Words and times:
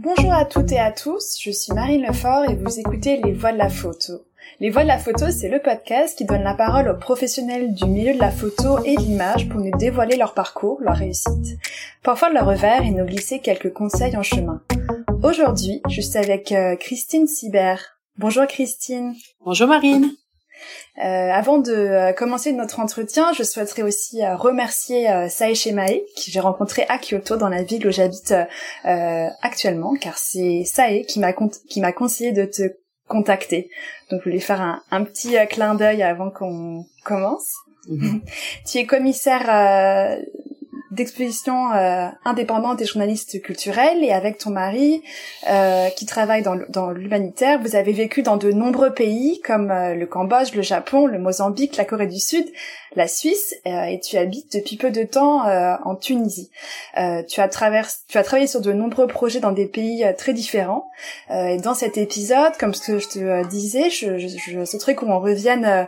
Bonjour 0.00 0.32
à 0.32 0.44
toutes 0.44 0.70
et 0.70 0.78
à 0.78 0.92
tous, 0.92 1.38
je 1.40 1.50
suis 1.50 1.72
Marine 1.72 2.06
Lefort 2.06 2.48
et 2.48 2.54
vous 2.54 2.78
écoutez 2.78 3.20
Les 3.20 3.32
Voix 3.32 3.50
de 3.50 3.58
la 3.58 3.68
Photo. 3.68 4.22
Les 4.60 4.70
Voix 4.70 4.84
de 4.84 4.88
la 4.88 4.96
Photo, 4.96 5.24
c'est 5.32 5.48
le 5.48 5.60
podcast 5.60 6.16
qui 6.16 6.24
donne 6.24 6.44
la 6.44 6.54
parole 6.54 6.88
aux 6.88 6.96
professionnels 6.96 7.74
du 7.74 7.86
milieu 7.86 8.14
de 8.14 8.20
la 8.20 8.30
photo 8.30 8.78
et 8.84 8.94
de 8.94 9.00
l'image 9.00 9.48
pour 9.48 9.60
nous 9.60 9.76
dévoiler 9.76 10.16
leur 10.16 10.34
parcours, 10.34 10.78
leur 10.82 10.94
réussite, 10.94 11.58
parfois 12.04 12.30
leur 12.30 12.46
revers 12.46 12.82
et 12.82 12.92
nous 12.92 13.06
glisser 13.06 13.40
quelques 13.40 13.72
conseils 13.72 14.16
en 14.16 14.22
chemin. 14.22 14.62
Aujourd'hui, 15.24 15.82
je 15.88 16.00
suis 16.00 16.16
avec 16.16 16.52
euh, 16.52 16.76
Christine 16.76 17.26
Sibert. 17.26 17.98
Bonjour 18.18 18.46
Christine. 18.46 19.16
Bonjour 19.44 19.66
Marine. 19.66 20.12
Euh, 20.98 21.30
avant 21.30 21.58
de 21.58 21.72
euh, 21.72 22.12
commencer 22.12 22.52
notre 22.52 22.80
entretien, 22.80 23.32
je 23.32 23.42
souhaiterais 23.42 23.82
aussi 23.82 24.22
euh, 24.22 24.36
remercier 24.36 25.10
euh, 25.10 25.28
Sae 25.28 25.54
Shemae, 25.54 26.00
que 26.16 26.22
j'ai 26.30 26.40
rencontré 26.40 26.84
à 26.88 26.98
Kyoto, 26.98 27.36
dans 27.36 27.48
la 27.48 27.62
ville 27.62 27.86
où 27.86 27.90
j'habite 27.90 28.34
actuellement, 28.84 29.94
car 29.94 30.18
c'est 30.18 30.64
Sae 30.64 31.02
qui 31.06 31.20
m'a 31.20 31.32
m'a 31.76 31.92
conseillé 31.92 32.32
de 32.32 32.44
te 32.44 32.62
contacter. 33.06 33.70
Donc, 34.10 34.20
je 34.20 34.24
voulais 34.24 34.40
faire 34.40 34.60
un, 34.60 34.82
un 34.90 35.04
petit 35.04 35.36
clin 35.48 35.74
d'œil 35.74 36.02
avant 36.02 36.30
qu'on 36.30 36.84
commence. 37.04 37.54
Mhm. 37.88 38.20
tu 38.66 38.78
es 38.78 38.86
commissaire 38.86 40.18
d'exposition 40.90 41.72
euh, 41.72 42.08
indépendante 42.24 42.80
et 42.80 42.86
journaliste 42.86 43.42
culturelle 43.42 44.02
et 44.02 44.12
avec 44.12 44.38
ton 44.38 44.50
mari 44.50 45.02
euh, 45.48 45.88
qui 45.90 46.06
travaille 46.06 46.42
dans, 46.42 46.90
l'humanitaire, 46.90 47.60
vous 47.60 47.76
avez 47.76 47.92
vécu 47.92 48.22
dans 48.22 48.36
de 48.36 48.50
nombreux 48.50 48.92
pays 48.94 49.40
comme 49.42 49.70
euh, 49.70 49.94
le 49.94 50.06
Cambodge, 50.06 50.54
le 50.54 50.62
Japon, 50.62 51.06
le 51.06 51.18
Mozambique, 51.18 51.76
la 51.76 51.84
Corée 51.84 52.06
du 52.06 52.18
Sud, 52.18 52.46
la 52.96 53.06
Suisse 53.06 53.54
euh, 53.66 53.82
et 53.84 54.00
tu 54.00 54.16
habites 54.16 54.52
depuis 54.52 54.76
peu 54.76 54.90
de 54.90 55.02
temps 55.02 55.44
en 55.84 55.94
Tunisie. 55.94 56.50
tu 57.28 57.40
as 57.40 57.48
traversé, 57.48 57.98
tu 58.08 58.18
as 58.18 58.22
travaillé 58.22 58.46
sur 58.46 58.60
de 58.60 58.72
nombreux 58.72 59.06
projets 59.06 59.40
dans 59.40 59.52
des 59.52 59.66
pays 59.66 60.04
très 60.16 60.32
différents. 60.32 60.90
et 61.30 61.58
dans 61.58 61.74
cet 61.74 61.98
épisode, 61.98 62.56
comme 62.58 62.74
ce 62.74 62.92
que 62.92 62.98
je 62.98 63.08
te 63.08 63.48
disais, 63.48 63.90
je, 63.90 64.18
je, 64.18 64.28
je 64.28 64.64
souhaiterais 64.64 64.94
qu'on 64.94 65.18
revienne 65.18 65.86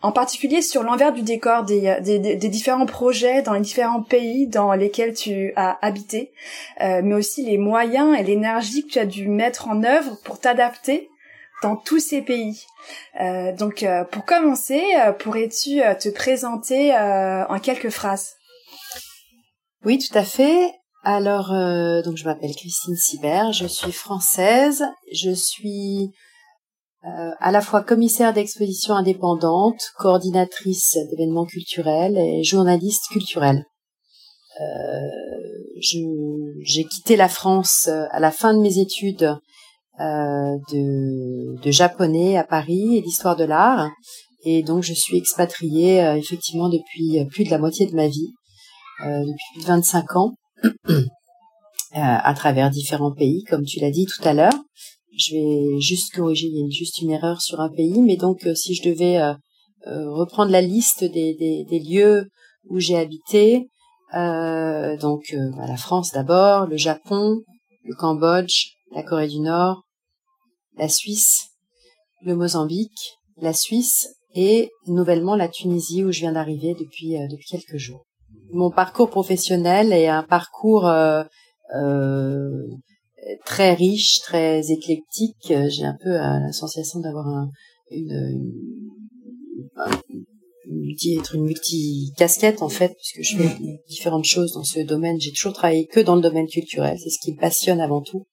en 0.00 0.12
particulier 0.12 0.62
sur 0.62 0.82
l'envers 0.82 1.12
du 1.12 1.22
décor 1.22 1.64
des, 1.64 2.36
différents 2.36 2.86
projets 2.86 3.42
dans 3.42 3.54
les 3.54 3.60
différents 3.60 4.02
pays 4.02 4.46
dans 4.46 4.72
lesquels 4.74 5.14
tu 5.14 5.52
as 5.56 5.78
habité, 5.84 6.32
euh, 6.80 7.00
mais 7.02 7.14
aussi 7.14 7.44
les 7.44 7.58
moyens 7.58 8.16
et 8.18 8.22
l'énergie 8.22 8.86
que 8.86 8.92
tu 8.92 8.98
as 8.98 9.06
dû 9.06 9.28
mettre 9.28 9.68
en 9.68 9.82
œuvre 9.82 10.16
pour 10.24 10.38
t'adapter 10.38 11.08
dans 11.62 11.74
tous 11.74 11.98
ces 11.98 12.22
pays. 12.22 12.64
Euh, 13.20 13.52
donc, 13.52 13.82
euh, 13.82 14.04
pour 14.04 14.24
commencer, 14.24 14.80
pourrais-tu 15.18 15.80
te 15.98 16.08
présenter 16.10 16.94
en 16.94 17.58
quelques 17.58 17.90
phrases? 17.90 18.34
Oui, 19.84 19.98
tout 19.98 20.16
à 20.16 20.24
fait. 20.24 20.72
Alors, 21.02 21.48
donc 22.04 22.16
je 22.16 22.24
m'appelle 22.24 22.54
Christine 22.54 22.96
Sibert, 22.96 23.52
je 23.52 23.66
suis 23.66 23.92
française, 23.92 24.84
je 25.12 25.30
suis 25.30 26.12
euh, 27.08 27.30
à 27.38 27.52
la 27.52 27.60
fois 27.60 27.82
commissaire 27.82 28.32
d'exposition 28.32 28.94
indépendante, 28.94 29.80
coordinatrice 29.96 30.98
d'événements 31.10 31.46
culturels 31.46 32.18
et 32.18 32.42
journaliste 32.42 33.04
culturelle. 33.10 33.64
Euh, 34.60 35.08
j'ai 35.80 36.84
quitté 36.84 37.16
la 37.16 37.28
France 37.28 37.88
euh, 37.88 38.04
à 38.10 38.20
la 38.20 38.30
fin 38.30 38.52
de 38.52 38.60
mes 38.60 38.78
études 38.78 39.36
de, 40.00 41.60
de, 41.60 41.70
japonais 41.72 42.36
à 42.36 42.44
Paris 42.44 42.96
et 42.96 43.02
d'histoire 43.02 43.36
de 43.36 43.44
l'art. 43.44 43.88
Et 44.44 44.62
donc 44.62 44.82
je 44.82 44.92
suis 44.92 45.16
expatriée 45.16 45.98
effectivement 46.16 46.68
depuis 46.68 47.24
plus 47.30 47.42
de 47.44 47.50
la 47.50 47.58
moitié 47.58 47.86
de 47.86 47.96
ma 47.96 48.06
vie, 48.06 48.30
depuis 49.00 49.64
25 49.66 50.14
ans, 50.14 50.34
à 51.92 52.32
travers 52.34 52.70
différents 52.70 53.12
pays, 53.12 53.42
comme 53.50 53.64
tu 53.64 53.80
l'as 53.80 53.90
dit 53.90 54.06
tout 54.06 54.22
à 54.22 54.34
l'heure 54.34 54.54
je 55.18 55.34
vais 55.34 55.80
juste 55.80 56.14
corriger, 56.14 56.46
il 56.46 56.58
y 56.58 56.64
a 56.64 56.70
juste 56.70 56.98
une 56.98 57.10
erreur 57.10 57.40
sur 57.40 57.60
un 57.60 57.68
pays, 57.68 58.00
mais 58.02 58.16
donc 58.16 58.46
euh, 58.46 58.54
si 58.54 58.74
je 58.74 58.88
devais 58.88 59.18
euh, 59.18 59.34
euh, 59.86 60.10
reprendre 60.10 60.50
la 60.50 60.60
liste 60.60 61.04
des, 61.04 61.34
des, 61.34 61.64
des 61.68 61.80
lieux 61.80 62.28
où 62.68 62.78
j'ai 62.78 62.96
habité, 62.96 63.68
donc 64.12 65.34
bah, 65.34 65.66
la 65.66 65.76
France 65.76 66.12
d'abord, 66.12 66.66
le 66.66 66.78
Japon, 66.78 67.42
le 67.84 67.94
Cambodge, 67.94 68.72
la 68.94 69.02
Corée 69.02 69.28
du 69.28 69.40
Nord, 69.40 69.82
la 70.78 70.88
Suisse, 70.88 71.48
le 72.22 72.34
Mozambique, 72.34 73.18
la 73.36 73.52
Suisse 73.52 74.08
et 74.34 74.70
nouvellement 74.86 75.36
la 75.36 75.48
Tunisie 75.48 76.04
où 76.04 76.12
je 76.12 76.20
viens 76.20 76.32
d'arriver 76.32 76.74
depuis 76.74 77.18
depuis 77.30 77.46
quelques 77.46 77.76
jours. 77.76 78.06
Mon 78.50 78.70
parcours 78.70 79.10
professionnel 79.10 79.92
est 79.92 80.08
un 80.08 80.22
parcours 80.22 80.88
euh, 81.74 82.62
très 83.44 83.74
riche, 83.74 84.20
très 84.20 84.70
éclectique. 84.70 85.50
Euh, 85.50 85.68
j'ai 85.68 85.84
un 85.84 85.96
peu 86.02 86.10
euh, 86.10 86.38
la 86.40 86.52
sensation 86.52 87.00
d'avoir 87.00 87.26
un, 87.26 87.50
une, 87.90 88.52
une, 90.70 91.18
être 91.18 91.34
une 91.34 91.44
multi-casquette 91.44 92.62
en 92.62 92.68
fait, 92.68 92.94
puisque 92.94 93.22
je 93.22 93.36
fais 93.36 93.80
différentes 93.88 94.24
choses 94.24 94.52
dans 94.52 94.64
ce 94.64 94.80
domaine. 94.80 95.20
J'ai 95.20 95.32
toujours 95.32 95.52
travaillé 95.52 95.86
que 95.86 96.00
dans 96.00 96.16
le 96.16 96.20
domaine 96.20 96.46
culturel, 96.46 96.98
c'est 97.02 97.10
ce 97.10 97.18
qui 97.20 97.32
me 97.32 97.38
passionne 97.38 97.80
avant 97.80 98.02
tout. 98.02 98.26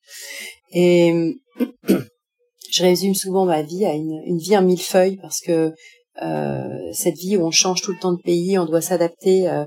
Et 0.72 1.14
je 2.72 2.84
résume 2.84 3.16
souvent 3.16 3.46
ma 3.46 3.62
vie 3.62 3.86
à 3.86 3.94
une, 3.94 4.22
une 4.26 4.38
vie 4.38 4.58
en 4.58 4.64
mille 4.64 4.82
feuilles 4.82 5.18
parce 5.22 5.40
que 5.40 5.74
euh, 6.22 6.92
cette 6.94 7.18
vie 7.18 7.38
où 7.38 7.46
on 7.46 7.52
change 7.52 7.82
tout 7.82 7.92
le 7.92 8.00
temps 8.00 8.14
de 8.14 8.22
pays, 8.22 8.58
on 8.58 8.66
doit 8.66 8.82
s'adapter 8.82 9.50
euh, 9.50 9.66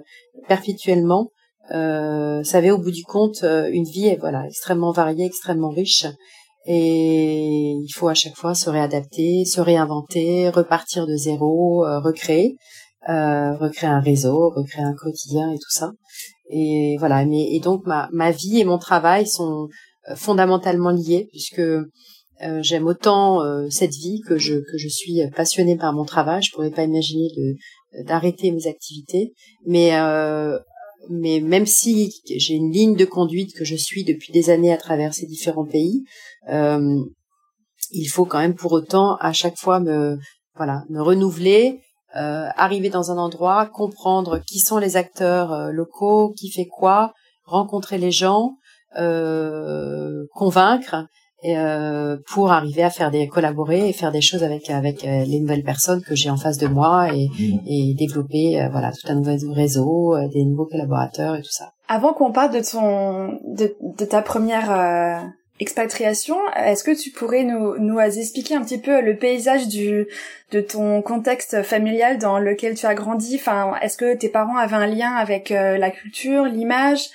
perpétuellement 0.49 1.31
euh, 1.73 2.43
ça 2.45 2.59
avait 2.59 2.71
au 2.71 2.79
bout 2.79 2.91
du 2.91 3.05
compte 3.05 3.43
euh, 3.43 3.69
une 3.71 3.85
vie 3.85 4.17
voilà 4.21 4.45
extrêmement 4.47 4.93
variée, 4.93 5.27
extrêmement 5.27 5.71
riche. 5.71 6.07
Et 6.71 7.71
il 7.71 7.93
faut 7.95 8.09
à 8.09 8.15
chaque 8.15 8.37
fois 8.37 8.55
se 8.55 8.69
réadapter, 8.69 9.47
se 9.47 9.61
réinventer, 9.61 10.51
repartir 10.51 11.07
de 11.07 11.17
zéro, 11.17 11.87
euh, 11.87 11.99
recréer, 12.01 12.57
euh, 13.09 13.55
recréer 13.55 13.89
un 13.89 14.01
réseau, 14.01 14.51
recréer 14.51 14.85
un 14.85 14.95
quotidien 14.95 15.51
et 15.51 15.57
tout 15.57 15.71
ça. 15.71 15.93
Et 16.51 16.97
voilà. 16.99 17.25
Mais 17.25 17.55
et 17.55 17.61
donc 17.61 17.85
ma 17.87 18.31
vie 18.31 18.61
et 18.61 18.65
mon 18.65 18.79
travail 18.79 19.27
sont 19.27 19.69
euh, 20.11 20.15
fondamentalement 20.15 20.91
liés 20.91 21.29
puisque 21.31 21.63
j'aime 22.61 22.87
autant 22.87 23.41
cette 23.69 23.95
vie 23.95 24.21
que 24.21 24.39
je 24.39 24.55
que 24.55 24.79
je 24.79 24.87
suis 24.87 25.21
passionnée 25.35 25.77
par 25.77 25.93
mon 25.93 26.05
travail. 26.05 26.41
Je 26.41 26.53
pourrais 26.53 26.71
pas 26.71 26.85
imaginer 26.85 27.29
d'arrêter 28.07 28.53
mes 28.53 28.69
activités, 28.69 29.35
mais 29.67 29.91
mais 31.09 31.41
même 31.41 31.67
si 31.67 32.13
j'ai 32.29 32.55
une 32.55 32.73
ligne 32.73 32.97
de 32.97 33.05
conduite 33.05 33.55
que 33.57 33.65
je 33.65 33.77
suis 33.77 34.05
depuis 34.05 34.33
des 34.33 34.51
années 34.51 34.73
à 34.73 34.77
travers 34.77 35.15
ces 35.15 35.27
différents 35.27 35.67
pays, 35.67 36.05
euh, 36.49 37.01
il 37.91 38.07
faut 38.07 38.25
quand 38.25 38.39
même 38.39 38.55
pour 38.55 38.73
autant 38.73 39.17
à 39.17 39.33
chaque 39.33 39.59
fois 39.59 39.81
me 39.81 40.19
renouveler, 40.57 41.81
euh, 42.17 42.49
arriver 42.57 42.89
dans 42.89 43.11
un 43.11 43.19
endroit, 43.19 43.67
comprendre 43.67 44.39
qui 44.39 44.61
sont 44.61 44.79
les 44.79 44.97
acteurs 44.97 45.53
euh, 45.53 45.71
locaux, 45.71 46.33
qui 46.33 46.51
fait 46.51 46.67
quoi, 46.67 47.13
rencontrer 47.45 47.99
les 47.99 48.11
gens, 48.11 48.55
euh, 48.99 50.25
euh, 51.45 52.17
pour 52.27 52.51
arriver 52.51 52.83
à 52.83 52.91
faire 52.91 53.13
des 53.13 53.29
collaborer 53.29 53.89
et 53.89 53.93
faire 53.93 54.11
des 54.11 54.21
choses 54.21 54.43
avec 54.43 54.71
avec 54.71 55.05
euh, 55.05 55.25
les 55.25 55.39
nouvelles 55.39 55.63
personnes 55.63 56.03
que 56.03 56.17
j'ai 56.17 56.31
en 56.31 56.37
face 56.37 56.59
de 56.59 56.67
moi 56.67 57.15
et, 57.15 57.29
mmh. 57.29 57.59
et 57.65 57.95
développer 57.95 58.61
euh, 58.61 58.69
voilà 58.71 58.91
tout 58.91 59.07
un 59.09 59.15
nouveau 59.15 59.53
réseau, 59.53 60.17
des 60.33 60.45
nouveaux 60.45 60.67
collaborateurs 60.67 61.37
et 61.37 61.43
tout 61.43 61.53
ça. 61.53 61.75
Avant 61.87 62.13
qu'on 62.13 62.33
parle 62.33 62.53
de 62.53 62.61
ton 62.61 63.39
de, 63.45 63.77
de 63.81 64.05
ta 64.05 64.21
première 64.21 65.31
expatriation, 65.61 66.37
est-ce 66.57 66.83
que 66.83 67.01
tu 67.01 67.11
pourrais 67.11 67.45
nous 67.45 67.79
nous 67.79 68.01
expliquer 68.01 68.57
un 68.57 68.63
petit 68.63 68.79
peu 68.81 69.01
le 69.01 69.17
paysage 69.17 69.69
du 69.69 70.09
de 70.51 70.61
ton 70.61 71.03
contexte 71.03 71.63
familial 71.63 72.19
dans 72.19 72.41
lequel 72.41 72.75
tu 72.75 72.87
as 72.87 72.97
grandi? 72.97 73.37
Enfin, 73.37 73.75
est-ce 73.81 73.97
que 73.97 74.17
tes 74.17 74.29
parents 74.29 74.57
avaient 74.57 74.75
un 74.75 74.89
lien 74.89 75.13
avec 75.13 75.51
la 75.51 75.91
culture, 75.93 76.47
l'image? 76.47 77.11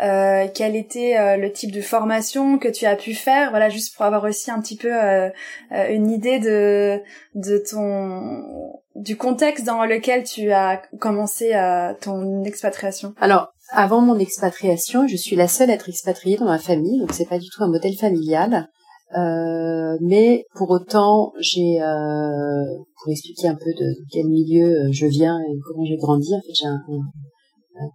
Euh, 0.00 0.48
quel 0.52 0.74
était 0.74 1.16
euh, 1.16 1.36
le 1.36 1.52
type 1.52 1.70
de 1.70 1.80
formation 1.80 2.58
que 2.58 2.68
tu 2.68 2.84
as 2.84 2.96
pu 2.96 3.14
faire, 3.14 3.50
voilà, 3.50 3.68
juste 3.68 3.94
pour 3.94 4.04
avoir 4.04 4.24
aussi 4.24 4.50
un 4.50 4.60
petit 4.60 4.76
peu 4.76 4.92
euh, 4.92 5.30
une 5.70 6.10
idée 6.10 6.40
de 6.40 7.00
de 7.34 7.58
ton 7.58 8.72
du 8.96 9.16
contexte 9.16 9.64
dans 9.64 9.84
lequel 9.84 10.24
tu 10.24 10.52
as 10.52 10.82
commencé 11.00 11.52
ton 12.00 12.44
expatriation. 12.44 13.14
Alors, 13.20 13.52
avant 13.70 14.00
mon 14.00 14.18
expatriation, 14.18 15.08
je 15.08 15.16
suis 15.16 15.36
la 15.36 15.48
seule 15.48 15.70
à 15.70 15.74
être 15.74 15.88
expatriée 15.88 16.36
dans 16.36 16.44
ma 16.44 16.58
famille, 16.58 17.00
donc 17.00 17.12
c'est 17.12 17.28
pas 17.28 17.38
du 17.38 17.48
tout 17.48 17.62
un 17.62 17.68
modèle 17.68 17.96
familial. 17.96 18.68
Euh, 19.16 19.96
mais 20.00 20.44
pour 20.56 20.70
autant, 20.70 21.32
j'ai, 21.38 21.80
euh, 21.80 22.64
pour 23.00 23.12
expliquer 23.12 23.48
un 23.48 23.54
peu 23.54 23.70
de, 23.78 23.94
quel 24.10 24.26
milieu 24.26 24.90
je 24.90 25.06
viens 25.06 25.38
et 25.38 25.58
comment 25.66 25.84
j'ai 25.84 25.96
grandi, 25.96 26.34
en 26.34 26.40
fait, 26.40 26.52
j'ai 26.52 26.66
un 26.66 26.80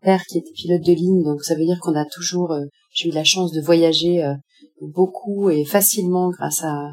père 0.02 0.24
qui 0.26 0.38
était 0.38 0.52
pilote 0.52 0.82
de 0.82 0.94
ligne, 0.94 1.24
donc 1.24 1.44
ça 1.44 1.56
veut 1.56 1.66
dire 1.66 1.80
qu'on 1.82 1.96
a 1.96 2.06
toujours, 2.06 2.52
euh, 2.52 2.66
j'ai 2.94 3.10
eu 3.10 3.12
la 3.12 3.24
chance 3.24 3.52
de 3.52 3.62
voyager 3.62 4.24
euh, 4.24 4.34
beaucoup 4.82 5.50
et 5.50 5.66
facilement 5.66 6.30
grâce 6.30 6.64
à, 6.64 6.92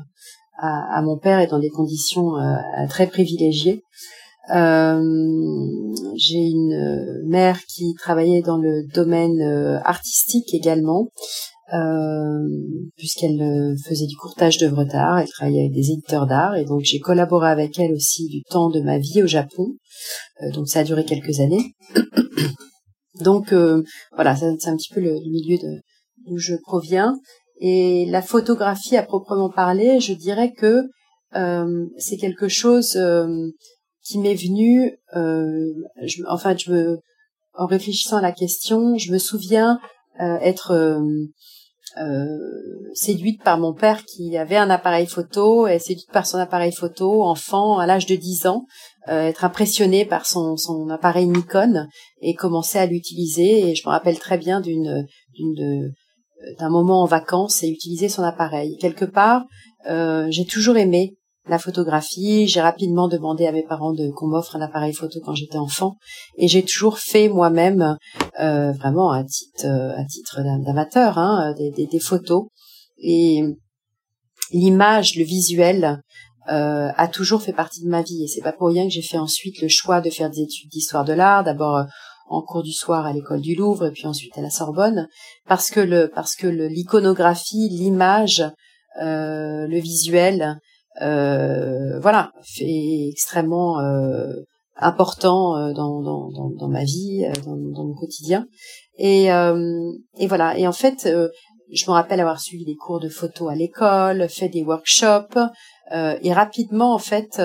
à, 0.58 1.02
mon 1.02 1.18
père 1.18 1.40
et 1.40 1.46
dans 1.46 1.58
des 1.58 1.70
conditions 1.70 2.36
euh, 2.36 2.56
très 2.88 3.06
privilégiées. 3.06 3.82
j'ai 4.48 6.38
une 6.38 7.22
mère 7.26 7.58
qui 7.66 7.94
travaillait 7.94 8.42
dans 8.42 8.58
le 8.58 8.86
domaine 8.92 9.40
artistique 9.84 10.54
également, 10.54 11.08
euh, 11.74 12.46
puisqu'elle 12.96 13.42
euh, 13.42 13.74
faisait 13.88 14.06
du 14.06 14.14
courtage 14.14 14.58
d'œuvres 14.58 14.84
d'art, 14.84 15.18
elle 15.18 15.28
travaillait 15.28 15.62
avec 15.62 15.72
des 15.72 15.90
éditeurs 15.90 16.28
d'art, 16.28 16.54
et 16.54 16.64
donc 16.64 16.82
j'ai 16.84 17.00
collaboré 17.00 17.50
avec 17.50 17.76
elle 17.80 17.92
aussi 17.92 18.28
du 18.28 18.42
temps 18.44 18.70
de 18.70 18.80
ma 18.80 18.98
vie 18.98 19.20
au 19.20 19.26
Japon. 19.26 19.74
Euh, 20.42 20.52
donc 20.52 20.68
ça 20.68 20.80
a 20.80 20.84
duré 20.84 21.04
quelques 21.04 21.40
années. 21.40 21.74
Donc 23.20 23.52
voilà, 24.12 24.36
c'est 24.36 24.68
un 24.68 24.76
petit 24.76 24.92
peu 24.92 25.00
le, 25.00 25.12
milieu 25.30 25.58
d'où 26.26 26.38
je 26.38 26.54
proviens. 26.62 27.18
Et 27.58 28.06
la 28.06 28.22
photographie 28.22 28.96
à 28.96 29.02
proprement 29.02 29.50
parler, 29.50 30.00
je 30.00 30.12
dirais 30.12 30.52
que 30.52 30.82
c'est 31.98 32.16
quelque 32.16 32.48
chose 32.48 32.98
qui 34.02 34.18
m'est 34.18 34.34
venu. 34.34 34.92
Je, 35.14 36.22
enfin, 36.28 36.56
je 36.56 36.70
me, 36.70 36.98
en 37.54 37.66
réfléchissant 37.66 38.18
à 38.18 38.22
la 38.22 38.32
question, 38.32 38.96
je 38.96 39.12
me 39.12 39.18
souviens 39.18 39.78
être 40.18 41.00
euh, 41.98 42.90
séduite 42.92 43.42
par 43.42 43.58
mon 43.58 43.72
père 43.72 44.04
qui 44.04 44.36
avait 44.36 44.56
un 44.56 44.68
appareil 44.68 45.06
photo 45.06 45.66
et 45.66 45.78
séduite 45.78 46.10
par 46.12 46.26
son 46.26 46.36
appareil 46.36 46.72
photo 46.72 47.22
enfant 47.24 47.78
à 47.78 47.86
l'âge 47.86 48.04
de 48.04 48.16
10 48.16 48.46
ans 48.46 48.66
euh, 48.95 48.95
être 49.08 49.44
impressionnée 49.44 50.04
par 50.04 50.26
son, 50.26 50.56
son 50.56 50.88
appareil 50.90 51.28
Nikon 51.28 51.86
et 52.20 52.34
commencer 52.34 52.78
à 52.78 52.86
l'utiliser 52.86 53.70
et 53.70 53.74
je 53.74 53.86
me 53.86 53.90
rappelle 53.90 54.18
très 54.18 54.38
bien 54.38 54.60
d'une 54.60 55.06
d'une 55.34 55.92
d'un 56.58 56.68
moment 56.68 57.02
en 57.02 57.06
vacances 57.06 57.62
et 57.62 57.68
utiliser 57.68 58.08
son 58.08 58.22
appareil 58.22 58.76
quelque 58.78 59.04
part 59.04 59.44
euh, 59.88 60.26
j'ai 60.30 60.44
toujours 60.44 60.76
aimé 60.76 61.16
la 61.48 61.58
photographie. 61.58 62.48
J'ai 62.48 62.60
rapidement 62.60 63.08
demandé 63.08 63.46
à 63.46 63.52
mes 63.52 63.62
parents 63.62 63.92
de 63.92 64.10
qu'on 64.10 64.26
m'offre 64.26 64.56
un 64.56 64.60
appareil 64.60 64.92
photo 64.92 65.20
quand 65.24 65.34
j'étais 65.34 65.58
enfant, 65.58 65.96
et 66.38 66.48
j'ai 66.48 66.64
toujours 66.64 66.98
fait 66.98 67.28
moi-même, 67.28 67.96
euh, 68.40 68.72
vraiment 68.72 69.10
à 69.10 69.22
titre 69.24 69.66
euh, 69.66 69.96
à 69.96 70.04
titre 70.04 70.40
d'amateur, 70.64 71.18
hein, 71.18 71.54
des, 71.56 71.70
des, 71.70 72.00
photos. 72.00 72.46
Et 72.98 73.42
l'image, 74.52 75.16
le 75.16 75.24
visuel, 75.24 76.00
euh, 76.48 76.90
a 76.96 77.08
toujours 77.08 77.42
fait 77.42 77.52
partie 77.52 77.82
de 77.82 77.88
ma 77.88 78.02
vie. 78.02 78.24
Et 78.24 78.28
c'est 78.28 78.42
pas 78.42 78.52
pour 78.52 78.68
rien 78.68 78.84
que 78.84 78.92
j'ai 78.92 79.02
fait 79.02 79.18
ensuite 79.18 79.60
le 79.60 79.68
choix 79.68 80.00
de 80.00 80.10
faire 80.10 80.30
des 80.30 80.40
études 80.40 80.70
d'histoire 80.70 81.04
de 81.04 81.12
l'art. 81.12 81.44
D'abord 81.44 81.76
euh, 81.76 81.84
en 82.28 82.42
cours 82.42 82.62
du 82.62 82.72
soir 82.72 83.06
à 83.06 83.12
l'école 83.12 83.40
du 83.40 83.54
Louvre 83.54 83.86
et 83.86 83.92
puis 83.92 84.06
ensuite 84.06 84.36
à 84.36 84.40
la 84.42 84.50
Sorbonne 84.50 85.06
parce 85.46 85.70
que 85.70 85.78
le 85.78 86.10
parce 86.12 86.34
que 86.34 86.48
l'iconographie 86.48 87.68
l'image 87.70 88.40
euh, 89.00 89.68
le 89.68 89.78
visuel 89.78 90.58
euh, 91.02 91.98
voilà, 92.00 92.32
fait 92.42 93.08
extrêmement 93.08 93.80
euh, 93.80 94.32
important 94.76 95.56
euh, 95.56 95.72
dans, 95.72 96.00
dans, 96.00 96.30
dans, 96.30 96.50
dans, 96.50 96.68
ma 96.68 96.84
vie, 96.84 97.26
dans, 97.44 97.56
dans 97.56 97.84
mon 97.84 97.94
quotidien. 97.94 98.46
Et, 98.98 99.26
et 99.26 100.26
voilà. 100.26 100.58
Et 100.58 100.66
en 100.66 100.72
fait, 100.72 101.08
je 101.72 101.84
me 101.86 101.92
rappelle 101.92 102.20
avoir 102.20 102.40
suivi 102.40 102.64
des 102.64 102.76
cours 102.76 103.00
de 103.00 103.08
photo 103.08 103.48
à 103.48 103.54
l'école, 103.54 104.28
fait 104.28 104.48
des 104.48 104.62
workshops, 104.62 105.38
et 105.92 106.32
rapidement, 106.32 106.94
en 106.94 106.98
fait, 106.98 107.40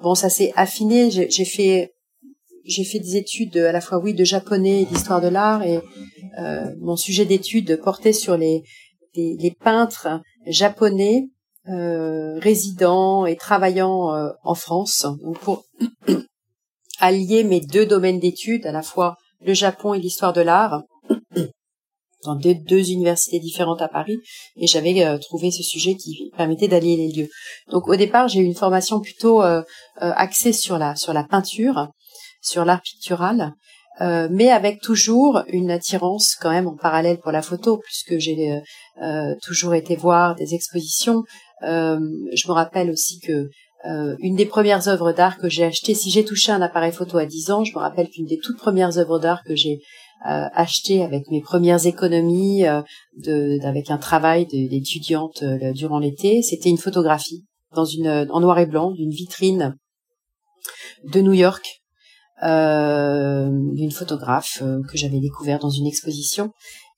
bon, 0.00 0.14
ça 0.14 0.28
s'est 0.28 0.52
affiné. 0.56 1.10
J'ai 1.10 1.44
fait 1.44 1.92
j'ai 2.66 2.84
fait 2.84 2.98
des 2.98 3.16
études 3.16 3.58
à 3.58 3.72
la 3.72 3.82
fois 3.82 3.98
oui 3.98 4.14
de 4.14 4.24
japonais 4.24 4.82
et 4.82 4.84
d'histoire 4.86 5.20
de 5.20 5.28
l'art 5.28 5.62
et 5.62 5.80
mon 6.80 6.96
sujet 6.96 7.26
d'étude 7.26 7.78
portait 7.82 8.14
sur 8.14 8.38
les 8.38 8.62
les, 9.16 9.56
peintres 9.62 10.08
japonais 10.46 11.28
euh, 11.68 12.38
résidant 12.40 13.26
et 13.26 13.36
travaillant 13.36 14.14
euh, 14.14 14.30
en 14.42 14.54
France. 14.54 15.06
Pour 15.42 15.64
allier 17.00 17.44
mes 17.44 17.60
deux 17.60 17.86
domaines 17.86 18.20
d'études, 18.20 18.66
à 18.66 18.72
la 18.72 18.82
fois 18.82 19.16
le 19.40 19.54
Japon 19.54 19.94
et 19.94 19.98
l'histoire 19.98 20.32
de 20.32 20.40
l'art, 20.40 20.82
dans 22.24 22.34
deux, 22.34 22.90
universités 22.90 23.38
différentes 23.38 23.82
à 23.82 23.88
Paris, 23.88 24.18
et 24.56 24.66
j'avais 24.66 25.04
euh, 25.04 25.18
trouvé 25.18 25.50
ce 25.50 25.62
sujet 25.62 25.94
qui 25.94 26.30
permettait 26.36 26.68
d'allier 26.68 26.96
les 26.96 27.12
lieux. 27.12 27.28
Donc 27.70 27.88
au 27.88 27.96
départ, 27.96 28.28
j'ai 28.28 28.40
eu 28.40 28.44
une 28.44 28.54
formation 28.54 29.00
plutôt 29.00 29.42
euh, 29.42 29.62
axée 29.96 30.52
sur 30.52 30.78
la 30.78 30.96
sur 30.96 31.12
la 31.12 31.24
peinture, 31.24 31.88
sur 32.40 32.64
l'art 32.64 32.82
pictural, 32.82 33.54
euh, 34.00 34.28
mais 34.30 34.50
avec 34.50 34.80
toujours 34.80 35.42
une 35.48 35.70
attirance 35.70 36.34
quand 36.40 36.50
même 36.50 36.66
en 36.66 36.76
parallèle 36.76 37.18
pour 37.18 37.30
la 37.30 37.42
photo, 37.42 37.78
puisque 37.78 38.18
j'ai 38.18 38.52
euh, 38.52 38.60
euh 39.02 39.34
toujours 39.42 39.74
été 39.74 39.94
voir 39.94 40.34
des 40.34 40.54
expositions. 40.54 41.22
Euh, 41.62 42.00
je 42.34 42.48
me 42.48 42.52
rappelle 42.52 42.90
aussi 42.90 43.20
que 43.20 43.48
une 44.20 44.34
des 44.34 44.46
premières 44.46 44.88
œuvres 44.88 45.12
d'art 45.12 45.36
que 45.36 45.50
j'ai 45.50 45.62
achetées, 45.62 45.94
si 45.94 46.10
j'ai 46.10 46.24
touché 46.24 46.50
un 46.50 46.62
appareil 46.62 46.90
photo 46.90 47.18
à 47.18 47.26
10 47.26 47.50
ans, 47.50 47.64
je 47.64 47.74
me 47.74 47.80
rappelle 47.80 48.08
qu'une 48.08 48.24
des 48.24 48.38
toutes 48.38 48.56
premières 48.56 48.96
œuvres 48.96 49.18
d'art 49.18 49.42
que 49.44 49.54
j'ai 49.54 49.80
achetées 50.24 51.02
avec 51.02 51.30
mes 51.30 51.40
premières 51.40 51.86
économies, 51.86 52.64
de, 53.18 53.64
avec 53.64 53.90
un 53.90 53.98
travail 53.98 54.46
d'étudiante 54.46 55.44
durant 55.74 55.98
l'été, 55.98 56.42
c'était 56.42 56.70
une 56.70 56.78
photographie 56.78 57.44
dans 57.74 57.84
une 57.84 58.26
en 58.30 58.40
noir 58.40 58.58
et 58.58 58.66
blanc 58.66 58.90
d'une 58.90 59.10
vitrine 59.10 59.76
de 61.04 61.20
New 61.20 61.32
York 61.32 61.82
euh, 62.42 63.48
d'une 63.74 63.92
photographe 63.92 64.58
euh, 64.60 64.82
que 64.90 64.98
j'avais 64.98 65.20
découvert 65.20 65.60
dans 65.60 65.70
une 65.70 65.86
exposition. 65.86 66.50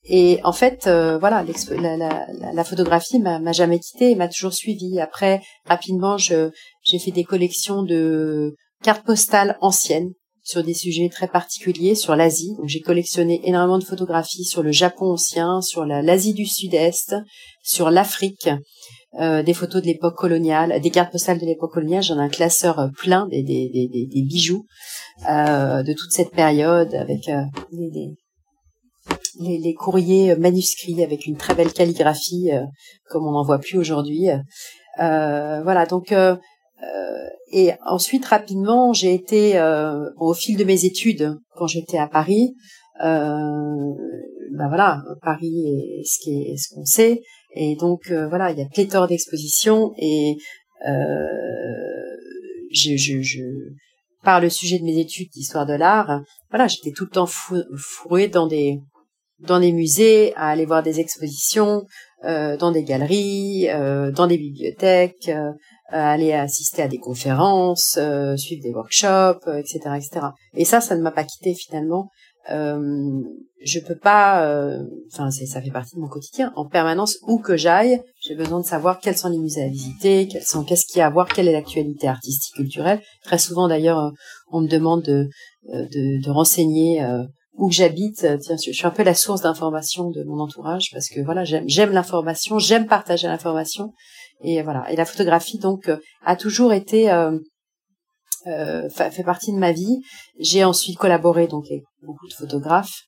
Et 0.03 0.39
en 0.43 0.51
fait, 0.51 0.87
euh, 0.87 1.19
voilà, 1.19 1.45
la, 1.69 1.95
la, 1.97 2.27
la, 2.53 2.63
photographie 2.63 3.19
m'a 3.19 3.51
jamais 3.51 3.79
quitté 3.79 4.11
et 4.11 4.15
m'a 4.15 4.29
toujours 4.29 4.53
suivi. 4.53 4.99
Après, 4.99 5.41
rapidement, 5.65 6.17
j'ai 6.17 6.99
fait 6.99 7.11
des 7.11 7.23
collections 7.23 7.83
de 7.83 8.55
cartes 8.83 9.05
postales 9.05 9.57
anciennes 9.61 10.11
sur 10.47 10.63
des 10.63 10.73
sujets 10.73 11.09
très 11.09 11.27
particuliers, 11.27 11.93
sur 11.93 12.15
l'Asie. 12.15 12.55
Donc 12.55 12.67
j'ai 12.67 12.79
collectionné 12.79 13.41
énormément 13.43 13.79
de 13.79 13.83
photographies 13.83 14.45
sur 14.45 14.63
le 14.63 14.71
Japon 14.71 15.11
ancien, 15.11 15.59
sur 15.61 15.85
l'Asie 15.85 16.33
du 16.33 16.45
Sud-Est, 16.45 17.15
sur 17.61 17.91
l'Afrique. 17.91 18.49
Euh, 19.19 19.43
des 19.43 19.53
photos 19.53 19.81
de 19.81 19.87
l'époque 19.87 20.15
coloniale, 20.15 20.79
des 20.79 20.89
cartes 20.89 21.11
postales 21.11 21.39
de 21.39 21.45
l'époque 21.45 21.73
coloniale. 21.73 22.03
J'en 22.03 22.17
ai 22.19 22.23
un 22.23 22.29
classeur 22.29 22.79
euh, 22.79 22.87
plein 22.97 23.27
des, 23.27 23.41
bijoux 24.25 24.65
euh, 25.29 25.83
de 25.83 25.93
toute 25.93 26.11
cette 26.11 26.31
période 26.31 26.93
avec 26.93 27.29
les, 29.39 29.73
courriers 29.73 30.35
manuscrits 30.37 31.03
avec 31.03 31.25
une 31.25 31.35
très 31.35 31.55
belle 31.55 31.73
calligraphie 31.73 32.51
comme 33.09 33.27
on 33.27 33.31
n'en 33.31 33.43
voit 33.43 33.59
plus 33.59 33.77
aujourd'hui. 33.77 34.27
voilà, 34.97 35.85
donc 35.85 36.13
et 37.51 37.71
ensuite 37.85 38.25
rapidement 38.25 38.93
j'ai 38.93 39.13
été 39.13 39.59
au 40.17 40.33
fil 40.33 40.57
de 40.57 40.63
mes 40.63 40.85
études 40.85 41.37
quand 41.55 41.67
j'étais 41.67 41.97
à 41.97 42.07
Paris. 42.07 42.55
ben 42.99 44.67
voilà, 44.67 45.03
Paris 45.21 45.65
est 45.67 46.03
ce 46.03 46.29
est 46.29 46.57
ce 46.57 46.73
qu'on 46.73 46.85
sait. 46.85 47.21
Et 47.57 47.75
donc 47.75 48.11
euh, 48.11 48.27
voilà, 48.27 48.51
il 48.51 48.59
y 48.59 48.61
a 48.61 48.67
pléthore 48.67 49.07
d'expositions 49.07 49.91
et 49.97 50.37
euh, 50.87 50.91
je, 52.71 52.95
je, 52.95 53.21
je, 53.21 53.41
par 54.23 54.41
le 54.41 54.49
sujet 54.49 54.77
de 54.77 54.83
mes 54.83 54.99
études 54.99 55.29
d'histoire 55.31 55.65
de 55.65 55.73
l'art, 55.73 56.21
voilà, 56.51 56.67
j'étais 56.67 56.91
tout 56.91 57.05
le 57.05 57.09
temps 57.09 57.25
fourrée 57.27 58.27
dans 58.27 58.47
des 58.47 58.79
dans 59.39 59.59
des 59.59 59.71
musées, 59.71 60.33
à 60.35 60.49
aller 60.49 60.65
voir 60.65 60.81
des 60.81 60.99
expositions, 60.99 61.85
euh, 62.25 62.57
dans 62.57 62.71
des 62.71 62.83
galeries, 62.83 63.69
euh, 63.69 64.11
dans 64.11 64.25
des 64.25 64.37
bibliothèques, 64.37 65.29
euh, 65.29 65.51
aller 65.89 66.33
assister 66.33 66.81
à 66.81 66.87
des 66.87 66.97
conférences, 66.97 67.97
euh, 67.97 68.35
suivre 68.35 68.61
des 68.61 68.73
workshops, 68.73 69.47
etc., 69.47 69.79
etc. 69.95 70.27
Et 70.53 70.65
ça, 70.65 70.81
ça 70.81 70.95
ne 70.95 71.01
m'a 71.01 71.11
pas 71.11 71.23
quitté 71.23 71.53
finalement 71.53 72.09
euh, 72.49 73.21
je 73.65 73.79
peux 73.79 73.97
pas, 73.97 74.45
euh, 74.45 74.83
enfin 75.11 75.31
ça 75.31 75.61
fait 75.61 75.71
partie 75.71 75.95
de 75.95 76.01
mon 76.01 76.07
quotidien. 76.07 76.53
En 76.55 76.65
permanence, 76.67 77.17
où 77.27 77.39
que 77.39 77.57
j'aille, 77.57 77.99
j'ai 78.21 78.35
besoin 78.35 78.61
de 78.61 78.65
savoir 78.65 78.99
quels 78.99 79.17
sont 79.17 79.29
les 79.29 79.39
musées 79.39 79.63
à 79.63 79.67
visiter, 79.67 80.27
quels 80.27 80.43
sont, 80.43 80.63
qu'est-ce 80.63 80.85
qu'il 80.85 80.99
y 80.99 81.01
a 81.01 81.07
à 81.07 81.09
voir, 81.09 81.27
quelle 81.27 81.47
est 81.47 81.53
l'actualité 81.53 82.07
artistique 82.07 82.55
culturelle. 82.55 83.01
Très 83.23 83.39
souvent 83.39 83.67
d'ailleurs, 83.67 83.99
euh, 83.99 84.11
on 84.51 84.61
me 84.61 84.67
demande 84.67 85.03
de, 85.03 85.27
de, 85.65 86.23
de 86.23 86.29
renseigner 86.29 87.05
où 87.53 87.67
que 87.67 87.73
j'habite. 87.73 88.25
Tiens, 88.39 88.55
je 88.63 88.71
suis 88.71 88.85
un 88.85 88.91
peu 88.91 89.03
la 89.03 89.15
source 89.15 89.41
d'information 89.41 90.11
de 90.11 90.23
mon 90.23 90.39
entourage 90.39 90.89
parce 90.93 91.09
que 91.09 91.19
voilà, 91.19 91.43
j'aime 91.43 91.91
l'information, 91.91 92.59
j'aime 92.59 92.85
partager 92.85 93.27
l'information 93.27 93.91
et 94.41 94.61
voilà. 94.61 94.89
Et 94.91 94.95
la 94.95 95.05
photographie 95.05 95.59
donc 95.59 95.89
a 96.25 96.35
toujours 96.35 96.73
été 96.73 97.11
euh, 97.11 98.89
fait 98.89 99.23
partie 99.23 99.51
de 99.51 99.57
ma 99.57 99.71
vie. 99.71 100.01
J'ai 100.39 100.63
ensuite 100.63 100.97
collaboré 100.97 101.47
donc 101.47 101.65
avec 101.69 101.83
beaucoup 102.01 102.27
de 102.27 102.33
photographes. 102.33 103.01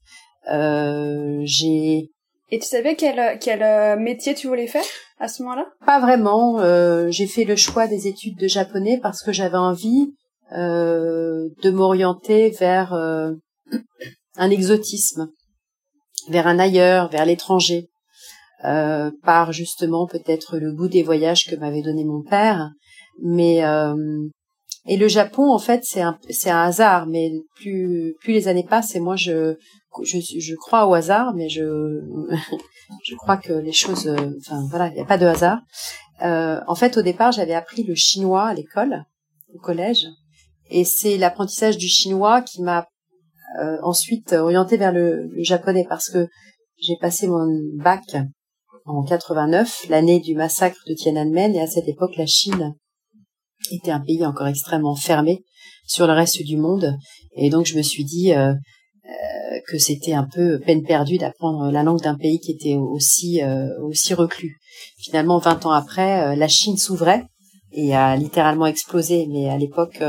Euh, 0.51 1.41
j'ai 1.43 2.09
et 2.51 2.57
tu 2.57 2.67
savais 2.67 2.95
quel, 2.95 3.38
quel 3.39 3.62
euh, 3.62 3.95
métier 3.95 4.33
tu 4.33 4.48
voulais 4.48 4.67
faire 4.67 4.83
à 5.19 5.27
ce 5.27 5.43
moment-là? 5.43 5.65
Pas 5.86 6.00
vraiment. 6.00 6.59
Euh, 6.59 7.09
j'ai 7.12 7.27
fait 7.27 7.43
le 7.43 7.55
choix 7.55 7.88
des 7.88 8.07
études 8.07 8.38
de 8.39 8.48
japonais 8.48 9.00
parce 9.01 9.21
que 9.21 9.31
j'avais 9.31 9.57
envie 9.57 10.13
euh, 10.53 11.48
de 11.62 11.69
m'orienter 11.69 12.50
vers 12.50 12.93
euh, 12.93 13.33
un 14.38 14.50
exotisme, 14.50 15.29
vers 16.29 16.48
un 16.48 16.57
ailleurs, 16.57 17.09
vers 17.09 17.25
l'étranger, 17.25 17.88
par 18.62 19.51
justement 19.51 20.06
peut-être 20.08 20.58
le 20.58 20.74
goût 20.74 20.88
des 20.88 21.04
voyages 21.04 21.46
que 21.46 21.56
m'avait 21.56 21.82
donné 21.82 22.04
mon 22.04 22.22
père. 22.22 22.70
Mais 23.22 23.63
Et 24.86 24.98
le 24.98 25.08
Japon, 25.08 25.51
en 25.51 25.60
fait, 25.60 25.82
c'est 25.84 26.01
un, 26.01 26.18
c'est 26.30 26.50
un 26.50 26.63
hasard, 26.63 27.06
mais 27.06 27.32
plus, 27.56 28.16
plus 28.22 28.34
les 28.34 28.48
années 28.48 28.66
passent, 28.68 28.96
et 28.96 29.00
moi, 29.00 29.16
je, 29.16 29.56
je, 30.04 30.20
je 30.20 30.56
crois 30.56 30.88
au 30.88 30.94
hasard, 30.94 31.34
mais 31.36 31.50
je, 31.50 31.63
je 33.04 33.16
crois 33.16 33.38
que 33.38 33.54
les 33.54 33.72
choses, 33.72 34.08
euh, 34.08 34.32
enfin 34.39 34.66
voilà, 34.70 34.88
il 34.88 34.94
n'y 34.94 35.01
a 35.01 35.06
pas 35.06 35.18
de 35.18 35.25
hasard. 35.25 35.60
Euh, 36.22 36.60
en 36.68 36.75
fait, 36.75 36.98
au 36.98 37.01
départ, 37.01 37.32
j'avais 37.32 37.54
appris 37.54 37.84
le 37.84 37.96
chinois 37.96 38.48
à 38.48 38.54
l'école, 38.54 39.04
au 39.54 39.60
collège, 39.60 40.08
et 40.70 40.86
c'est 40.86 41.18
l'apprentissage 41.18 41.78
du 41.78 41.88
chinois 41.88 42.42
qui 42.42 42.62
m'a 42.62 42.88
euh, 43.62 43.78
ensuite 43.84 44.34
orienté 44.34 44.78
vers 44.78 44.92
le, 44.92 45.28
le, 45.28 45.44
japonais, 45.44 45.86
parce 45.88 46.10
que 46.10 46.28
j'ai 46.78 46.96
passé 47.00 47.28
mon 47.28 47.48
bac 47.75 48.01
en 48.89 49.03
89, 49.03 49.88
l'année 49.89 50.19
du 50.19 50.36
massacre 50.36 50.79
de 50.88 50.93
Tiananmen, 50.93 51.55
et 51.55 51.62
à 51.62 51.67
cette 51.67 51.88
époque, 51.88 52.15
la 52.17 52.25
Chine 52.25 52.75
était 53.72 53.91
un 53.91 54.00
pays 54.00 54.25
encore 54.25 54.48
extrêmement 54.48 54.96
fermé 54.96 55.43
sur 55.86 56.08
le 56.08 56.13
reste 56.13 56.43
du 56.43 56.58
monde. 56.58 56.96
Et 57.36 57.50
donc 57.50 57.65
je 57.65 57.75
me 57.75 57.81
suis 57.81 58.05
dit 58.05 58.34
euh, 58.34 58.51
euh, 58.51 59.60
que 59.67 59.77
c'était 59.77 60.13
un 60.13 60.27
peu 60.34 60.60
peine 60.60 60.84
perdue 60.84 61.17
d'apprendre 61.17 61.72
la 61.72 61.84
langue 61.84 62.01
d'un 62.01 62.15
pays 62.15 62.39
qui 62.39 62.51
était 62.51 62.75
aussi 62.75 63.41
euh, 63.41 63.67
aussi 63.81 64.13
reclus. 64.13 64.58
Finalement, 64.98 65.39
20 65.39 65.65
ans 65.65 65.72
après, 65.72 66.36
la 66.36 66.48
Chine 66.48 66.77
s'ouvrait 66.77 67.24
et 67.72 67.96
a 67.96 68.15
littéralement 68.15 68.65
explosé, 68.65 69.27
mais 69.29 69.50
à 69.50 69.58
l'époque 69.58 70.01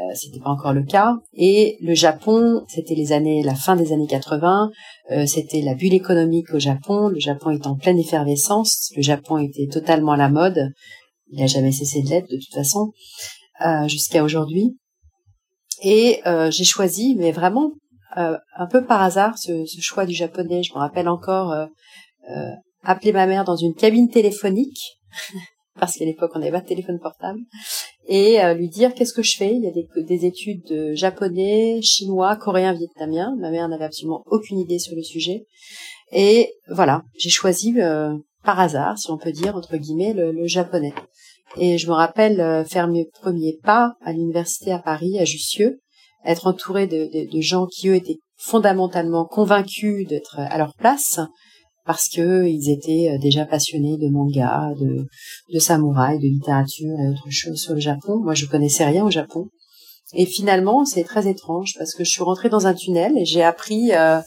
euh, 0.00 0.14
c'était 0.14 0.40
pas 0.40 0.50
encore 0.50 0.72
le 0.72 0.82
cas. 0.82 1.14
Et 1.34 1.76
le 1.80 1.94
Japon, 1.94 2.64
c'était 2.68 2.94
les 2.94 3.12
années, 3.12 3.42
la 3.42 3.54
fin 3.54 3.76
des 3.76 3.92
années 3.92 4.06
80, 4.06 4.70
euh, 5.10 5.26
c'était 5.26 5.60
la 5.60 5.74
bulle 5.74 5.94
économique 5.94 6.52
au 6.54 6.58
Japon. 6.58 7.08
Le 7.08 7.18
Japon 7.18 7.50
est 7.50 7.66
en 7.66 7.76
pleine 7.76 7.98
effervescence. 7.98 8.90
Le 8.96 9.02
Japon 9.02 9.38
était 9.38 9.66
totalement 9.66 10.12
à 10.12 10.16
la 10.16 10.28
mode 10.28 10.72
il 11.32 11.38
n'a 11.38 11.46
jamais 11.46 11.70
cessé 11.70 12.02
de 12.02 12.08
l'être 12.08 12.28
de 12.28 12.36
toute 12.36 12.52
façon 12.52 12.90
euh, 13.64 13.86
jusqu'à 13.86 14.24
aujourd'hui. 14.24 14.76
Et 15.82 16.20
euh, 16.26 16.50
j'ai 16.50 16.64
choisi, 16.64 17.14
mais 17.14 17.30
vraiment 17.30 17.70
un 18.16 18.66
peu 18.68 18.84
par 18.84 19.00
hasard, 19.00 19.38
ce, 19.38 19.64
choix 19.80 20.04
du 20.04 20.14
japonais. 20.14 20.64
Je 20.64 20.74
me 20.74 20.80
rappelle 20.80 21.08
encore 21.08 21.54
appeler 22.82 23.12
ma 23.12 23.28
mère 23.28 23.44
dans 23.44 23.54
une 23.54 23.74
cabine 23.74 24.08
téléphonique 24.08 24.98
parce 25.78 25.96
qu'à 25.96 26.04
l'époque 26.04 26.32
on 26.34 26.40
n'avait 26.40 26.50
pas 26.50 26.60
de 26.60 26.66
téléphone 26.66 26.98
portable 26.98 27.38
et 28.06 28.38
lui 28.54 28.68
dire 28.68 28.94
qu'est-ce 28.94 29.12
que 29.12 29.22
je 29.22 29.36
fais? 29.36 29.54
Il 29.54 29.62
y 29.62 29.68
a 29.68 29.70
des, 29.70 29.86
des 30.02 30.26
études 30.26 30.64
de 30.66 30.94
japonais, 30.94 31.80
chinois, 31.82 32.34
coréen, 32.36 32.72
vietnamien. 32.72 33.34
Ma 33.38 33.50
mère 33.50 33.68
n'avait 33.68 33.84
absolument 33.84 34.24
aucune 34.26 34.58
idée 34.58 34.78
sur 34.78 34.96
le 34.96 35.02
sujet. 35.02 35.46
Et 36.10 36.52
voilà, 36.68 37.02
j'ai 37.16 37.30
choisi 37.30 37.74
par 38.42 38.58
hasard, 38.58 38.98
si 38.98 39.10
on 39.10 39.18
peut 39.18 39.32
dire, 39.32 39.56
entre 39.56 39.76
guillemets, 39.76 40.12
le, 40.12 40.32
le 40.32 40.46
japonais. 40.46 40.94
Et 41.56 41.78
je 41.78 41.88
me 41.88 41.92
rappelle 41.92 42.40
euh, 42.40 42.64
faire 42.64 42.88
mes 42.88 43.06
premiers 43.06 43.58
pas 43.62 43.94
à 44.02 44.12
l'université 44.12 44.72
à 44.72 44.78
Paris, 44.78 45.18
à 45.18 45.24
Jussieu, 45.24 45.80
être 46.24 46.46
entourée 46.46 46.86
de, 46.86 47.06
de, 47.12 47.30
de, 47.30 47.40
gens 47.40 47.66
qui, 47.66 47.88
eux, 47.88 47.94
étaient 47.94 48.20
fondamentalement 48.36 49.24
convaincus 49.24 50.06
d'être 50.06 50.38
à 50.38 50.58
leur 50.58 50.74
place, 50.74 51.18
parce 51.90 52.08
que 52.08 52.46
ils 52.46 52.70
étaient 52.70 53.10
euh, 53.10 53.18
déjà 53.18 53.44
passionnés 53.44 53.96
de 53.98 54.08
manga, 54.08 54.72
de, 54.78 55.58
samouraï, 55.58 56.20
de 56.20 56.28
littérature 56.28 56.94
et 57.00 57.08
autres 57.08 57.30
choses 57.30 57.60
sur 57.60 57.74
le 57.74 57.80
Japon. 57.80 58.20
Moi, 58.22 58.34
je 58.34 58.46
connaissais 58.46 58.84
rien 58.84 59.04
au 59.04 59.10
Japon. 59.10 59.48
Et 60.14 60.24
finalement, 60.24 60.84
c'est 60.84 61.02
très 61.02 61.28
étrange, 61.28 61.74
parce 61.76 61.94
que 61.94 62.04
je 62.04 62.10
suis 62.10 62.22
rentrée 62.22 62.48
dans 62.48 62.68
un 62.68 62.74
tunnel 62.74 63.18
et 63.18 63.24
j'ai 63.24 63.42
appris 63.42 63.90
euh, 63.90 64.20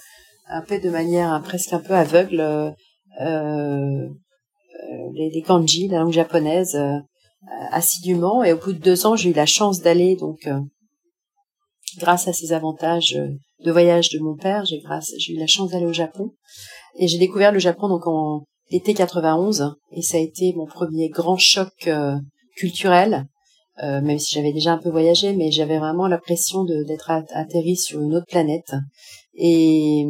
un 0.50 0.62
peu 0.62 0.78
de 0.78 0.90
manière 0.90 1.42
presque 1.42 1.72
un 1.72 1.80
peu 1.80 1.94
aveugle 1.94 2.42
euh, 2.42 2.70
euh, 3.22 4.10
les, 5.14 5.42
kanji, 5.42 5.88
la 5.88 6.00
langue 6.00 6.12
japonaise, 6.12 6.76
euh, 6.76 6.98
assidûment. 7.72 8.44
Et 8.44 8.52
au 8.52 8.58
bout 8.58 8.74
de 8.74 8.80
deux 8.80 9.06
ans, 9.06 9.16
j'ai 9.16 9.30
eu 9.30 9.34
la 9.34 9.46
chance 9.46 9.80
d'aller, 9.80 10.18
donc, 10.18 10.48
euh, 10.48 10.60
grâce 11.98 12.28
à 12.28 12.34
ces 12.34 12.52
avantages 12.52 13.18
de 13.64 13.72
voyage 13.72 14.10
de 14.10 14.20
mon 14.20 14.36
père, 14.36 14.66
j'ai 14.66 14.82
eu 15.30 15.38
la 15.38 15.48
chance 15.48 15.72
d'aller 15.72 15.86
au 15.86 15.94
Japon. 15.94 16.34
Et 16.98 17.08
j'ai 17.08 17.18
découvert 17.18 17.52
le 17.52 17.60
Japon 17.60 17.88
donc 17.90 18.08
en 18.08 18.46
été 18.70 18.94
91, 18.94 19.76
et 19.92 20.02
ça 20.02 20.18
a 20.18 20.20
été 20.20 20.54
mon 20.56 20.66
premier 20.66 21.10
grand 21.10 21.38
choc 21.38 21.90
culturel. 22.56 23.28
Euh, 23.82 24.02
même 24.02 24.20
si 24.20 24.36
j'avais 24.36 24.54
déjà 24.54 24.74
un 24.74 24.78
peu 24.78 24.90
voyagé, 24.90 25.34
mais 25.34 25.50
j'avais 25.50 25.80
vraiment 25.80 26.08
l'impression 26.08 26.64
d'être 26.64 27.10
atterri 27.10 27.76
sur 27.76 28.02
une 28.02 28.16
autre 28.16 28.28
planète. 28.28 28.76
Et, 29.36 30.06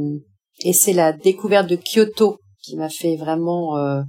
et 0.66 0.74
c'est 0.74 0.92
la 0.92 1.13
découverte 1.13 1.70
de 1.70 1.78
Kyoto 1.78 2.40
qui 2.62 2.75
m'a 2.75 2.90
fait 2.90 3.16
vraiment 3.16 3.78
euh, 3.78 4.02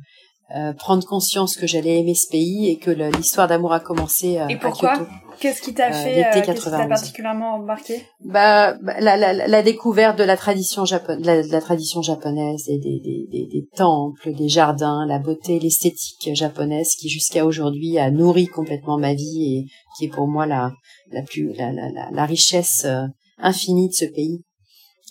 euh, 0.56 0.72
prendre 0.72 1.04
conscience 1.04 1.56
que 1.56 1.66
j'allais 1.66 1.98
aimer 1.98 2.14
ce 2.14 2.28
pays 2.30 2.68
et 2.70 2.78
que 2.78 2.90
l'histoire 2.90 3.48
d'amour 3.48 3.72
a 3.72 3.80
commencé 3.80 4.38
euh, 4.38 4.46
et 4.46 4.56
pourquoi? 4.56 5.04
Qu'est-ce 5.40 5.60
qui 5.60 5.74
t'a 5.74 5.90
fait, 5.90 6.24
euh, 6.24 6.30
qu'est-ce 6.32 6.64
qui 6.64 6.70
t'a 6.70 6.86
particulièrement 6.86 7.56
embarqué 7.56 8.06
Bah, 8.24 8.74
bah 8.80 9.00
la, 9.00 9.16
la, 9.16 9.32
la, 9.32 9.62
découverte 9.64 10.16
de 10.16 10.22
la 10.22 10.36
tradition 10.36 10.84
japonaise, 10.84 11.26
la, 11.26 11.42
la, 11.42 11.60
tradition 11.60 12.02
japonaise, 12.02 12.68
et 12.68 12.78
des, 12.78 13.00
des, 13.00 13.26
des, 13.32 13.46
des, 13.46 13.66
temples, 13.74 14.32
des 14.32 14.48
jardins, 14.48 15.04
la 15.08 15.18
beauté, 15.18 15.58
l'esthétique 15.58 16.32
japonaise, 16.34 16.94
qui 16.94 17.08
jusqu'à 17.08 17.44
aujourd'hui 17.44 17.98
a 17.98 18.12
nourri 18.12 18.46
complètement 18.46 18.96
ma 18.96 19.12
vie 19.12 19.56
et 19.56 19.64
qui 19.98 20.04
est 20.04 20.14
pour 20.14 20.28
moi 20.28 20.46
la, 20.46 20.70
la 21.10 21.22
plus, 21.22 21.52
la, 21.54 21.72
la, 21.72 21.88
la, 22.12 22.24
richesse 22.26 22.86
infinie 23.38 23.88
de 23.88 23.94
ce 23.94 24.04
pays. 24.04 24.44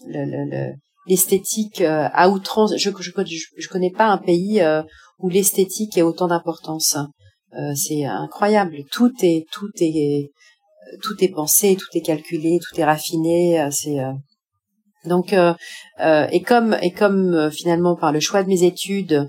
Le, 0.08 0.24
le, 0.24 0.74
l'esthétique 1.06 1.82
euh, 1.82 2.08
à 2.12 2.30
outrance. 2.30 2.74
Je, 2.78 2.90
je, 3.00 3.12
je, 3.58 3.68
connais 3.70 3.92
pas 3.92 4.08
un 4.08 4.18
pays 4.18 4.62
euh, 4.62 4.82
où 5.20 5.30
l'esthétique 5.30 5.98
ait 5.98 6.02
autant 6.02 6.28
d'importance. 6.28 6.98
Euh, 7.54 7.74
c'est 7.76 8.06
incroyable. 8.06 8.78
Tout 8.92 9.14
est, 9.22 9.46
tout 9.52 9.70
est, 9.80 10.32
tout 11.02 11.24
est 11.24 11.30
pensé, 11.30 11.76
tout 11.76 11.98
est 11.98 12.02
calculé, 12.02 12.60
tout 12.60 12.80
est 12.80 12.86
raffiné. 12.86 13.68
C'est 13.72 13.98
donc 15.06 15.34
et 15.34 16.42
comme 16.42 16.78
et 16.82 16.92
comme 16.92 17.52
finalement 17.52 17.96
par 17.96 18.12
le 18.12 18.20
choix 18.20 18.44
de 18.44 18.48
mes 18.48 18.64
études, 18.64 19.28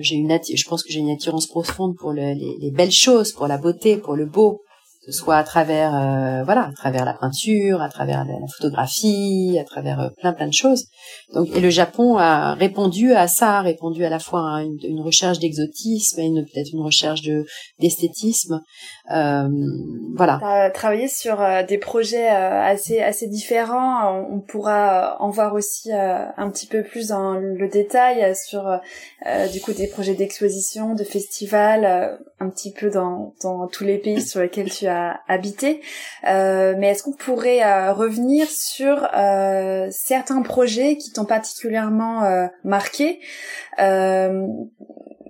j'ai 0.00 0.16
une 0.16 0.28
je 0.28 0.68
pense 0.68 0.82
que 0.82 0.92
j'ai 0.92 1.00
une 1.00 1.10
attirance 1.10 1.46
profonde 1.46 1.94
pour 1.96 2.12
les, 2.12 2.34
les, 2.34 2.70
belles 2.70 2.92
choses, 2.92 3.32
pour 3.32 3.46
la 3.46 3.58
beauté, 3.58 3.96
pour 3.96 4.16
le 4.16 4.26
beau 4.26 4.62
soit 5.10 5.36
à 5.36 5.42
travers 5.42 5.94
euh, 5.94 6.44
voilà 6.44 6.66
à 6.66 6.72
travers 6.72 7.04
la 7.04 7.14
peinture 7.14 7.80
à 7.82 7.88
travers 7.88 8.24
la, 8.24 8.34
photographie 8.56 9.58
à 9.60 9.64
travers 9.64 10.00
euh, 10.00 10.08
plein 10.20 10.32
plein 10.32 10.46
de 10.46 10.52
choses. 10.52 10.86
Donc 11.34 11.48
et 11.54 11.60
le 11.60 11.70
Japon 11.70 12.18
a 12.18 12.54
répondu 12.54 13.12
à 13.12 13.26
ça 13.26 13.58
a 13.58 13.62
répondu 13.62 14.04
à 14.04 14.08
la 14.10 14.20
fois 14.20 14.56
à 14.56 14.62
une, 14.62 14.78
une 14.84 15.00
recherche 15.00 15.38
d'exotisme 15.40 16.20
et 16.20 16.30
peut-être 16.30 16.72
une 16.72 16.82
recherche 16.82 17.22
de 17.22 17.44
d'esthétisme 17.80 18.60
euh, 19.10 19.48
voilà. 20.14 20.38
As 20.42 20.70
travaillé 20.70 21.08
sur 21.08 21.40
euh, 21.40 21.62
des 21.62 21.78
projets 21.78 22.28
assez 22.28 23.00
assez 23.00 23.26
différents. 23.26 24.26
On, 24.30 24.40
pourra 24.40 25.16
en 25.20 25.30
voir 25.30 25.54
aussi 25.54 25.92
un 25.92 26.50
petit 26.50 26.66
peu 26.66 26.82
plus 26.82 27.08
dans 27.08 27.34
le 27.34 27.68
détail 27.68 28.34
sur 28.36 28.80
du 29.52 29.60
coup 29.60 29.72
des 29.72 29.86
projets 29.86 30.14
d'exposition 30.14 30.94
de 30.94 31.04
festivals 31.04 32.18
un 32.40 32.50
petit 32.50 32.72
peu 32.72 32.90
dans 32.90 33.34
dans 33.42 33.68
tous 33.68 33.84
les 33.84 33.98
pays 33.98 34.20
sur 34.20 34.40
lesquels 34.40 34.70
tu 34.70 34.86
as 34.86 35.20
habité. 35.28 35.80
Euh, 36.26 36.74
mais 36.78 36.88
est-ce 36.88 37.02
qu'on 37.02 37.12
pourrait 37.12 37.62
euh, 37.62 37.92
revenir 37.92 38.48
sur 38.48 39.08
euh, 39.14 39.88
certains 39.90 40.42
projets 40.42 40.96
qui 40.96 41.12
t'ont 41.12 41.24
particulièrement 41.24 42.48
marqué? 42.64 43.20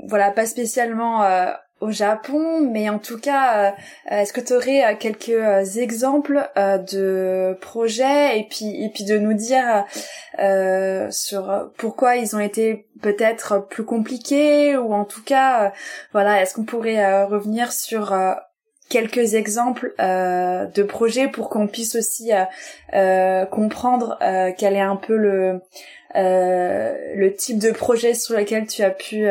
Voilà, 0.04 0.32
pas 0.32 0.46
spécialement 0.46 1.22
au 1.82 1.90
Japon, 1.90 2.60
mais 2.60 2.88
en 2.88 2.98
tout 2.98 3.18
cas, 3.18 3.74
est-ce 4.08 4.32
que 4.32 4.40
tu 4.40 4.52
aurais 4.54 4.96
quelques 4.98 5.76
exemples 5.76 6.48
de 6.56 7.56
projets 7.60 8.38
et 8.38 8.46
puis 8.48 8.82
et 8.82 8.88
puis 8.88 9.04
de 9.04 9.18
nous 9.18 9.34
dire 9.34 9.84
sur 11.10 11.70
pourquoi 11.76 12.16
ils 12.16 12.34
ont 12.36 12.40
été 12.40 12.86
peut-être 13.02 13.66
plus 13.68 13.84
compliqués 13.84 14.76
ou 14.76 14.94
en 14.94 15.04
tout 15.04 15.22
cas, 15.22 15.72
voilà, 16.12 16.40
est-ce 16.40 16.54
qu'on 16.54 16.64
pourrait 16.64 17.24
revenir 17.24 17.72
sur 17.72 18.12
quelques 18.92 19.34
exemples 19.34 19.94
euh, 20.00 20.66
de 20.66 20.82
projets 20.82 21.26
pour 21.26 21.48
qu'on 21.48 21.66
puisse 21.66 21.96
aussi 21.96 22.32
euh, 22.32 22.44
euh, 22.92 23.46
comprendre 23.46 24.18
quel 24.58 24.74
est 24.74 24.80
un 24.80 24.96
peu 24.96 25.16
le 25.16 25.60
le 26.14 27.30
type 27.30 27.58
de 27.58 27.70
projet 27.70 28.12
sur 28.12 28.36
lequel 28.36 28.66
tu 28.66 28.82
as 28.82 28.90
pu 28.90 29.26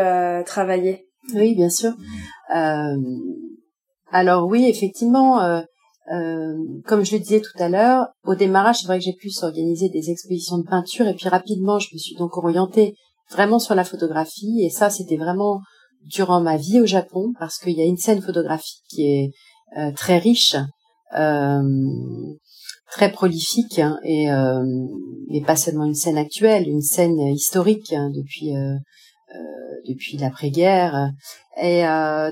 travailler? 0.46 1.11
Oui, 1.34 1.56
bien 1.56 1.70
sûr. 1.70 1.94
alors 4.12 4.48
oui, 4.48 4.66
effectivement, 4.68 5.64
comme 6.86 7.06
je 7.06 7.14
le 7.14 7.20
disais 7.20 7.42
tout 7.42 7.64
à 7.64 7.70
l'heure, 7.70 8.08
au 8.26 8.36
démarrage, 8.36 8.80
c'est 8.80 8.88
vrai 8.88 9.00
que 9.00 9.06
j'ai 9.06 9.14
pu 9.14 9.30
s'organiser 9.30 9.90
des 9.90 10.10
expositions 10.10 10.58
de 10.58 10.68
peinture 10.68 11.08
et 11.08 11.14
puis 11.14 11.30
rapidement, 11.30 11.80
je 11.80 11.90
me 11.94 11.98
suis 12.00 12.16
donc 12.16 12.38
orientée 12.38 12.96
vraiment 13.32 13.60
sur 13.60 13.76
la 13.76 13.84
photographie 13.84 14.62
et 14.64 14.70
ça, 14.70 14.90
c'était 14.90 15.18
vraiment 15.18 15.62
durant 16.06 16.42
ma 16.42 16.58
vie 16.58 16.80
au 16.82 16.86
Japon 16.86 17.34
parce 17.40 17.58
qu'il 17.58 17.78
y 17.78 17.82
a 17.82 17.86
une 17.86 17.98
scène 17.98 18.22
photographique 18.22 18.84
qui 18.90 19.04
est 19.04 19.32
euh, 19.78 19.92
très 19.92 20.18
riche, 20.18 20.56
euh, 21.18 21.62
très 22.92 23.12
prolifique 23.12 23.80
hein, 23.80 23.98
et, 24.04 24.32
euh, 24.32 24.64
et 25.30 25.42
pas 25.42 25.56
seulement 25.56 25.86
une 25.86 25.96
scène 25.96 26.18
actuelle, 26.18 26.68
une 26.68 26.82
scène 26.82 27.20
historique 27.20 27.94
hein, 27.94 28.10
depuis 28.14 28.52
depuis 29.88 30.18
l'après-guerre. 30.18 31.10
Et 31.62 31.84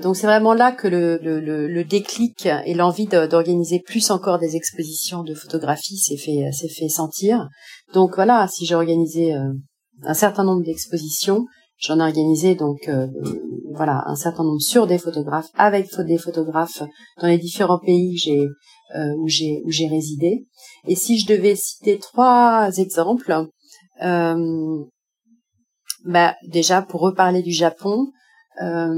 donc 0.02 0.16
c'est 0.16 0.26
vraiment 0.26 0.54
là 0.54 0.72
que 0.72 0.88
le, 0.88 1.84
déclic 1.84 2.48
et 2.64 2.74
l'envie 2.74 3.06
d'organiser 3.06 3.80
plus 3.80 4.10
encore 4.10 4.38
des 4.38 4.56
expositions 4.56 5.22
de 5.22 5.34
photographie 5.34 5.98
s'est 5.98 6.16
fait 6.16 6.50
fait 6.52 6.88
sentir. 6.88 7.48
Donc 7.92 8.14
voilà, 8.14 8.48
si 8.48 8.64
j'ai 8.66 8.74
organisé 8.74 9.34
un 10.02 10.14
certain 10.14 10.44
nombre 10.44 10.64
d'expositions, 10.64 11.44
j'en 11.78 12.00
ai 12.00 12.02
organisé 12.02 12.54
donc 12.54 12.90
voilà 13.74 14.02
un 14.06 14.16
certain 14.16 14.44
nombre 14.44 14.60
sur 14.60 14.86
des 14.86 14.98
photographes 14.98 15.48
avec 15.56 15.88
des 16.06 16.18
photographes 16.18 16.82
dans 17.20 17.28
les 17.28 17.38
différents 17.38 17.78
pays 17.78 18.14
que 18.14 18.20
j'ai 18.20 18.48
euh, 18.96 19.14
où 19.18 19.28
j'ai 19.28 19.62
où 19.64 19.70
j'ai 19.70 19.86
résidé. 19.86 20.46
Et 20.88 20.96
si 20.96 21.18
je 21.18 21.26
devais 21.26 21.54
citer 21.54 21.98
trois 21.98 22.70
exemples, 22.76 23.46
euh, 24.02 24.84
bah 26.04 26.34
déjà 26.48 26.82
pour 26.82 27.00
reparler 27.00 27.42
du 27.42 27.52
Japon, 27.52 28.06
euh, 28.62 28.94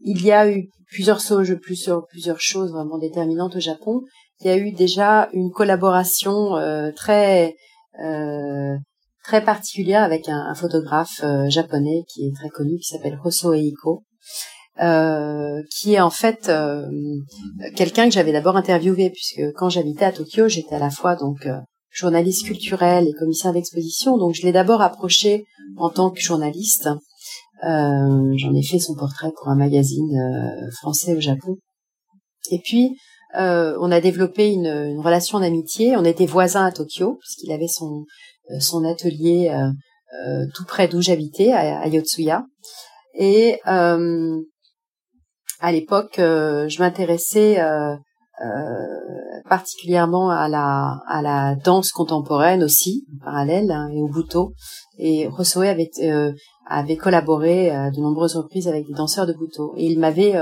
il 0.00 0.24
y 0.24 0.32
a 0.32 0.50
eu 0.50 0.68
plusieurs 0.86 1.20
choses, 1.20 1.56
plusieurs 1.60 2.06
plusieurs 2.06 2.40
choses 2.40 2.72
vraiment 2.72 2.98
déterminantes 2.98 3.56
au 3.56 3.60
Japon. 3.60 4.02
Il 4.40 4.46
y 4.46 4.50
a 4.50 4.56
eu 4.56 4.72
déjà 4.72 5.28
une 5.32 5.50
collaboration 5.50 6.56
euh, 6.56 6.90
très 6.92 7.54
euh, 8.02 8.76
très 9.26 9.44
particulière 9.44 10.02
avec 10.02 10.28
un, 10.28 10.54
photographe 10.54 11.20
euh, 11.24 11.48
japonais 11.48 12.04
qui 12.08 12.26
est 12.26 12.34
très 12.34 12.48
connu, 12.48 12.78
qui 12.78 12.94
s'appelle 12.94 13.18
Hoso 13.24 13.54
Eiko, 13.54 14.04
euh, 14.80 15.62
qui 15.70 15.94
est 15.94 16.00
en 16.00 16.10
fait 16.10 16.48
euh, 16.48 16.86
quelqu'un 17.74 18.04
que 18.04 18.12
j'avais 18.12 18.32
d'abord 18.32 18.56
interviewé, 18.56 19.10
puisque 19.10 19.52
quand 19.54 19.68
j'habitais 19.68 20.04
à 20.04 20.12
Tokyo, 20.12 20.48
j'étais 20.48 20.76
à 20.76 20.78
la 20.78 20.90
fois 20.90 21.16
donc 21.16 21.48
journaliste 21.96 22.46
culturel 22.46 23.08
et 23.08 23.12
commissaire 23.12 23.52
d'exposition, 23.52 24.18
donc 24.18 24.34
je 24.34 24.42
l'ai 24.42 24.52
d'abord 24.52 24.82
approché 24.82 25.44
en 25.76 25.90
tant 25.90 26.10
que 26.10 26.20
journaliste. 26.20 26.88
J'en 27.62 28.54
ai 28.54 28.62
fait 28.62 28.78
son 28.78 28.94
portrait 28.94 29.32
pour 29.36 29.48
un 29.48 29.56
magazine 29.56 30.70
français 30.78 31.16
au 31.16 31.20
Japon. 31.20 31.56
Et 32.50 32.60
puis, 32.62 32.96
on 33.34 33.90
a 33.90 34.00
développé 34.00 34.52
une, 34.52 34.66
une 34.66 35.00
relation 35.00 35.40
d'amitié. 35.40 35.96
On 35.96 36.04
était 36.04 36.26
voisins 36.26 36.66
à 36.66 36.72
Tokyo, 36.72 37.18
puisqu'il 37.20 37.52
avait 37.52 37.66
son, 37.66 38.04
euh, 38.50 38.60
son 38.60 38.84
atelier 38.84 39.50
euh, 39.50 39.70
euh, 40.28 40.46
tout 40.54 40.64
près 40.64 40.88
d'où 40.88 41.00
j'habitais, 41.00 41.52
à, 41.52 41.86
Yotsuya. 41.88 42.44
Et 43.14 43.58
à 43.64 43.96
l'époque, 45.72 46.16
je 46.18 46.78
m'intéressais 46.78 47.58
particulièrement 49.48 50.30
à 50.30 50.48
la 50.48 51.00
à 51.08 51.22
la 51.22 51.54
danse 51.54 51.90
contemporaine 51.90 52.62
aussi 52.62 53.06
en 53.14 53.24
parallèle 53.24 53.70
hein, 53.70 53.88
et 53.94 54.02
au 54.02 54.08
buto 54.08 54.52
et 54.98 55.26
Rosoe 55.26 55.62
avait 55.62 55.90
avait 56.66 56.96
collaboré 56.96 57.70
à 57.70 57.90
de 57.90 58.00
nombreuses 58.00 58.36
reprises 58.36 58.68
avec 58.68 58.86
des 58.86 58.92
danseurs 58.92 59.26
de 59.26 59.32
buto 59.32 59.72
et 59.76 59.86
il 59.86 59.98
m'avait 59.98 60.34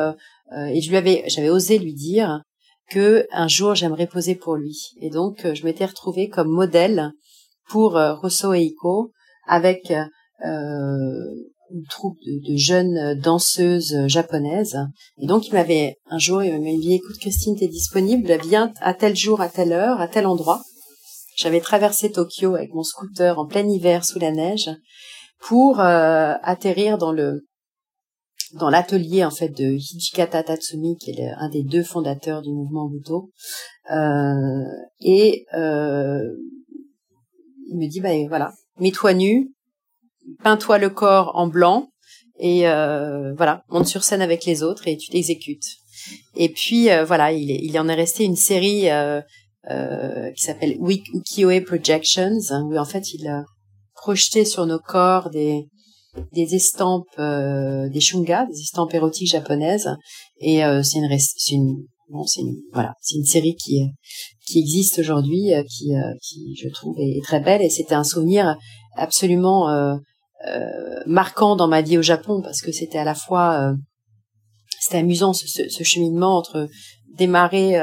et 0.57 0.81
je 0.81 0.91
lui 0.91 0.97
avais 0.97 1.23
j'avais 1.29 1.51
osé 1.51 1.79
lui 1.79 1.95
dire 1.95 2.43
que 2.91 3.27
un 3.33 3.49
jour 3.49 3.75
j'aimerais 3.75 4.07
poser 4.07 4.35
pour 4.35 4.57
lui. 4.57 4.91
Et 5.01 5.11
donc 5.11 5.47
je 5.53 5.65
m'étais 5.65 5.87
retrouvée 5.87 6.29
comme 6.29 6.49
modèle 6.49 7.13
pour 7.69 7.97
euh, 7.97 8.15
Rosso 8.15 8.53
Eiko 8.53 9.13
avec 9.47 9.93
euh, 10.45 11.11
une 11.71 11.85
troupe 11.89 12.19
de, 12.27 12.57
jeunes 12.57 13.19
danseuses 13.21 14.07
japonaises. 14.07 14.79
Et 15.19 15.27
donc, 15.27 15.49
il 15.49 15.53
m'avait, 15.55 15.97
un 16.09 16.19
jour, 16.19 16.43
il 16.43 16.53
m'avait 16.53 16.77
dit, 16.77 16.95
écoute, 16.95 17.19
Christine, 17.19 17.57
t'es 17.59 17.69
disponible, 17.69 18.39
viens 18.45 18.73
à 18.81 18.95
tel 18.95 19.17
jour, 19.17 19.41
à 19.41 19.49
telle 19.49 19.73
heure, 19.73 20.01
à 20.01 20.09
tel 20.09 20.27
endroit. 20.27 20.63
J'avais 21.37 21.61
traversé 21.61 22.13
Tokyo 22.13 22.55
avec 22.55 22.73
mon 22.73 22.85
scooter 22.85 23.39
en 23.39 23.47
plein 23.47 23.69
hiver 23.69 24.05
sous 24.05 24.19
la 24.19 24.31
neige 24.31 24.71
pour 25.41 25.81
euh, 25.81 26.35
atterrir 26.43 26.97
dans 26.99 27.13
le 27.13 27.47
dans 28.53 28.71
l'atelier 28.71 29.25
en 29.25 29.33
fait 29.33 29.49
de 29.49 29.65
Hijikata 29.65 30.45
Tatsumi 30.45 30.97
qui 30.97 31.11
est 31.11 31.29
un 31.39 31.49
des 31.49 31.65
deux 31.65 31.83
fondateurs 31.83 32.41
du 32.41 32.51
mouvement 32.51 32.89
Buto 32.89 33.31
euh, 33.91 34.65
et 35.01 35.45
euh, 35.55 36.21
il 37.67 37.79
me 37.79 37.89
dit 37.89 38.01
bah 38.01 38.11
voilà, 38.29 38.53
mets-toi 38.79 39.15
nu, 39.15 39.54
peins-toi 40.43 40.79
le 40.79 40.91
corps 40.91 41.33
en 41.35 41.47
blanc 41.47 41.89
et 42.39 42.69
euh, 42.69 43.33
voilà, 43.35 43.65
monte 43.69 43.87
sur 43.87 44.03
scène 44.03 44.23
avec 44.23 44.45
les 44.45 44.63
autres 44.63 44.89
et 44.89 44.97
tu 44.97 45.09
t'exécutes. 45.11 45.77
Et 46.35 46.49
puis 46.49 46.91
euh, 46.91 47.05
voilà, 47.05 47.33
il, 47.33 47.51
il 47.51 47.79
en 47.79 47.89
est 47.89 47.95
resté 47.95 48.25
une 48.25 48.37
série 48.37 48.91
euh, 48.91 49.21
euh, 49.71 50.31
qui 50.33 50.43
s'appelle 50.43 50.77
Ukiyo-e 50.81 51.65
Projections 51.65 52.39
hein, 52.51 52.63
où 52.65 52.77
en 52.77 52.85
fait 52.85 53.15
il 53.15 53.27
a 53.29 53.45
projeté 53.95 54.45
sur 54.45 54.67
nos 54.67 54.79
corps 54.81 55.31
des 55.31 55.67
des 56.33 56.55
estampes, 56.55 57.19
des 57.19 58.01
shunga, 58.01 58.47
des 58.47 58.61
estampes 58.61 58.95
érotiques 58.95 59.33
japonaises. 59.33 59.91
Et 60.39 60.61
c'est 60.85 60.99
une, 60.99 61.11
une 61.51 61.87
bon, 62.09 62.25
c'est 62.25 62.41
une, 62.41 62.55
voilà, 62.73 62.95
c'est 63.01 63.17
une 63.17 63.25
série 63.25 63.57
qui 63.57 63.81
qui 64.47 64.59
existe 64.59 64.99
aujourd'hui, 64.99 65.55
euh, 65.55 65.63
qui, 65.65 65.95
euh, 65.95 66.13
qui 66.23 66.55
je 66.57 66.69
trouve 66.69 66.97
est 66.99 67.23
très 67.25 67.41
belle 67.41 67.63
et 67.63 67.71
c'était 67.71 67.95
un 67.95 68.05
souvenir 68.05 68.57
absolument 68.97 69.71
euh, 69.71 69.97
marquant 71.07 71.57
dans 71.57 71.69
ma 71.69 71.81
vie 71.81 71.97
au 71.97 72.03
Japon 72.03 72.43
parce 72.43 72.61
que 72.61 72.71
c'était 72.73 72.99
à 72.99 73.05
la 73.05 73.15
fois 73.15 73.73
c'était 74.79 74.99
amusant 74.99 75.33
ce, 75.33 75.47
ce, 75.47 75.85
cheminement 75.85 76.37
entre 76.37 76.69
démarrer 77.17 77.79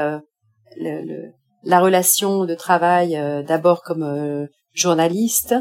le, 0.76 1.32
la 1.64 1.80
relation 1.80 2.44
de 2.44 2.54
travail 2.54 3.12
d'abord 3.46 3.82
comme 3.82 4.48
journaliste 4.72 5.54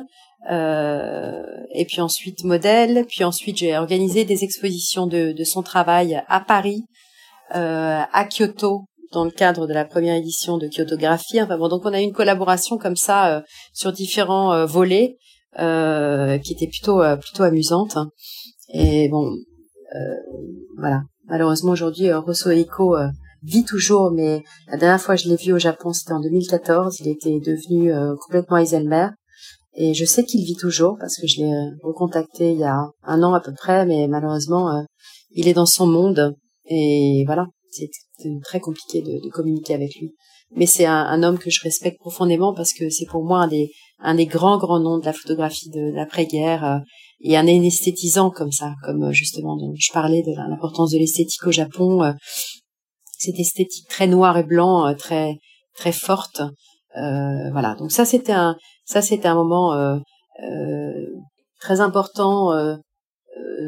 euh, 0.50 1.44
et 1.74 1.86
puis 1.86 2.02
ensuite 2.02 2.44
modèle, 2.44 3.06
puis 3.08 3.24
ensuite 3.24 3.58
j'ai 3.58 3.78
organisé 3.78 4.26
des 4.26 4.44
expositions 4.44 5.06
de, 5.06 5.34
de 5.34 5.44
son 5.44 5.62
travail 5.62 6.22
à 6.28 6.40
Paris, 6.40 6.84
euh, 7.56 8.02
à 8.12 8.26
Kyoto 8.26 8.86
dans 9.12 9.26
le 9.26 9.32
cadre 9.32 9.68
de 9.68 9.74
la 9.74 9.86
première 9.86 10.16
édition 10.16 10.58
de 10.58 10.68
Kyotographie. 10.68 11.42
Enfin 11.42 11.58
bon, 11.58 11.68
donc 11.68 11.86
on 11.86 11.94
a 11.94 12.02
eu 12.02 12.04
une 12.04 12.14
collaboration 12.14 12.78
comme 12.78 12.96
ça 12.96 13.36
euh, 13.36 13.42
sur 13.74 13.92
différents 13.92 14.54
euh, 14.54 14.66
volets 14.66 15.18
euh, 15.18 15.31
qui 15.58 16.54
était 16.54 16.68
plutôt 16.68 17.02
plutôt 17.20 17.44
amusante. 17.44 17.98
Et 18.74 19.10
bon, 19.10 19.36
voilà. 20.78 21.04
Malheureusement 21.28 21.72
aujourd'hui, 21.72 22.12
Rosso 22.12 22.50
Eiko 22.50 22.96
vit 23.44 23.64
toujours, 23.64 24.12
mais 24.12 24.44
la 24.68 24.78
dernière 24.78 25.02
fois 25.02 25.16
que 25.16 25.22
je 25.22 25.30
l'ai 25.30 25.36
vu 25.36 25.54
au 25.54 25.60
Japon, 25.60 25.94
c'était 25.94 26.14
en 26.14 26.20
2014. 26.20 27.00
Il 27.00 27.08
était 27.08 27.40
devenu 27.40 27.94
complètement 28.20 28.58
Eiselmer. 28.58 29.10
Et 29.74 29.94
je 29.94 30.04
sais 30.04 30.26
qu'il 30.26 30.44
vit 30.44 30.58
toujours 30.58 30.98
parce 31.00 31.16
que 31.16 31.28
je 31.28 31.42
l'ai 31.42 31.54
recontacté 31.84 32.52
il 32.52 32.60
y 32.60 32.66
a 32.66 32.90
un 33.04 33.24
an 33.24 33.34
à 33.34 33.40
peu 33.40 33.54
près, 33.54 33.86
mais 33.86 34.08
malheureusement, 34.08 34.86
il 35.32 35.48
est 35.48 35.54
dans 35.54 35.66
son 35.66 35.88
monde. 35.88 36.36
Et 36.66 37.24
voilà, 37.26 37.48
c'est 37.70 37.90
très 38.44 38.60
compliqué 38.60 39.02
de, 39.02 39.24
de, 39.24 39.30
communiquer 39.30 39.74
avec 39.74 39.96
lui. 39.96 40.14
Mais 40.54 40.66
c'est 40.66 40.86
un, 40.86 41.06
un, 41.06 41.24
homme 41.24 41.40
que 41.40 41.50
je 41.50 41.62
respecte 41.64 42.00
profondément 42.00 42.54
parce 42.54 42.74
que 42.74 42.90
c'est 42.90 43.06
pour 43.06 43.24
moi 43.24 43.40
un 43.44 43.48
des, 43.48 43.72
un 44.02 44.16
des 44.16 44.26
grands 44.26 44.58
grands 44.58 44.80
noms 44.80 45.00
de 45.00 45.06
la 45.06 45.14
photographie 45.14 45.70
de, 45.70 45.94
l'après-guerre 45.94 46.64
euh, 46.64 46.80
et 47.22 47.38
un 47.38 47.46
esthétisant 47.46 48.32
comme 48.32 48.52
ça, 48.52 48.74
comme 48.84 49.04
euh, 49.04 49.12
justement 49.12 49.56
dont 49.56 49.74
je 49.78 49.92
parlais 49.92 50.24
de 50.24 50.36
l'importance 50.36 50.92
de 50.92 50.98
l'esthétique 50.98 51.46
au 51.46 51.52
Japon, 51.52 52.04
euh, 52.04 52.14
cette 53.18 53.40
esthétique 53.40 53.88
très 53.88 54.08
noir 54.08 54.38
et 54.38 54.44
blanc, 54.44 54.94
très 54.96 55.36
très 55.76 55.92
forte. 55.92 56.42
voilà, 56.96 57.76
donc 57.78 57.92
ça 57.92 58.04
c'était 58.04 58.32
un 58.32 58.56
ça 58.86 59.02
c'était 59.02 59.28
un 59.28 59.36
moment 59.36 60.00
très 61.62 61.80
important 61.80 62.52
euh, 62.52 62.76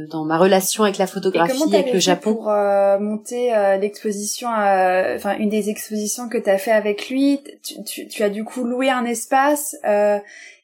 dans 0.09 0.25
ma 0.25 0.37
relation 0.37 0.83
avec 0.83 0.97
la 0.97 1.07
photographie, 1.07 1.61
avec 1.73 1.93
le 1.93 1.99
Japon. 1.99 2.33
Pour 2.33 2.49
euh, 2.49 2.99
monter 2.99 3.55
euh, 3.55 3.77
l'exposition, 3.77 4.47
enfin 4.49 5.37
une 5.37 5.49
des 5.49 5.69
expositions 5.69 6.29
que 6.29 6.37
tu 6.37 6.49
as 6.49 6.57
fait 6.57 6.71
avec 6.71 7.09
lui, 7.09 7.39
tu, 7.63 7.83
tu, 7.83 8.07
tu, 8.07 8.23
as 8.23 8.29
du 8.29 8.43
coup 8.43 8.63
loué 8.63 8.89
un 8.89 9.05
espace 9.05 9.75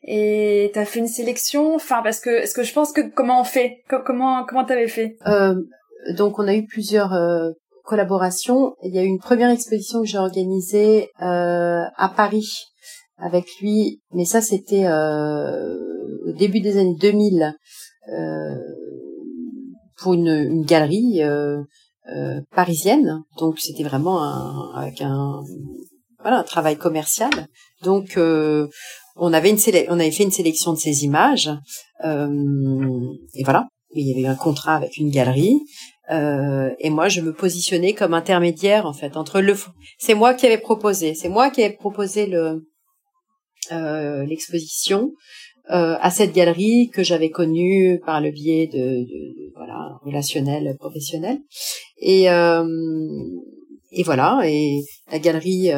et 0.03 0.71
tu 0.73 0.79
as 0.79 0.85
fait 0.85 0.99
une 0.99 1.07
sélection? 1.07 1.75
Enfin 1.75 2.01
parce 2.03 2.19
que 2.19 2.45
ce 2.45 2.53
que 2.53 2.63
je 2.63 2.73
pense 2.73 2.91
que 2.91 3.01
comment 3.01 3.41
on 3.41 3.45
fait, 3.45 3.83
comment 3.87 4.45
comment 4.45 4.65
t'avais 4.65 4.87
fait? 4.87 5.17
Donc 6.15 6.39
on 6.39 6.47
a 6.47 6.55
eu 6.55 6.65
plusieurs 6.65 7.13
collaborations. 7.83 8.75
Il 8.83 8.93
y 8.93 8.99
a 8.99 9.03
eu 9.03 9.07
une 9.07 9.19
première 9.19 9.49
exposition 9.49 10.01
que 10.01 10.07
j'ai 10.07 10.17
organisée 10.17 11.09
à 11.17 12.13
Paris 12.15 12.65
avec 13.17 13.45
lui, 13.61 14.01
mais 14.13 14.25
ça 14.25 14.41
c'était 14.41 14.87
au 14.87 16.31
début 16.33 16.59
des 16.59 16.77
années 16.77 16.95
2000. 16.99 17.53
Euh, 18.11 18.55
pour 20.01 20.13
une, 20.13 20.27
une 20.27 20.65
galerie 20.65 21.21
euh, 21.23 21.61
euh, 22.15 22.41
parisienne. 22.55 23.23
Donc 23.37 23.59
c'était 23.59 23.83
vraiment 23.83 24.23
un, 24.23 24.71
avec 24.75 25.01
un 25.01 25.41
voilà 26.21 26.39
un 26.39 26.43
travail 26.43 26.77
commercial. 26.77 27.31
Donc 27.83 28.17
euh, 28.17 28.67
on 29.15 29.33
avait 29.33 29.49
une 29.49 29.59
on 29.89 29.99
avait 29.99 30.11
fait 30.11 30.23
une 30.23 30.31
sélection 30.31 30.73
de 30.73 30.77
ces 30.77 31.03
images 31.03 31.49
et 32.03 33.43
voilà. 33.43 33.67
Il 33.95 34.07
y 34.07 34.13
avait 34.13 34.27
un 34.27 34.35
contrat 34.35 34.75
avec 34.75 34.97
une 34.97 35.09
galerie. 35.09 35.61
Euh, 36.11 36.69
et 36.79 36.91
moi, 36.91 37.07
je 37.09 37.21
me 37.21 37.33
positionnais 37.33 37.93
comme 37.93 38.13
intermédiaire 38.13 38.85
en 38.85 38.93
fait 38.93 39.17
entre 39.17 39.41
le. 39.41 39.55
C'est 39.97 40.13
moi 40.13 40.35
qui 40.35 40.45
avais 40.45 40.59
proposé. 40.59 41.15
C'est 41.15 41.29
moi 41.29 41.49
qui 41.49 41.63
avais 41.63 41.75
proposé 41.75 42.27
le 42.27 42.67
l'exposition 43.71 45.11
à 45.69 46.09
cette 46.09 46.33
galerie 46.33 46.89
que 46.91 47.03
j'avais 47.03 47.29
connue 47.29 48.01
par 48.05 48.21
le 48.21 48.31
biais 48.31 48.67
de, 48.67 48.77
de, 48.77 49.51
voilà 49.55 49.99
relationnel 50.03 50.75
professionnel. 50.79 51.39
Et 52.01 52.25
et 53.91 54.03
voilà 54.03 54.41
et 54.45 54.81
la 55.11 55.19
galerie 55.19 55.69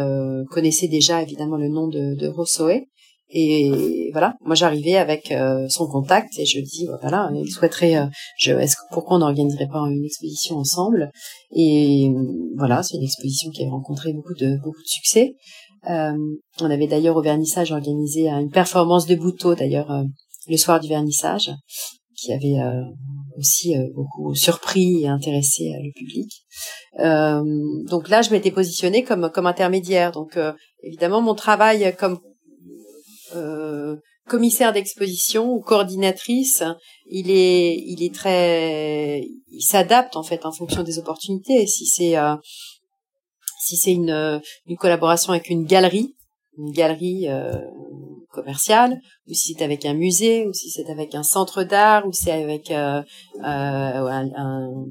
connaissait 0.49 0.87
déjà 0.87 1.21
évidemment 1.21 1.57
le 1.57 1.67
nom 1.67 1.87
de, 1.87 2.15
de 2.15 2.27
Rossoé 2.27 2.87
et 3.33 4.09
voilà, 4.11 4.35
moi 4.43 4.55
j'arrivais 4.55 4.97
avec 4.97 5.31
euh, 5.31 5.65
son 5.69 5.87
contact 5.87 6.37
et 6.37 6.45
je 6.45 6.59
dis 6.59 6.87
voilà, 7.01 7.31
il 7.33 7.49
souhaiterait, 7.49 7.95
euh, 7.95 8.05
je, 8.37 8.51
est-ce 8.51 8.75
pourquoi 8.91 9.15
on 9.15 9.19
n'organiserait 9.19 9.69
pas 9.71 9.79
une 9.89 10.03
exposition 10.03 10.57
ensemble? 10.57 11.11
Et 11.55 12.11
voilà, 12.57 12.83
c'est 12.83 12.97
une 12.97 13.03
exposition 13.03 13.49
qui 13.51 13.63
a 13.63 13.69
rencontré 13.69 14.11
beaucoup 14.11 14.33
de 14.33 14.57
beaucoup 14.61 14.81
de 14.81 14.87
succès. 14.87 15.35
Euh, 15.89 16.13
on 16.61 16.69
avait 16.69 16.87
d'ailleurs 16.87 17.17
au 17.17 17.21
vernissage 17.21 17.71
organisé 17.71 18.29
une 18.29 18.51
performance 18.51 19.05
de 19.07 19.15
Bouteau 19.15 19.55
d'ailleurs 19.55 20.05
le 20.47 20.57
soir 20.57 20.79
du 20.79 20.87
vernissage, 20.87 21.51
qui 22.15 22.31
avait 22.33 22.57
aussi 23.37 23.75
beaucoup 23.95 24.35
surpris 24.35 25.03
et 25.03 25.07
intéressé 25.07 25.71
le 25.83 25.91
public. 25.93 26.31
donc 27.89 28.09
là, 28.09 28.21
je 28.21 28.29
m'étais 28.31 28.51
positionnée 28.51 29.03
comme 29.03 29.31
comme 29.33 29.47
intermédiaire. 29.47 30.11
Donc 30.11 30.37
évidemment, 30.83 31.21
mon 31.21 31.35
travail 31.35 31.95
comme 31.97 32.19
euh, 33.35 33.95
commissaire 34.27 34.71
d'exposition 34.71 35.51
ou 35.51 35.59
coordinatrice, 35.59 36.63
il 37.09 37.29
est, 37.29 37.75
il 37.75 38.01
est 38.01 38.13
très, 38.13 39.19
il 39.19 39.61
s'adapte 39.61 40.15
en 40.15 40.23
fait 40.23 40.45
en 40.45 40.53
fonction 40.53 40.83
des 40.83 40.99
opportunités. 40.99 41.67
Si 41.67 41.85
c'est, 41.85 42.17
euh, 42.17 42.35
si 43.61 43.77
c'est 43.77 43.93
une, 43.93 44.41
une 44.65 44.77
collaboration 44.77 45.31
avec 45.31 45.49
une 45.49 45.65
galerie, 45.65 46.15
une 46.57 46.71
galerie 46.71 47.27
euh, 47.29 47.53
commerciale, 48.31 48.99
ou 49.27 49.33
si 49.33 49.53
c'est 49.53 49.63
avec 49.63 49.85
un 49.85 49.93
musée, 49.93 50.47
ou 50.47 50.53
si 50.53 50.69
c'est 50.69 50.89
avec 50.89 51.15
un 51.15 51.23
centre 51.23 51.63
d'art, 51.63 52.07
ou 52.07 52.11
c'est 52.11 52.31
avec 52.31 52.71
un, 52.71 53.03
un, 53.43 54.85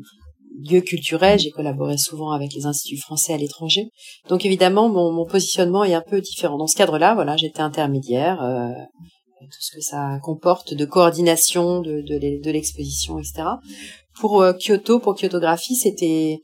lieu 0.62 0.80
culturel. 0.80 1.38
J'ai 1.38 1.50
collaboré 1.50 1.96
souvent 1.96 2.32
avec 2.32 2.52
les 2.52 2.66
instituts 2.66 3.00
français 3.00 3.32
à 3.34 3.36
l'étranger. 3.36 3.90
Donc 4.28 4.44
évidemment, 4.44 4.88
mon, 4.88 5.24
positionnement 5.24 5.84
est 5.84 5.94
un 5.94 6.02
peu 6.02 6.20
différent. 6.20 6.58
Dans 6.58 6.66
ce 6.66 6.76
cadre-là, 6.76 7.14
voilà, 7.14 7.36
j'étais 7.36 7.60
intermédiaire, 7.60 8.42
euh, 8.42 8.68
tout 9.40 9.60
ce 9.60 9.76
que 9.76 9.82
ça 9.82 10.18
comporte 10.22 10.74
de 10.74 10.84
coordination 10.84 11.80
de, 11.80 12.50
l'exposition, 12.50 13.18
etc. 13.18 13.42
Pour 14.14 14.42
euh, 14.42 14.52
Kyoto, 14.52 15.00
pour 15.00 15.14
Kyotographie, 15.14 15.76
c'était 15.76 16.40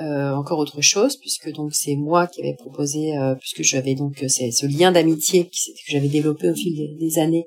euh, 0.00 0.34
encore 0.34 0.58
autre 0.58 0.80
chose 0.80 1.16
puisque 1.16 1.52
donc 1.52 1.74
c'est 1.74 1.96
moi 1.96 2.26
qui 2.26 2.40
avais 2.40 2.54
proposé, 2.54 3.16
euh, 3.16 3.34
puisque 3.34 3.62
j'avais 3.62 3.94
donc 3.94 4.24
c'est 4.28 4.50
ce 4.50 4.66
lien 4.66 4.92
d'amitié 4.92 5.44
que 5.44 5.50
j'avais 5.88 6.08
développé 6.08 6.50
au 6.50 6.54
fil 6.54 6.96
des 6.98 7.18
années 7.18 7.46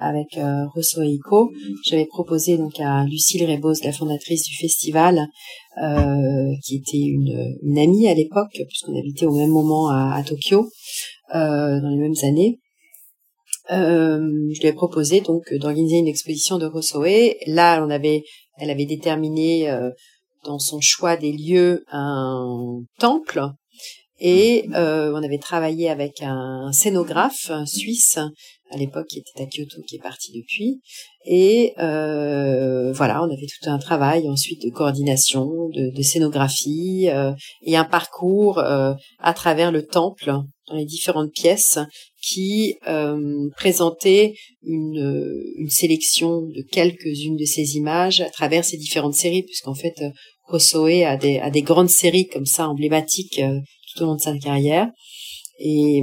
avec 0.00 0.38
euh, 0.38 0.64
et 1.02 1.08
Ico. 1.08 1.50
J'avais 1.84 2.06
proposé 2.06 2.56
donc 2.56 2.80
à 2.80 3.04
Lucille 3.04 3.44
Rebos, 3.44 3.74
la 3.84 3.92
fondatrice 3.92 4.44
du 4.44 4.56
festival, 4.56 5.28
euh, 5.82 6.52
qui 6.64 6.76
était 6.76 6.96
une, 6.96 7.56
une 7.62 7.78
amie 7.78 8.08
à 8.08 8.14
l'époque, 8.14 8.58
puisqu'on 8.66 8.98
habitait 8.98 9.26
au 9.26 9.36
même 9.36 9.50
moment 9.50 9.90
à, 9.90 10.14
à 10.16 10.22
Tokyo, 10.22 10.70
euh, 11.34 11.80
dans 11.80 11.90
les 11.90 11.98
mêmes 11.98 12.14
années. 12.22 12.58
Euh, 13.70 14.18
je 14.52 14.60
lui 14.60 14.68
ai 14.68 14.72
proposé 14.72 15.20
donc 15.20 15.54
d'organiser 15.54 15.98
une 15.98 16.08
exposition 16.08 16.58
de 16.58 16.66
Rossoé. 16.66 17.36
Là, 17.46 17.84
on 17.86 17.90
avait, 17.90 18.24
elle 18.56 18.70
avait 18.70 18.86
déterminé 18.86 19.70
euh, 19.70 19.90
dans 20.44 20.58
son 20.58 20.80
choix 20.80 21.16
des 21.16 21.32
lieux 21.32 21.84
un 21.90 22.82
temple. 22.98 23.42
Et 24.18 24.68
euh, 24.74 25.12
on 25.14 25.22
avait 25.22 25.38
travaillé 25.38 25.88
avec 25.88 26.22
un 26.22 26.70
scénographe 26.72 27.50
suisse 27.64 28.18
à 28.70 28.76
l'époque 28.76 29.06
qui 29.08 29.18
était 29.18 29.42
à 29.42 29.46
Kyoto, 29.46 29.82
qui 29.86 29.96
est 29.96 30.02
parti 30.02 30.32
depuis. 30.32 30.80
Et 31.24 31.74
euh, 31.78 32.92
voilà, 32.92 33.22
on 33.22 33.26
avait 33.26 33.46
tout 33.46 33.68
un 33.68 33.78
travail 33.78 34.28
ensuite 34.28 34.62
de 34.62 34.70
coordination, 34.70 35.68
de, 35.68 35.94
de 35.94 36.02
scénographie 36.02 37.08
euh, 37.10 37.32
et 37.62 37.76
un 37.76 37.84
parcours 37.84 38.58
euh, 38.58 38.94
à 39.18 39.34
travers 39.34 39.72
le 39.72 39.86
temple 39.86 40.32
les 40.74 40.84
différentes 40.84 41.32
pièces 41.32 41.78
qui 42.22 42.76
euh, 42.86 43.48
présentait 43.56 44.34
une, 44.62 45.52
une 45.56 45.70
sélection 45.70 46.42
de 46.42 46.62
quelques-unes 46.70 47.36
de 47.36 47.44
ces 47.44 47.76
images 47.76 48.20
à 48.20 48.30
travers 48.30 48.64
ces 48.64 48.76
différentes 48.76 49.14
séries, 49.14 49.42
puisqu'en 49.42 49.74
fait 49.74 49.94
a 50.52 51.16
des, 51.16 51.38
a 51.38 51.50
des 51.50 51.62
grandes 51.62 51.90
séries 51.90 52.26
comme 52.26 52.46
ça 52.46 52.68
emblématiques 52.68 53.40
tout 53.40 54.02
au 54.02 54.06
long 54.06 54.16
de 54.16 54.20
sa 54.20 54.36
carrière. 54.38 54.90
Et 55.60 56.02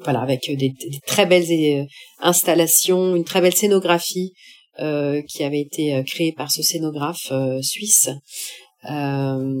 voilà, 0.00 0.20
avec 0.20 0.50
des, 0.56 0.72
très 1.06 1.26
belles 1.26 1.50
euh, 1.50 1.84
installations, 2.20 3.14
une 3.14 3.24
très 3.24 3.40
belle 3.40 3.54
scénographie 3.54 4.32
euh, 4.80 5.22
qui 5.28 5.44
avait 5.44 5.60
été 5.60 5.94
euh, 5.94 6.02
créée 6.02 6.32
par 6.32 6.50
ce 6.50 6.62
scénographe 6.62 7.28
euh, 7.30 7.60
suisse. 7.62 8.08
Euh, 8.90 9.54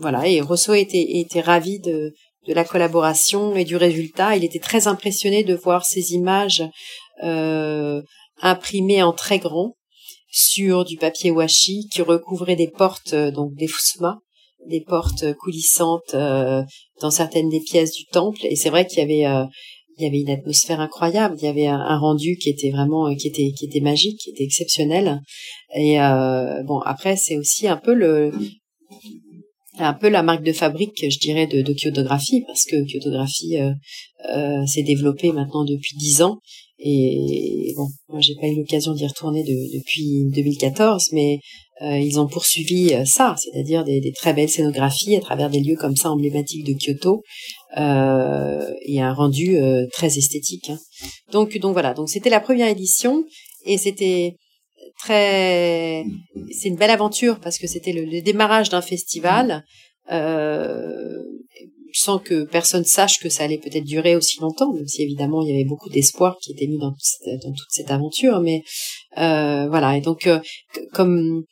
voilà, 0.00 0.26
et 0.26 0.40
Rousseau 0.40 0.74
était, 0.74 1.18
était 1.18 1.40
ravi 1.40 1.78
de, 1.80 2.12
de 2.46 2.54
la 2.54 2.64
collaboration 2.64 3.54
et 3.56 3.64
du 3.64 3.76
résultat. 3.76 4.36
Il 4.36 4.44
était 4.44 4.58
très 4.58 4.86
impressionné 4.86 5.44
de 5.44 5.54
voir 5.54 5.84
ces 5.84 6.12
images 6.12 6.64
imprimées 8.40 9.02
en 9.02 9.12
très 9.12 9.38
grand 9.38 9.74
sur 10.30 10.84
du 10.84 10.96
papier 10.96 11.30
washi 11.30 11.88
qui 11.92 12.02
recouvrait 12.02 12.56
des 12.56 12.68
portes, 12.68 13.14
donc 13.14 13.54
des 13.54 13.66
fusma, 13.66 14.20
des 14.66 14.80
portes 14.80 15.34
coulissantes 15.34 16.14
euh, 16.14 16.62
dans 17.00 17.10
certaines 17.10 17.48
des 17.48 17.60
pièces 17.60 17.92
du 17.92 18.04
temple. 18.06 18.40
Et 18.44 18.56
c'est 18.56 18.70
vrai 18.70 18.86
qu'il 18.86 18.98
y 18.98 19.02
avait 19.02 19.26
euh, 19.26 19.46
il 19.96 20.04
y 20.04 20.06
avait 20.06 20.20
une 20.20 20.30
atmosphère 20.30 20.80
incroyable. 20.80 21.36
Il 21.40 21.44
y 21.44 21.48
avait 21.48 21.66
un, 21.66 21.98
rendu 21.98 22.36
qui 22.36 22.50
était 22.50 22.70
vraiment 22.70 23.12
qui 23.16 23.28
était 23.28 23.50
qui 23.56 23.66
était 23.66 23.80
magique 23.80 24.20
qui 24.20 24.30
était 24.30 24.44
exceptionnel. 24.44 25.20
Et 25.74 26.00
euh, 26.00 26.62
bon 26.64 26.78
après 26.80 27.16
c'est 27.16 27.36
aussi 27.36 27.66
un 27.66 27.76
peu 27.76 27.94
le 27.94 28.32
un 29.84 29.94
peu 29.94 30.08
la 30.08 30.22
marque 30.22 30.44
de 30.44 30.52
fabrique 30.52 31.04
je 31.08 31.18
dirais 31.18 31.46
de, 31.46 31.62
de 31.62 31.72
Kyotographie 31.72 32.42
parce 32.46 32.64
que 32.64 32.76
Kyotographie 32.90 33.56
s'est 34.66 34.82
développée 34.82 35.32
maintenant 35.32 35.64
depuis 35.64 35.96
dix 35.96 36.22
ans 36.22 36.38
et 36.78 37.72
bon 37.76 37.88
moi 38.08 38.20
j'ai 38.20 38.34
pas 38.40 38.46
eu 38.46 38.56
l'occasion 38.56 38.92
d'y 38.92 39.06
retourner 39.06 39.42
depuis 39.42 40.24
2014 40.32 41.08
mais 41.12 41.40
euh, 41.80 41.98
ils 41.98 42.18
ont 42.18 42.26
poursuivi 42.26 42.92
euh, 42.92 43.04
ça, 43.04 43.36
c'est-à-dire 43.38 43.84
des, 43.84 44.00
des, 44.00 44.12
très 44.12 44.32
belles 44.32 44.48
scénographies 44.48 45.16
à 45.16 45.20
travers 45.20 45.48
des 45.48 45.60
lieux 45.60 45.76
comme 45.76 45.94
ça 45.94 46.10
emblématiques 46.10 46.64
de 46.64 46.72
Kyoto 46.72 47.22
euh, 47.76 48.74
et 48.82 49.00
un 49.00 49.12
rendu 49.12 49.56
euh, 49.56 49.86
très 49.92 50.18
esthétique. 50.18 50.70
Hein. 50.70 50.78
Donc, 51.30 51.56
donc 51.58 51.74
voilà, 51.74 51.94
donc 51.94 52.08
c'était 52.08 52.30
la 52.30 52.40
première 52.40 52.68
édition 52.68 53.24
et 53.64 53.78
c'était 53.78 54.34
très, 54.98 56.04
c'est 56.50 56.68
une 56.68 56.76
belle 56.76 56.90
aventure 56.90 57.40
parce 57.40 57.58
que 57.58 57.66
c'était 57.66 57.92
le, 57.92 58.04
le, 58.04 58.20
démarrage 58.22 58.68
d'un 58.68 58.82
festival. 58.82 59.64
Euh, 60.10 61.22
sans 61.94 62.18
que 62.18 62.44
personne 62.44 62.84
sache 62.84 63.18
que 63.18 63.30
ça 63.30 63.44
allait 63.44 63.58
peut-être 63.58 63.84
durer 63.84 64.14
aussi 64.14 64.38
longtemps, 64.40 64.72
même 64.72 64.86
si 64.86 65.02
évidemment 65.02 65.42
il 65.42 65.48
y 65.48 65.54
avait 65.54 65.64
beaucoup 65.64 65.88
d'espoir 65.88 66.36
qui 66.38 66.52
était 66.52 66.66
mis 66.66 66.78
dans, 66.78 66.90
dans 66.90 67.52
toute 67.52 67.70
cette 67.70 67.90
aventure. 67.90 68.40
Mais 68.40 68.62
euh, 69.16 69.66
voilà, 69.68 69.96
et 69.96 70.02
donc 70.02 70.28
comme 70.92 71.44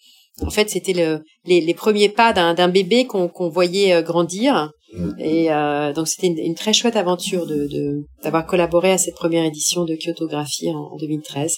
en 0.43 0.51
fait, 0.51 0.69
c'était 0.69 0.93
le, 0.93 1.25
les, 1.47 1.61
les, 1.61 1.75
premiers 1.75 2.11
pas 2.11 2.33
d'un 2.33 2.69
bébé 2.69 3.07
qu'on 3.07 3.49
voyait 3.49 3.95
euh, 3.95 4.03
grandir. 4.03 4.71
Mm. 4.93 5.11
Et 5.19 5.51
euh, 5.51 5.93
donc, 5.95 6.09
c'était 6.09 6.27
une, 6.27 6.39
une, 6.39 6.55
très 6.55 6.75
chouette 6.75 6.97
aventure 6.97 7.47
de 7.47 8.05
d'avoir 8.23 8.47
collaboré 8.47 8.93
à 8.93 8.99
cette 8.99 9.15
première 9.15 9.45
édition 9.45 9.85
de 9.85 9.97
Kyotographie 9.97 10.71
en, 10.71 10.93
en 10.93 10.97
2013, 10.97 11.57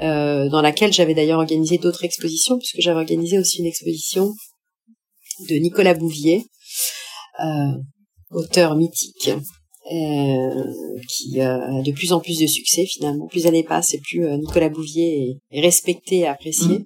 euh, 0.00 0.48
dans 0.48 0.62
laquelle 0.62 0.92
j'avais 0.92 1.14
d'ailleurs 1.14 1.38
organisé 1.38 1.78
d'autres 1.78 2.04
expositions, 2.04 2.58
puisque 2.58 2.80
j'avais 2.80 3.00
organisé 3.00 3.38
aussi 3.38 3.60
une 3.60 3.66
exposition 3.66 4.32
de 5.48 5.54
Nicolas 5.56 5.94
Bouvier, 5.94 6.44
euh, 7.40 7.72
auteur 8.30 8.76
mythique, 8.76 9.30
euh, 9.92 10.64
qui 11.06 11.42
a 11.42 11.82
de 11.82 11.92
plus 11.92 12.14
en 12.14 12.20
plus 12.20 12.38
de 12.38 12.46
succès 12.46 12.86
finalement. 12.86 13.26
Plus 13.26 13.46
années 13.46 13.64
passent 13.64 13.92
et 13.92 14.00
plus 14.00 14.24
euh, 14.24 14.38
Nicolas 14.38 14.70
Bouvier 14.70 15.36
est, 15.52 15.60
respecté 15.60 16.20
et 16.20 16.26
apprécié. 16.26 16.78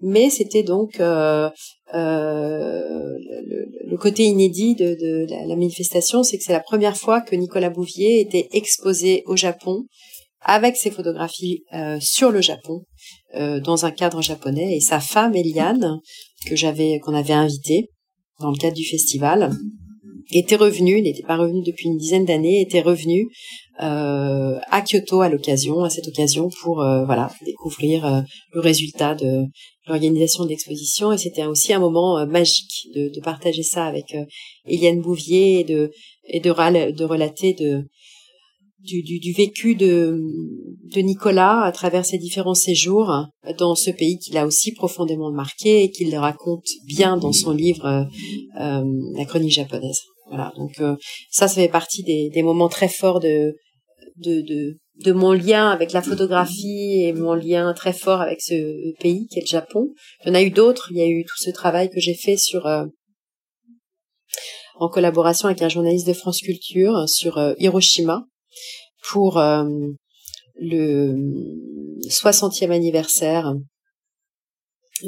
Mais 0.00 0.30
c'était 0.30 0.62
donc 0.62 0.98
euh, 0.98 1.50
le, 1.92 3.18
le, 3.90 3.96
côté 3.98 4.24
inédit 4.24 4.74
de, 4.74 4.94
de 4.94 5.26
la, 5.28 5.56
manifestation, 5.56 6.22
c'est 6.22 6.38
que 6.38 6.44
c'est 6.44 6.54
la 6.54 6.60
première 6.60 6.96
fois 6.96 7.20
que 7.20 7.36
Nicolas 7.36 7.68
Bouvier 7.68 8.20
était 8.20 8.48
exposé 8.52 9.24
au 9.26 9.36
Japon 9.36 9.84
avec 10.40 10.76
ses 10.76 10.90
photographies 10.90 11.64
sur 12.00 12.30
le 12.30 12.40
Japon 12.40 12.84
dans 13.34 13.84
un 13.84 13.90
cadre 13.90 14.22
japonais. 14.22 14.76
Et 14.76 14.80
sa 14.80 15.00
femme 15.00 15.34
Eliane 15.34 15.98
que 16.46 16.56
j'avais 16.56 17.00
qu'on 17.00 17.14
avait 17.14 17.32
invitée 17.32 17.90
dans 18.40 18.50
le 18.50 18.56
cadre 18.56 18.76
du 18.76 18.84
festival 18.84 19.50
était 20.30 20.56
revenu, 20.56 20.98
il 20.98 21.04
n'était 21.04 21.22
pas 21.22 21.36
revenu 21.36 21.62
depuis 21.62 21.88
une 21.88 21.96
dizaine 21.96 22.24
d'années, 22.24 22.60
était 22.60 22.82
revenu 22.82 23.28
euh, 23.80 24.58
à 24.70 24.82
Kyoto 24.82 25.22
à 25.22 25.28
l'occasion, 25.28 25.84
à 25.84 25.90
cette 25.90 26.08
occasion 26.08 26.50
pour 26.60 26.82
euh, 26.82 27.04
voilà 27.06 27.30
découvrir 27.46 28.04
euh, 28.04 28.20
le 28.52 28.60
résultat 28.60 29.14
de 29.14 29.44
l'organisation 29.86 30.44
de 30.44 30.50
l'exposition. 30.50 31.12
Et 31.12 31.18
c'était 31.18 31.46
aussi 31.46 31.72
un 31.72 31.78
moment 31.78 32.26
magique 32.26 32.88
de, 32.94 33.08
de, 33.08 33.20
partager 33.20 33.62
ça 33.62 33.86
avec 33.86 34.14
Eliane 34.66 35.00
Bouvier 35.00 35.60
et 35.60 35.64
de 35.64 35.90
et 36.26 36.40
de, 36.40 36.90
de 36.90 37.04
relater 37.04 37.54
de, 37.54 37.84
du, 38.80 39.02
du, 39.02 39.18
du, 39.18 39.32
vécu 39.32 39.74
de, 39.74 40.20
de 40.94 41.00
Nicolas 41.00 41.62
à 41.62 41.72
travers 41.72 42.04
ses 42.04 42.18
différents 42.18 42.54
séjours 42.54 43.26
dans 43.58 43.74
ce 43.74 43.90
pays 43.90 44.18
qu'il 44.18 44.36
a 44.36 44.46
aussi 44.46 44.72
profondément 44.72 45.32
marqué 45.32 45.82
et 45.82 45.90
qu'il 45.90 46.14
raconte 46.16 46.66
bien 46.86 47.16
dans 47.16 47.32
son 47.32 47.52
livre 47.52 47.86
euh, 47.86 48.04
euh 48.60 48.84
La 49.16 49.24
chronique 49.24 49.52
japonaise. 49.52 50.00
Voilà, 50.28 50.52
donc 50.56 50.78
euh, 50.80 50.94
ça, 51.30 51.48
ça 51.48 51.54
fait 51.54 51.68
partie 51.68 52.02
des, 52.02 52.30
des 52.32 52.42
moments 52.42 52.68
très 52.68 52.88
forts 52.88 53.18
de, 53.18 53.56
de, 54.18 54.42
de, 54.42 54.78
de, 55.04 55.12
mon 55.12 55.32
lien 55.32 55.70
avec 55.70 55.92
la 55.92 56.02
photographie 56.02 57.02
et 57.02 57.12
mon 57.14 57.34
lien 57.34 57.72
très 57.72 57.94
fort 57.94 58.20
avec 58.20 58.42
ce 58.42 58.92
pays 59.00 59.26
qui 59.28 59.38
est 59.38 59.42
le 59.42 59.46
Japon. 59.46 59.88
Il 60.24 60.28
y 60.28 60.30
en 60.30 60.34
a 60.34 60.42
eu 60.42 60.50
d'autres. 60.50 60.88
Il 60.90 60.98
y 60.98 61.02
a 61.02 61.08
eu 61.08 61.24
tout 61.24 61.38
ce 61.38 61.50
travail 61.50 61.88
que 61.88 61.98
j'ai 61.98 62.14
fait 62.14 62.36
sur 62.36 62.66
euh, 62.66 62.84
en 64.76 64.88
collaboration 64.88 65.48
avec 65.48 65.62
un 65.62 65.70
journaliste 65.70 66.06
de 66.06 66.12
France 66.12 66.40
Culture 66.40 67.08
sur 67.08 67.54
Hiroshima 67.58 68.26
pour 69.02 69.38
euh, 69.38 69.64
le 70.60 71.14
60e 72.08 72.70
anniversaire 72.70 73.54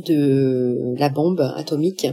de 0.07 0.95
la 0.99 1.09
bombe 1.09 1.41
atomique. 1.57 2.07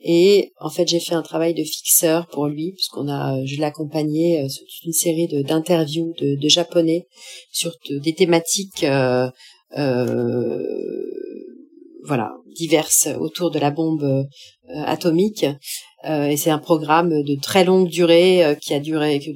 Et 0.00 0.52
en 0.60 0.68
fait 0.68 0.86
j'ai 0.86 1.00
fait 1.00 1.14
un 1.14 1.22
travail 1.22 1.54
de 1.54 1.62
fixeur 1.62 2.26
pour 2.26 2.46
lui 2.46 2.72
puisqu'on 2.72 3.08
a 3.08 3.42
je 3.44 3.56
l'ai 3.56 3.64
accompagné 3.64 4.42
euh, 4.42 4.48
sur 4.48 4.64
toute 4.64 4.84
une 4.84 4.92
série 4.92 5.28
de 5.28 5.42
d'interviews 5.42 6.12
de, 6.18 6.38
de, 6.38 6.48
japonais 6.48 7.06
sur 7.50 7.72
des 7.88 8.14
thématiques 8.14 8.84
euh, 8.84 9.30
euh, 9.76 10.62
voilà 12.04 12.32
diverses 12.54 13.08
autour 13.18 13.50
de 13.50 13.58
la 13.58 13.70
bombe 13.70 14.04
euh, 14.04 14.24
atomique. 14.84 15.46
Euh, 16.04 16.26
et 16.26 16.36
c'est 16.36 16.50
un 16.50 16.58
programme 16.58 17.22
de 17.22 17.40
très 17.40 17.64
longue 17.64 17.88
durée 17.88 18.56
qui 18.60 18.74
a 18.74 18.80
duré 18.80 19.18
que 19.18 19.30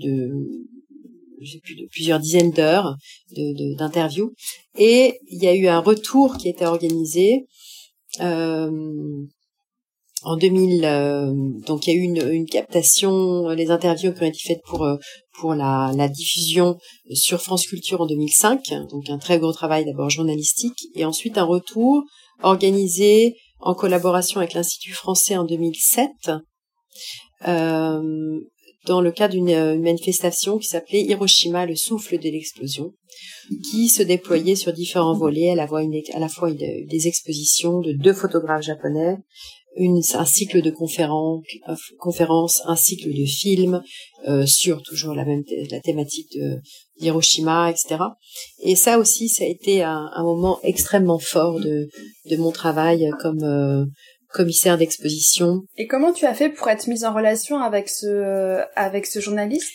de 1.40 1.44
j'ai 1.44 1.60
plus 1.60 1.76
de 1.76 1.86
plusieurs 1.90 2.18
dizaines 2.18 2.50
d'heures 2.50 2.96
de, 3.36 3.76
d'interviews. 3.76 4.32
Et 4.76 5.18
il 5.30 5.42
y 5.42 5.48
a 5.48 5.54
eu 5.54 5.66
un 5.66 5.80
retour 5.80 6.36
qui 6.36 6.48
été 6.48 6.66
organisé 6.66 7.46
euh, 8.20 8.70
en 10.22 10.36
2000 10.36 10.84
euh, 10.84 11.32
donc 11.66 11.86
il 11.86 11.94
y 11.94 11.96
a 11.96 12.00
eu 12.00 12.02
une, 12.02 12.32
une, 12.32 12.46
captation 12.46 13.48
les 13.50 13.70
interviews 13.70 14.12
qui 14.12 14.22
ont 14.22 14.26
été 14.26 14.40
faites 14.40 14.62
pour 14.64 14.84
euh, 14.84 14.96
pour 15.38 15.54
la, 15.54 15.92
la 15.94 16.08
diffusion 16.08 16.78
sur 17.12 17.40
France 17.40 17.66
Culture 17.66 18.00
en 18.00 18.06
2005 18.06 18.60
donc 18.90 19.08
un 19.10 19.18
très 19.18 19.38
gros 19.38 19.52
travail 19.52 19.84
d'abord 19.84 20.10
journalistique 20.10 20.88
et 20.96 21.04
ensuite 21.04 21.38
un 21.38 21.44
retour 21.44 22.02
organisé 22.42 23.36
en 23.60 23.74
collaboration 23.74 24.40
avec 24.40 24.54
l'Institut 24.54 24.92
français 24.92 25.36
en 25.36 25.44
2007 25.44 26.10
euh, 27.46 28.40
dans 28.88 29.00
le 29.00 29.12
cadre 29.12 29.34
d'une 29.34 29.50
euh, 29.50 29.78
manifestation 29.78 30.58
qui 30.58 30.66
s'appelait 30.66 31.02
Hiroshima, 31.02 31.66
le 31.66 31.76
souffle 31.76 32.18
de 32.18 32.28
l'explosion, 32.28 32.94
qui 33.70 33.88
se 33.88 34.02
déployait 34.02 34.56
sur 34.56 34.72
différents 34.72 35.16
volets, 35.16 35.50
à 35.50 35.54
la 35.54 35.66
fois, 35.66 35.82
fois 36.28 36.50
des 36.50 37.06
expositions 37.06 37.80
de 37.80 37.92
deux 37.92 38.12
photographes 38.12 38.62
japonais, 38.64 39.16
un 40.14 40.24
cycle 40.24 40.62
de 40.62 40.70
conférences, 40.70 41.44
euh, 41.68 41.74
conférences, 41.98 42.62
un 42.66 42.76
cycle 42.76 43.12
de 43.12 43.24
films 43.24 43.82
euh, 44.26 44.46
sur 44.46 44.82
toujours 44.82 45.14
la 45.14 45.24
même 45.24 45.42
la 45.70 45.80
thématique 45.80 46.36
de 46.36 46.60
Hiroshima, 47.00 47.70
etc. 47.70 47.96
Et 48.62 48.74
ça 48.74 48.98
aussi, 48.98 49.28
ça 49.28 49.44
a 49.44 49.46
été 49.46 49.82
un, 49.82 50.10
moment 50.22 50.58
extrêmement 50.62 51.18
fort 51.18 51.60
de, 51.60 51.88
mon 52.36 52.50
travail 52.50 53.08
comme 53.20 53.42
euh, 53.42 53.84
commissaire 54.32 54.78
d'exposition. 54.78 55.62
Et 55.76 55.86
comment 55.86 56.12
tu 56.12 56.26
as 56.26 56.34
fait 56.34 56.50
pour 56.50 56.68
être 56.68 56.86
mise 56.86 57.04
en 57.04 57.14
relation 57.14 57.58
avec 57.58 57.88
ce 57.88 58.62
avec 58.76 59.06
ce 59.06 59.20
journaliste? 59.20 59.74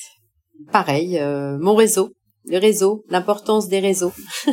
Pareil, 0.72 1.18
euh, 1.20 1.58
mon 1.60 1.76
réseau, 1.76 2.12
le 2.46 2.58
réseau, 2.58 3.04
l'importance 3.10 3.68
des 3.68 3.80
réseaux. 3.80 4.14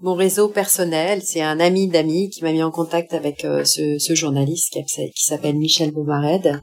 mon 0.00 0.14
réseau 0.14 0.48
personnel, 0.48 1.20
c'est 1.22 1.42
un 1.42 1.60
ami 1.60 1.88
d'amis 1.88 2.30
qui 2.30 2.42
m'a 2.42 2.52
mis 2.52 2.62
en 2.62 2.70
contact 2.70 3.12
avec 3.12 3.44
euh, 3.44 3.64
ce, 3.64 3.98
ce, 3.98 4.14
journaliste 4.14 4.72
qui, 4.72 5.10
qui 5.14 5.24
s'appelle 5.24 5.56
Michel 5.56 5.92
Beaumared. 5.92 6.60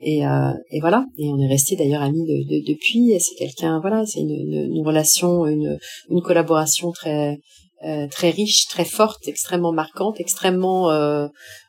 Et, 0.00 0.26
euh, 0.26 0.50
et, 0.70 0.80
voilà, 0.80 1.06
et 1.16 1.28
on 1.28 1.38
est 1.38 1.48
resté 1.48 1.76
d'ailleurs 1.76 2.02
amis 2.02 2.26
de, 2.26 2.42
de, 2.48 2.72
depuis. 2.72 3.16
C'est 3.20 3.36
quelqu'un, 3.36 3.80
voilà, 3.80 4.04
c'est 4.04 4.20
une, 4.20 4.30
une, 4.30 4.74
une, 4.74 4.86
relation, 4.86 5.46
une, 5.46 5.78
une 6.10 6.22
collaboration 6.22 6.90
très 6.90 7.38
euh, 7.84 8.06
très 8.08 8.30
riche, 8.30 8.66
très 8.68 8.84
forte, 8.84 9.26
extrêmement 9.26 9.72
marquante, 9.72 10.20
extrêmement 10.20 10.90
euh, 10.90 11.26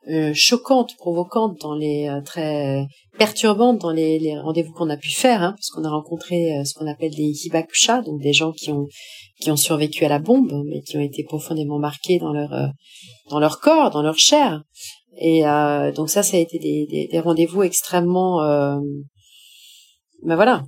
euh, 0.10 0.32
choquante, 0.36 0.96
provocante 0.98 1.60
dans 1.62 1.76
les 1.76 2.10
très 2.26 2.86
perturbante 3.18 3.80
dans 3.80 3.92
les, 3.92 4.20
les 4.20 4.38
rendez-vous 4.40 4.74
qu'on 4.74 4.90
a 4.90 4.98
pu 4.98 5.10
faire, 5.10 5.42
hein, 5.42 5.54
parce 5.54 5.70
qu'on 5.70 5.84
a 5.84 5.90
rencontré 5.90 6.64
ce 6.66 6.74
qu'on 6.74 6.88
appelle 6.88 7.16
des 7.16 7.46
hibakusha, 7.46 8.02
donc 8.02 8.22
des 8.22 8.34
gens 8.34 8.52
qui 8.52 8.72
ont 8.72 8.88
qui 9.40 9.50
ont 9.52 9.56
survécu 9.56 10.06
à 10.06 10.10
la 10.10 10.20
bombe, 10.20 10.64
mais 10.66 10.82
qui 10.82 10.98
ont 10.98 11.02
été 11.02 11.24
profondément 11.24 11.80
marqués 11.80 12.20
dans 12.20 12.34
leur 12.34 12.72
dans 13.30 13.40
leur 13.40 13.60
corps, 13.60 13.90
dans 13.90 14.02
leur 14.02 14.18
chair. 14.18 14.64
Et 15.20 15.44
donc 15.96 16.10
ça, 16.10 16.24
ça 16.24 16.38
a 16.38 16.40
été 16.40 16.60
des, 16.60 16.86
des, 16.90 17.08
des 17.08 17.20
rendez-vous 17.20 17.64
extrêmement 17.64 18.42
ben 20.26 20.36
voilà, 20.36 20.64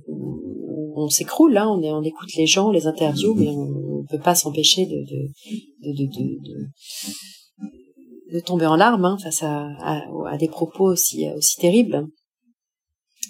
on 0.96 1.08
s'écroule, 1.08 1.56
hein, 1.56 1.68
on, 1.68 1.82
on 1.82 2.02
écoute 2.02 2.28
les 2.36 2.46
gens, 2.46 2.70
les 2.70 2.86
interviews, 2.86 3.34
mais 3.34 3.48
on, 3.48 3.95
ne 4.12 4.16
peut 4.16 4.22
pas 4.22 4.34
s'empêcher 4.34 4.86
de 4.86 4.96
de, 5.02 5.92
de, 5.92 6.06
de, 6.06 6.66
de, 8.32 8.40
tomber 8.40 8.66
en 8.66 8.76
larmes 8.76 9.04
hein, 9.04 9.18
face 9.22 9.42
à, 9.42 9.68
à, 9.80 10.36
des 10.36 10.48
propos 10.48 10.92
aussi, 10.92 11.26
aussi 11.36 11.56
terribles. 11.56 12.06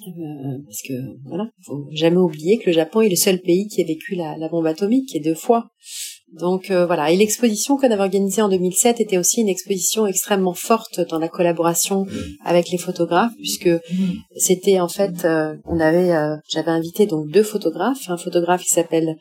Euh, 0.06 0.58
parce 0.64 0.82
que 0.86 0.92
voilà, 1.24 1.48
faut 1.64 1.88
jamais 1.92 2.16
oublier 2.16 2.58
que 2.58 2.66
le 2.66 2.72
Japon 2.72 3.00
est 3.00 3.08
le 3.08 3.16
seul 3.16 3.40
pays 3.40 3.66
qui 3.66 3.82
a 3.82 3.86
vécu 3.86 4.14
la, 4.14 4.36
bombe 4.48 4.66
atomique, 4.66 5.14
et 5.14 5.20
deux 5.20 5.34
fois. 5.34 5.68
Donc 6.32 6.70
euh, 6.70 6.86
voilà, 6.86 7.10
et 7.10 7.16
l'exposition 7.16 7.76
qu'on 7.76 7.90
avait 7.90 8.02
organisée 8.02 8.42
en 8.42 8.48
2007 8.48 9.00
était 9.00 9.16
aussi 9.16 9.40
une 9.40 9.48
exposition 9.48 10.06
extrêmement 10.06 10.54
forte 10.54 11.00
dans 11.08 11.18
la 11.18 11.28
collaboration 11.28 12.04
avec 12.44 12.70
les 12.70 12.78
photographes, 12.78 13.32
puisque 13.36 13.70
c'était 14.36 14.80
en 14.80 14.88
fait, 14.88 15.24
euh, 15.24 15.54
on 15.64 15.80
avait, 15.80 16.12
j'avais 16.50 16.70
invité 16.70 17.06
donc 17.06 17.30
deux 17.30 17.44
photographes, 17.44 18.08
un 18.08 18.18
photographe 18.18 18.62
qui 18.62 18.74
s'appelle 18.74 19.16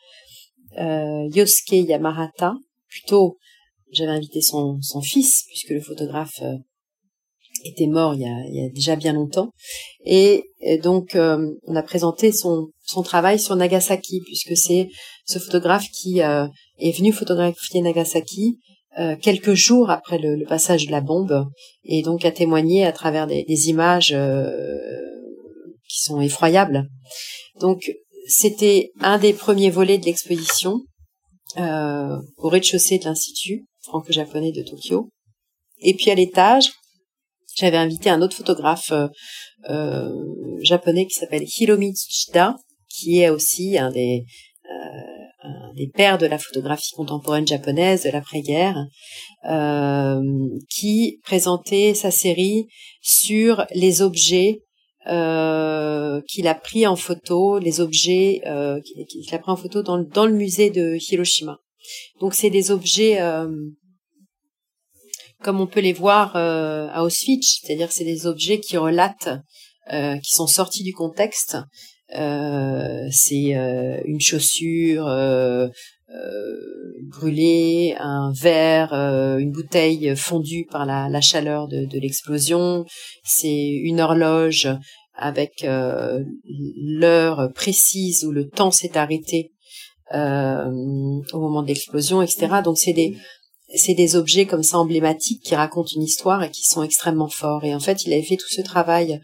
Yosuke 0.78 1.88
Yamahata, 1.88 2.56
plutôt 2.88 3.38
j'avais 3.92 4.12
invité 4.12 4.42
son, 4.42 4.82
son 4.82 5.02
fils, 5.02 5.44
puisque 5.48 5.70
le 5.70 5.80
photographe 5.80 6.42
était 7.64 7.88
mort 7.88 8.14
il 8.14 8.22
y, 8.22 8.26
a, 8.26 8.46
il 8.48 8.56
y 8.56 8.66
a, 8.66 8.70
déjà 8.70 8.96
bien 8.96 9.14
longtemps. 9.14 9.52
Et, 10.06 10.44
donc, 10.84 11.16
on 11.16 11.76
a 11.76 11.84
présenté 11.84 12.32
son, 12.32 12.70
son 12.86 13.04
travail 13.04 13.40
sur 13.40 13.56
Nagasaki, 13.56 14.22
puisque 14.26 14.58
c'est 14.58 14.90
ce 15.26 15.40
photographe 15.40 15.90
qui 15.92 16.22
euh, 16.22 16.48
est 16.80 16.96
venu 16.96 17.12
photographier 17.12 17.82
Nagasaki 17.82 18.60
euh, 18.98 19.16
quelques 19.18 19.54
jours 19.54 19.90
après 19.90 20.18
le, 20.18 20.36
le, 20.36 20.46
passage 20.46 20.86
de 20.86 20.92
la 20.92 21.02
bombe 21.02 21.50
et 21.84 22.02
donc 22.02 22.24
a 22.24 22.32
témoigné 22.32 22.86
à 22.86 22.94
travers 22.94 23.28
des, 23.28 23.44
des 23.44 23.70
images 23.70 24.14
euh, 24.14 24.80
qui 25.90 26.02
sont 26.02 26.22
effroyables. 26.22 26.88
Donc 27.60 27.92
c'était 28.28 28.92
un 29.00 29.18
des 29.18 29.34
premiers 29.34 29.70
volets 29.70 29.98
de 29.98 30.06
l'exposition 30.06 30.82
euh, 31.58 32.18
au 32.38 32.50
rez-de-chaussée 32.50 33.00
de 33.00 33.06
l'institut 33.06 33.66
franco-japonais 33.84 34.52
de 34.52 34.64
Tokyo. 34.64 35.10
Et 35.80 35.94
puis 35.94 36.12
à 36.12 36.16
l'étage, 36.16 36.72
j'avais 37.56 37.78
invité 37.78 38.10
un 38.10 38.22
autre 38.22 38.36
photographe 38.36 38.92
euh, 39.70 40.10
japonais 40.62 41.06
qui 41.06 41.14
s'appelle 41.14 41.46
Hiromi 41.46 41.94
Tsuchida, 41.94 42.56
qui 42.90 43.20
est 43.20 43.30
aussi 43.30 43.78
un 43.78 43.92
des 43.92 44.26
des 45.76 45.88
pères 45.88 46.18
de 46.18 46.26
la 46.26 46.38
photographie 46.38 46.92
contemporaine 46.96 47.48
japonaise 47.48 48.04
de 48.04 48.10
l'après-guerre, 48.10 48.86
euh, 49.50 50.22
qui 50.70 51.20
présentait 51.24 51.94
sa 51.94 52.12
série 52.12 52.68
sur 53.02 53.66
les 53.74 54.02
objets 54.02 54.62
euh, 55.08 56.22
qu'il 56.28 56.48
a 56.48 56.56
pris 56.56 56.88
en 56.88 56.96
photo, 56.96 57.60
les 57.60 57.80
objets 57.80 58.42
euh, 58.46 58.80
qu'il 58.82 59.36
a 59.36 59.40
pris 59.40 59.52
en 59.52 59.56
photo 59.56 59.84
dans, 59.84 60.00
dans 60.00 60.26
le 60.26 60.34
musée 60.34 60.70
de 60.70 60.98
Hiroshima. 60.98 61.60
Donc 62.20 62.34
c'est 62.34 62.50
des 62.50 62.72
objets 62.72 63.22
euh, 63.22 63.48
comme 65.44 65.62
on 65.62 65.68
peut 65.68 65.82
les 65.82 65.94
voir 65.94 66.36
euh, 66.36 66.88
à 66.92 67.04
Auschwitz, 67.04 67.60
c'est-à-dire 67.62 67.92
c'est 67.92 68.04
des 68.04 68.26
objets 68.26 68.60
qui 68.60 68.78
relatent, 68.78 69.30
euh, 69.94 70.18
qui 70.18 70.34
sont 70.34 70.48
sortis 70.48 70.84
du 70.84 70.94
contexte 70.94 71.58
euh, 72.16 73.08
c'est 73.12 73.54
une 74.06 74.22
chaussure 74.22 75.08
euh, 76.16 76.56
brûlée, 77.04 77.96
un 78.00 78.32
verre, 78.34 78.94
une 78.94 79.52
bouteille 79.52 80.16
fondue 80.16 80.66
par 80.70 80.86
la, 80.86 81.10
la 81.10 81.22
chaleur 81.22 81.68
de, 81.68 81.86
de 81.86 82.00
l'explosion. 82.00 82.86
C'est 83.24 83.68
une 83.68 84.02
horloge 84.02 84.68
avec 85.14 85.66
l'heure 85.66 87.52
précise 87.54 88.26
où 88.26 88.32
le 88.32 88.50
temps 88.50 88.72
s'est 88.72 88.98
arrêté 88.98 89.52
au 90.12 91.40
moment 91.40 91.64
de 91.64 91.68
l'explosion, 91.68 92.22
etc. 92.22 92.48
Donc 92.64 92.78
c'est 92.78 92.94
des 92.94 93.16
c'est 93.74 93.94
des 93.94 94.16
objets 94.16 94.46
comme 94.46 94.64
ça 94.64 94.78
emblématiques 94.78 95.42
qui 95.44 95.56
racontent 95.56 95.90
une 95.96 96.04
histoire 96.04 96.44
et 96.44 96.52
qui 96.52 96.64
sont 96.64 96.84
extrêmement 96.84 97.30
forts. 97.30 97.64
Et 97.64 97.74
en 97.74 97.80
fait, 97.80 98.06
il 98.06 98.14
avait 98.14 98.24
fait 98.24 98.38
tout 98.38 98.50
ce 98.50 98.62
travail 98.62 99.20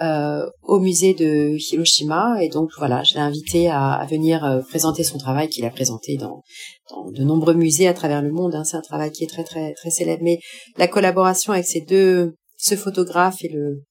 euh, 0.00 0.48
au 0.62 0.78
musée 0.78 1.12
de 1.12 1.56
Hiroshima 1.58 2.42
et 2.42 2.48
donc 2.48 2.70
voilà, 2.78 3.02
je 3.02 3.14
l'ai 3.14 3.20
invité 3.20 3.68
à, 3.68 3.92
à 3.92 4.06
venir 4.06 4.44
euh, 4.44 4.60
présenter 4.60 5.04
son 5.04 5.18
travail 5.18 5.48
qu'il 5.48 5.64
a 5.66 5.70
présenté 5.70 6.16
dans, 6.16 6.42
dans, 6.90 7.10
de 7.10 7.22
nombreux 7.22 7.54
musées 7.54 7.88
à 7.88 7.94
travers 7.94 8.22
le 8.22 8.32
monde. 8.32 8.54
Hein. 8.54 8.64
C'est 8.64 8.76
un 8.76 8.82
travail 8.82 9.10
qui 9.10 9.24
est 9.24 9.28
très 9.28 9.44
très 9.44 9.74
très 9.74 9.90
célèbre. 9.90 10.22
Mais 10.24 10.38
la 10.78 10.88
collaboration 10.88 11.52
avec 11.52 11.66
ces 11.66 11.82
deux, 11.82 12.34
ce 12.56 12.74
photographe 12.74 13.44
et 13.44 13.48
le 13.48 13.82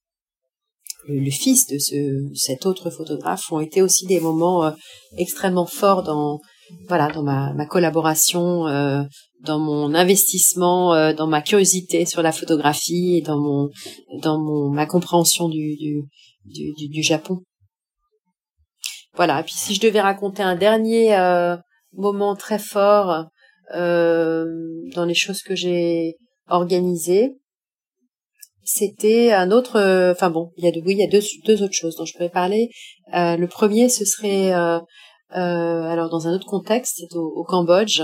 le, 1.08 1.32
fils 1.32 1.68
de 1.68 1.78
ce, 1.78 2.30
cet 2.36 2.66
autre 2.66 2.90
photographe 2.90 3.52
ont 3.52 3.60
été 3.60 3.82
aussi 3.82 4.06
des 4.06 4.20
moments 4.20 4.66
euh, 4.66 4.72
extrêmement 5.18 5.66
forts 5.66 6.04
dans 6.04 6.40
voilà 6.88 7.10
dans 7.10 7.24
ma, 7.24 7.54
ma 7.54 7.66
collaboration 7.66 8.68
euh, 8.68 9.04
dans 9.42 9.60
mon 9.60 9.94
investissement 9.94 10.94
euh, 10.94 11.14
dans 11.14 11.28
ma 11.28 11.42
curiosité 11.42 12.06
sur 12.06 12.22
la 12.22 12.32
photographie 12.32 13.18
et 13.18 13.22
dans 13.22 13.40
mon 13.40 13.70
dans 14.22 14.40
mon 14.40 14.70
ma 14.70 14.86
compréhension 14.86 15.50
du 15.50 15.76
du, 15.76 16.04
du, 16.46 16.88
du 16.90 17.04
Japon. 17.04 17.40
Voilà. 19.16 19.42
Et 19.42 19.44
puis 19.44 19.54
si 19.56 19.76
je 19.76 19.82
devais 19.82 20.02
raconter 20.02 20.44
un 20.44 20.56
dernier 20.56 21.16
moment 21.94 22.36
très 22.36 22.60
fort 22.60 23.26
dans 23.74 25.06
les 25.06 25.14
choses 25.14 25.42
que 25.42 25.56
j'ai 25.56 26.16
organisées 26.48 27.42
c'était 28.64 29.32
un 29.32 29.52
autre 29.52 29.78
euh, 29.78 30.12
enfin 30.12 30.30
bon 30.30 30.52
il 30.58 30.64
y 30.64 30.68
a 30.68 30.72
oui 30.86 30.94
il 30.94 31.00
y 31.00 31.04
a 31.04 31.08
deux 31.08 31.22
deux 31.46 31.64
autres 31.64 31.74
choses 31.74 31.96
dont 31.96 32.06
je 32.06 32.14
pourrais 32.14 32.30
parler. 32.30 32.70
Euh, 33.14 33.36
le 33.36 33.48
premier 33.48 33.90
ce 33.90 34.06
serait 34.06 34.54
euh, 34.54 34.80
euh 35.36 35.84
alors 35.84 36.10
dans 36.10 36.28
un 36.28 36.34
autre 36.34 36.46
contexte 36.46 37.04
au, 37.14 37.34
au, 37.36 37.44
Cambodge 37.44 38.04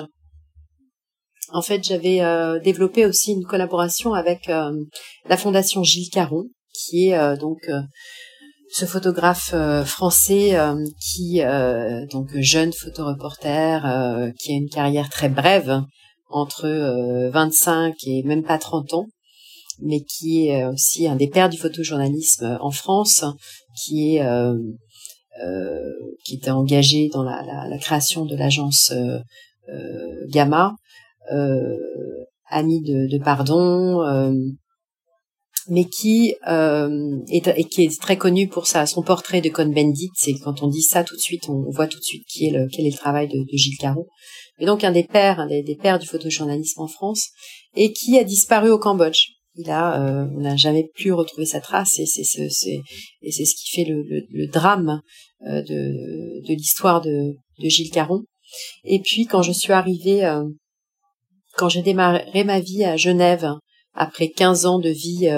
en 1.54 1.62
fait 1.62 1.84
j'avais 1.84 2.22
euh, 2.22 2.60
développé 2.60 3.06
aussi 3.06 3.32
une 3.34 3.46
collaboration 3.46 4.14
avec 4.14 4.48
la 4.48 5.38
fondation 5.38 5.84
Gilles 5.84 6.10
Caron 6.10 6.46
qui 6.74 7.10
est 7.10 7.38
donc 7.38 7.70
ce 8.70 8.86
photographe 8.86 9.56
français 9.86 10.58
qui 11.00 11.42
donc 12.12 12.30
jeune 12.36 12.74
photoreporter 12.74 14.34
qui 14.38 14.52
a 14.52 14.56
une 14.56 14.70
carrière 14.70 15.10
très 15.10 15.30
brève 15.30 15.82
entre 16.30 17.30
25 17.32 17.96
et 18.06 18.24
même 18.24 18.44
pas 18.44 18.58
30 18.58 18.94
ans 18.94 19.08
mais 19.80 20.02
qui 20.02 20.48
est 20.48 20.64
euh, 20.64 20.72
aussi 20.72 21.08
un 21.08 21.16
des 21.16 21.28
pères 21.28 21.50
du 21.50 21.58
photojournalisme 21.58 22.46
euh, 22.46 22.58
en 22.62 22.72
France, 22.72 23.24
qui 23.76 24.16
est 24.16 24.22
euh, 24.22 24.56
euh, 25.46 25.94
qui 26.24 26.36
était 26.36 26.52
engagé 26.52 27.10
dans 27.10 27.24
la, 27.24 27.44
la, 27.44 27.68
la 27.68 27.78
création 27.78 28.26
de 28.26 28.36
l'agence 28.36 28.92
euh, 28.92 29.20
Gamma, 30.30 30.76
ami 32.50 32.82
de, 32.82 33.08
de 33.12 33.24
Pardon, 33.24 34.02
mais 35.70 35.86
qui 35.86 36.30
est, 36.30 36.88
et 37.30 37.84
est 37.84 38.02
très 38.02 38.18
connu 38.18 38.48
pour 38.48 38.68
sa, 38.68 38.86
son 38.86 39.02
portrait 39.02 39.42
de 39.42 39.50
Cohn-Bendit. 39.50 40.10
C'est 40.16 40.34
quand 40.34 40.64
on 40.64 40.68
dit 40.68 40.82
ça 40.82 41.04
tout 41.04 41.16
de 41.16 41.22
suite, 41.22 41.50
on 41.50 41.70
voit 41.70 41.88
tout 41.88 42.00
de 42.00 42.04
suite 42.04 42.26
qui 42.28 42.48
est 42.48 42.52
le, 42.52 42.68
quel 42.72 42.86
est 42.86 42.92
le 42.92 42.98
travail 42.98 43.28
de, 43.28 43.40
de 43.40 43.58
Gilles 43.58 43.78
Caron. 43.78 44.06
Mais 44.60 44.66
donc 44.66 44.84
un 44.84 44.92
des 44.92 45.04
pères, 45.04 45.40
un 45.40 45.48
des, 45.48 45.64
des 45.64 45.76
pères 45.76 46.00
du 46.00 46.08
photojournalisme 46.08 46.82
en 46.82 46.88
France, 46.88 47.28
et 47.76 47.92
qui 47.92 48.18
a 48.18 48.24
disparu 48.24 48.70
au 48.72 48.80
Cambodge 48.80 49.38
il 49.58 49.70
a, 49.70 50.02
euh, 50.02 50.28
on 50.36 50.42
n'a 50.42 50.56
jamais 50.56 50.90
pu 50.96 51.12
retrouver 51.12 51.46
sa 51.46 51.60
trace 51.60 52.00
et 52.00 52.06
c'est 52.06 52.24
ce, 52.24 52.48
c'est 52.50 52.80
et 53.22 53.32
c'est 53.32 53.46
ce 53.46 53.56
qui 53.56 53.76
fait 53.76 53.90
le, 53.90 54.04
le, 54.04 54.22
le 54.30 54.48
drame 54.48 55.02
euh, 55.48 55.62
de, 55.64 56.48
de 56.48 56.54
l'histoire 56.54 57.02
de, 57.02 57.34
de 57.60 57.70
Gilles 57.70 57.92
Caron. 57.92 58.24
Et 58.84 59.00
puis 59.00 59.26
quand 59.26 59.42
je 59.42 59.52
suis 59.52 59.74
arrivée, 59.74 60.24
euh, 60.24 60.44
quand 61.58 61.70
j'ai 61.70 61.82
démarré 61.82 62.44
ma 62.44 62.60
vie 62.60 62.84
à 62.84 62.98
Genève 62.98 63.52
après 63.94 64.30
15 64.30 64.66
ans 64.66 64.80
de 64.80 64.90
vie 64.90 65.30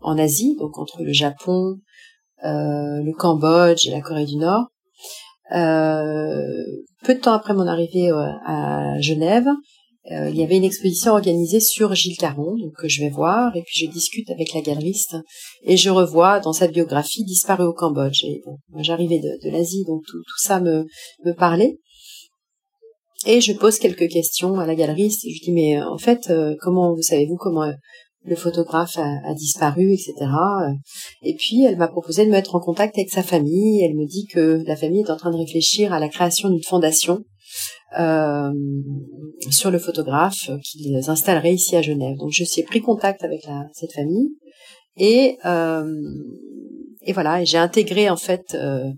en 0.00 0.18
Asie, 0.18 0.56
donc 0.58 0.78
entre 0.78 1.02
le 1.02 1.12
Japon, 1.12 1.76
le 2.42 3.12
Cambodge 3.12 3.86
et 3.86 3.90
la 3.90 4.00
Corée 4.00 4.26
du 4.26 4.36
Nord, 4.36 4.66
peu 5.50 7.14
de 7.14 7.20
temps 7.20 7.32
après 7.32 7.54
mon 7.54 7.66
arrivée 7.66 8.10
à 8.10 9.00
Genève, 9.00 9.48
euh, 10.10 10.30
il 10.30 10.36
y 10.36 10.42
avait 10.42 10.56
une 10.56 10.64
exposition 10.64 11.12
organisée 11.12 11.60
sur 11.60 11.94
Gilles 11.94 12.16
Caron, 12.16 12.56
donc 12.56 12.72
que 12.76 12.88
je 12.88 13.02
vais 13.02 13.10
voir, 13.10 13.54
et 13.54 13.62
puis 13.62 13.84
je 13.84 13.90
discute 13.90 14.30
avec 14.30 14.54
la 14.54 14.62
galeriste, 14.62 15.16
et 15.62 15.76
je 15.76 15.90
revois 15.90 16.40
dans 16.40 16.54
sa 16.54 16.68
biographie 16.68 17.24
disparu 17.24 17.64
au 17.64 17.74
Cambodge. 17.74 18.24
J'arrivais 18.78 19.18
de, 19.18 19.44
de 19.44 19.50
l'Asie, 19.50 19.84
donc 19.86 20.02
tout, 20.06 20.18
tout, 20.18 20.38
ça 20.38 20.60
me, 20.60 20.86
me 21.24 21.32
parlait. 21.32 21.78
Et 23.26 23.40
je 23.40 23.52
pose 23.52 23.78
quelques 23.78 24.08
questions 24.08 24.58
à 24.58 24.66
la 24.66 24.74
galeriste, 24.74 25.22
je 25.22 25.42
dis 25.42 25.52
mais 25.52 25.78
euh, 25.78 25.86
en 25.86 25.98
fait, 25.98 26.30
euh, 26.30 26.54
comment 26.60 26.94
vous 26.94 27.02
savez-vous 27.02 27.36
comment 27.36 27.70
le 28.24 28.36
photographe 28.36 28.96
a, 28.98 29.18
a, 29.24 29.34
disparu, 29.34 29.92
etc. 29.92 30.14
Et 31.22 31.34
puis 31.34 31.64
elle 31.64 31.76
m'a 31.76 31.88
proposé 31.88 32.24
de 32.24 32.28
me 32.28 32.34
mettre 32.34 32.54
en 32.54 32.60
contact 32.60 32.96
avec 32.98 33.10
sa 33.10 33.22
famille. 33.22 33.82
Elle 33.82 33.94
me 33.94 34.06
dit 34.06 34.26
que 34.26 34.62
la 34.66 34.76
famille 34.76 35.00
est 35.00 35.10
en 35.10 35.16
train 35.16 35.30
de 35.30 35.36
réfléchir 35.36 35.92
à 35.92 35.98
la 35.98 36.08
création 36.08 36.50
d'une 36.50 36.62
fondation 36.62 37.24
euh, 37.98 38.52
sur 39.50 39.70
le 39.70 39.78
photographe 39.78 40.50
qu'ils 40.62 40.96
installeraient 41.08 41.54
ici 41.54 41.76
à 41.76 41.82
Genève. 41.82 42.16
Donc 42.18 42.30
je 42.32 42.44
suis 42.44 42.62
pris 42.62 42.80
contact 42.80 43.24
avec 43.24 43.44
la, 43.46 43.66
cette 43.72 43.92
famille 43.92 44.30
et 44.96 45.38
euh, 45.44 45.84
et 47.02 47.12
voilà, 47.12 47.42
et 47.42 47.46
j'ai 47.46 47.58
intégré 47.58 48.10
en 48.10 48.16
fait 48.16 48.54
euh, 48.54 48.92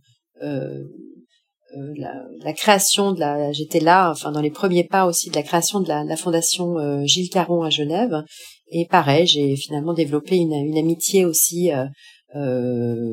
euh, 1.77 1.81
euh 1.81 1.95
la, 1.97 2.15
la, 2.45 2.53
création 2.53 3.13
de 3.13 3.21
la. 3.21 3.53
J'étais 3.53 3.81
là, 3.81 4.11
enfin 4.11 4.33
dans 4.33 4.41
les 4.41 4.51
premiers 4.51 4.85
pas 4.85 5.07
aussi 5.07 5.31
de 5.31 5.35
la 5.35 5.43
création 5.43 5.81
de 5.81 5.89
la, 5.89 6.05
la 6.05 6.17
fondation 6.17 6.79
euh, 6.79 7.05
Gilles 7.05 7.31
Caron 7.31 7.63
à 7.63 7.71
Genève. 7.71 8.23
Et 8.71 8.87
pareil, 8.87 9.27
j'ai 9.27 9.57
finalement 9.57 9.93
développé 9.93 10.37
une, 10.37 10.55
une 10.55 10.79
amitié 10.79 11.25
aussi 11.25 11.71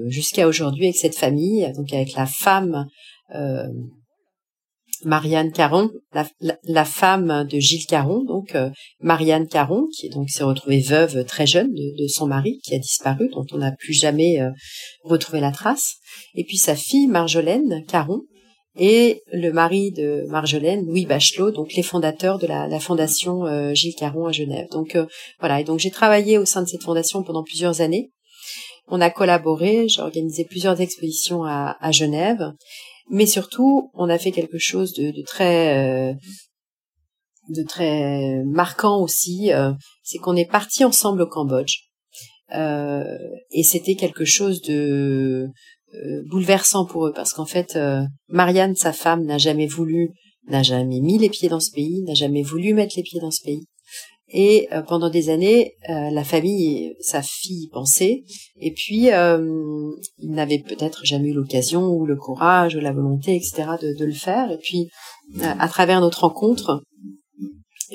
jusqu'à 0.08 0.48
aujourd'hui 0.48 0.86
avec 0.86 0.96
cette 0.96 1.18
famille, 1.18 1.70
donc 1.76 1.92
avec 1.92 2.14
la 2.14 2.26
femme 2.26 2.88
Marianne 5.06 5.52
Caron, 5.52 5.90
la, 6.14 6.28
la, 6.64 6.86
femme 6.86 7.48
de 7.50 7.60
Gilles 7.60 7.86
Caron, 7.86 8.24
donc 8.24 8.56
euh, 8.56 8.70
Marianne 9.00 9.48
Caron, 9.48 9.88
qui 9.96 10.10
donc 10.10 10.30
s'est 10.30 10.44
retrouvée 10.44 10.82
veuve 10.82 11.24
très 11.26 11.48
jeune 11.48 11.74
de, 11.74 12.04
de, 12.04 12.08
son 12.08 12.28
mari 12.28 12.60
qui 12.64 12.76
a 12.76 12.80
disparu, 12.80 13.30
dont 13.30 13.46
on 13.52 13.60
n'a 13.60 13.72
plus 13.72 13.94
jamais 13.94 14.42
euh, 14.42 14.50
retrouvé 15.04 15.40
la 15.40 15.52
trace, 15.52 15.96
et 16.36 16.44
puis 16.44 16.58
sa 16.58 16.76
fille 16.76 17.08
Marjolaine 17.08 17.84
Caron 17.88 18.24
et 18.78 19.24
le 19.34 19.52
mari 19.52 19.92
de 19.92 20.26
Marjolaine, 20.28 20.86
Louis 20.86 21.06
Bachelot, 21.06 21.52
donc 21.52 21.74
les 21.74 21.84
fondateurs 21.84 22.40
de 22.40 22.48
la, 22.48 22.68
la 22.68 22.80
fondation 22.80 23.46
euh, 23.46 23.74
Gilles 23.74 23.96
Caron 23.96 24.28
à 24.28 24.32
Genève. 24.32 24.68
Donc 24.72 24.98
voilà, 25.40 25.60
et 25.60 25.64
donc 25.64 25.80
j'ai 25.80 25.92
travaillé 25.92 26.38
au 26.38 26.46
sein 26.46 26.62
de 26.62 26.68
cette 26.68 26.84
fondation 26.84 27.24
pendant 27.24 27.44
plusieurs 27.44 27.82
années. 27.82 28.12
On 28.88 29.02
a 29.02 29.10
collaboré, 29.10 29.88
j'ai 29.88 30.02
organisé 30.02 30.46
plusieurs 30.46 30.82
expositions 30.82 31.44
à, 31.44 31.78
à 31.80 31.92
Genève 31.92 32.54
mais 33.10 33.26
surtout, 33.26 33.90
on 33.94 34.10
a 34.10 34.20
fait 34.20 34.32
quelque 34.32 34.60
chose 34.60 34.94
de, 34.94 35.12
de 35.12 35.24
très 35.24 36.12
euh, 36.12 36.14
de 37.50 37.64
très 37.64 38.44
marquant 38.46 39.02
aussi, 39.02 39.52
euh, 39.52 39.74
c'est 40.04 40.20
qu'on 40.20 40.36
est 40.36 40.50
parti 40.50 40.86
ensemble 40.86 41.24
au 41.24 41.28
Cambodge. 41.28 41.86
Euh, 42.56 43.18
et 43.52 43.64
c'était 43.64 43.96
quelque 43.96 44.26
chose 44.26 44.62
de 44.62 45.46
euh, 45.46 45.48
bouleversant 46.30 46.86
pour 46.86 47.08
eux 47.08 47.14
parce 47.14 47.34
qu'en 47.34 47.46
fait, 47.46 47.76
euh, 47.76 48.02
Marianne, 48.28 48.76
sa 48.76 48.94
femme, 48.94 49.26
n'a 49.26 49.38
jamais 49.38 49.68
voulu, 49.68 50.12
n'a 50.48 50.64
jamais 50.64 51.00
mis 51.00 51.18
les 51.18 51.30
pieds 51.30 51.50
dans 51.50 51.60
ce 51.60 51.72
pays, 51.72 52.02
n'a 52.04 52.14
jamais 52.14 52.44
voulu 52.44 52.74
mettre 52.74 52.94
les 52.98 53.04
pieds 53.04 53.20
dans 53.20 53.32
ce 53.32 53.44
pays. 53.44 53.68
Et 54.32 54.68
euh, 54.72 54.82
pendant 54.82 55.10
des 55.10 55.30
années, 55.30 55.74
euh, 55.90 56.12
la 56.12 56.24
famille, 56.24 56.96
sa 57.00 57.22
fille 57.22 57.68
pensait, 57.72 58.24
et 58.60 58.72
puis 58.72 59.12
euh, 59.12 59.92
il 60.20 60.32
n'avait 60.32 60.60
peut-être 60.60 61.04
jamais 61.04 61.30
eu 61.30 61.34
l'occasion 61.34 61.88
ou 61.88 62.06
le 62.06 62.16
courage 62.16 62.76
ou 62.76 62.80
la 62.80 62.94
volonté, 62.94 63.36
etc., 63.36 63.70
de, 63.82 63.98
de 63.98 64.06
le 64.06 64.14
faire. 64.14 64.52
Et 64.52 64.58
puis, 64.58 64.90
à 65.42 65.68
travers 65.68 66.02
notre 66.02 66.22
rencontre, 66.22 66.84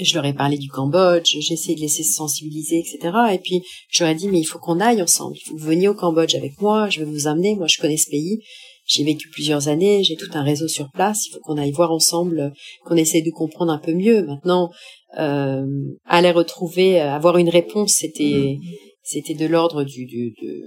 je 0.01 0.15
leur 0.15 0.25
ai 0.25 0.33
parlé 0.33 0.57
du 0.59 0.69
Cambodge, 0.69 1.37
j'ai 1.39 1.55
essayé 1.55 1.81
de 1.81 1.89
se 1.89 2.03
sensibiliser, 2.03 2.79
etc. 2.79 2.99
Et 3.33 3.39
puis, 3.39 3.63
je 3.91 4.03
leur 4.03 4.13
ai 4.13 4.15
dit, 4.15 4.29
mais 4.29 4.41
il 4.41 4.45
faut 4.45 4.59
qu'on 4.59 4.81
aille 4.81 5.03
ensemble, 5.03 5.37
il 5.37 5.45
faut 5.45 5.55
que 5.55 5.61
vous 5.61 5.67
veniez 5.67 5.89
au 5.89 5.95
Cambodge 5.95 6.35
avec 6.35 6.61
moi, 6.61 6.89
je 6.91 7.01
vais 7.01 7.07
vous 7.07 7.27
amener, 7.27 7.55
moi 7.55 7.67
je 7.67 7.79
connais 7.79 7.97
ce 7.97 8.11
pays, 8.11 8.41
j'ai 8.87 9.05
vécu 9.05 9.29
plusieurs 9.31 9.69
années, 9.69 10.05
j'ai 10.05 10.17
tout 10.17 10.31
un 10.35 10.43
réseau 10.43 10.69
sur 10.69 10.91
place, 10.91 11.27
il 11.27 11.33
faut 11.33 11.41
qu'on 11.41 11.57
aille 11.57 11.73
voir 11.73 11.91
ensemble, 11.91 12.53
qu'on 12.85 12.97
essaie 12.97 13.23
de 13.23 13.31
comprendre 13.31 13.73
un 13.73 13.79
peu 13.79 13.95
mieux. 13.95 14.25
Maintenant, 14.27 14.71
euh, 15.19 15.65
aller 16.05 16.31
retrouver, 16.31 17.01
euh, 17.01 17.11
avoir 17.11 17.39
une 17.39 17.49
réponse, 17.49 17.95
c'était 17.99 18.59
c'était 19.03 19.35
de 19.35 19.47
l'ordre 19.47 19.85
du, 19.85 20.07
du 20.07 20.35
de, 20.43 20.63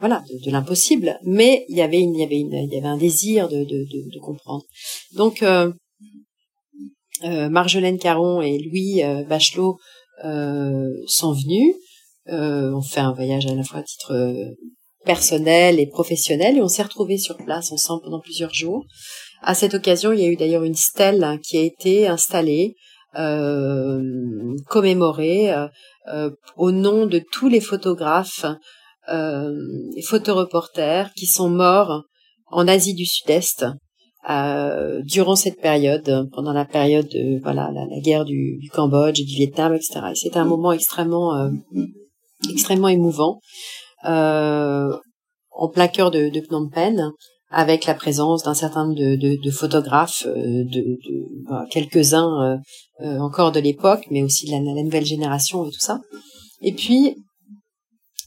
voilà 0.00 0.22
de, 0.44 0.50
l'impossible, 0.50 1.18
mais 1.24 1.64
il 1.68 1.76
y 1.76 1.82
avait 1.82 2.00
une, 2.00 2.14
il 2.14 2.20
y 2.20 2.24
avait 2.24 2.38
une, 2.38 2.52
il 2.52 2.72
y 2.72 2.76
avait 2.76 2.86
un 2.86 2.96
désir 2.96 3.48
de 3.48 3.58
de, 3.58 3.84
de, 3.84 4.10
de 4.12 4.20
comprendre. 4.20 4.64
Donc 5.12 5.42
euh, 5.42 5.72
Marjolaine 7.22 7.98
Caron 7.98 8.42
et 8.42 8.58
Louis 8.58 9.02
euh, 9.02 9.24
Bachelot 9.24 9.78
euh, 10.24 10.88
sont 11.06 11.32
venus. 11.32 11.74
on 12.26 12.82
fait 12.82 13.00
un 13.00 13.12
voyage 13.12 13.46
à 13.46 13.54
la 13.54 13.62
fois 13.62 13.80
à 13.80 13.82
titre 13.82 14.54
personnel 15.04 15.78
et 15.78 15.86
professionnel 15.86 16.56
et 16.56 16.62
on 16.62 16.68
s'est 16.68 16.82
retrouvés 16.82 17.18
sur 17.18 17.36
place 17.36 17.72
ensemble 17.72 18.02
pendant 18.04 18.20
plusieurs 18.20 18.54
jours. 18.54 18.84
À 19.42 19.54
cette 19.54 19.74
occasion, 19.74 20.12
il 20.12 20.20
y 20.20 20.24
a 20.24 20.28
eu 20.28 20.36
d'ailleurs 20.36 20.64
une 20.64 20.74
stèle 20.74 21.38
qui 21.42 21.58
a 21.58 21.60
été 21.60 22.08
installée 22.08 22.74
euh, 23.16 24.56
commémorée 24.68 25.52
euh, 25.52 25.68
euh, 26.08 26.30
au 26.56 26.72
nom 26.72 27.06
de 27.06 27.20
tous 27.32 27.48
les 27.48 27.60
photographes 27.60 28.46
euh, 29.08 29.54
photoreporters 30.06 31.12
qui 31.14 31.26
sont 31.26 31.48
morts 31.48 32.04
en 32.46 32.66
Asie 32.66 32.94
du 32.94 33.06
Sud-Est 33.06 33.66
euh, 34.30 35.02
durant 35.02 35.36
cette 35.36 35.60
période, 35.60 36.28
pendant 36.32 36.52
la 36.52 36.64
période 36.64 37.08
de 37.08 37.40
voilà 37.42 37.70
la, 37.72 38.00
guerre 38.00 38.24
du, 38.24 38.58
du, 38.58 38.70
Cambodge 38.70 39.20
et 39.20 39.24
du 39.24 39.34
Vietnam, 39.34 39.74
etc. 39.74 40.00
C'était 40.14 40.38
un 40.38 40.44
moment 40.44 40.72
extrêmement 40.72 41.34
euh, 41.36 41.50
extrêmement 42.50 42.88
émouvant 42.88 43.40
euh, 44.06 44.96
en 45.50 45.68
plein 45.68 45.88
cœur 45.88 46.10
de, 46.10 46.28
de, 46.28 46.40
Phnom 46.40 46.68
Penh, 46.68 47.12
avec 47.50 47.86
la 47.86 47.94
présence 47.94 48.42
d'un 48.42 48.54
certain 48.54 48.86
nombre 48.86 48.98
de, 48.98 49.16
de, 49.16 49.40
de 49.40 49.50
photographes, 49.50 50.26
euh, 50.26 50.64
de, 50.64 50.98
bah, 51.48 51.64
quelques-uns 51.70 52.60
euh, 53.00 53.18
encore 53.18 53.52
de 53.52 53.60
l'époque, 53.60 54.06
mais 54.10 54.22
aussi 54.22 54.46
de 54.46 54.52
la, 54.52 54.58
la, 54.58 54.82
nouvelle 54.82 55.06
génération 55.06 55.64
et 55.66 55.70
tout 55.70 55.80
ça. 55.80 56.00
Et 56.60 56.72
puis 56.72 57.16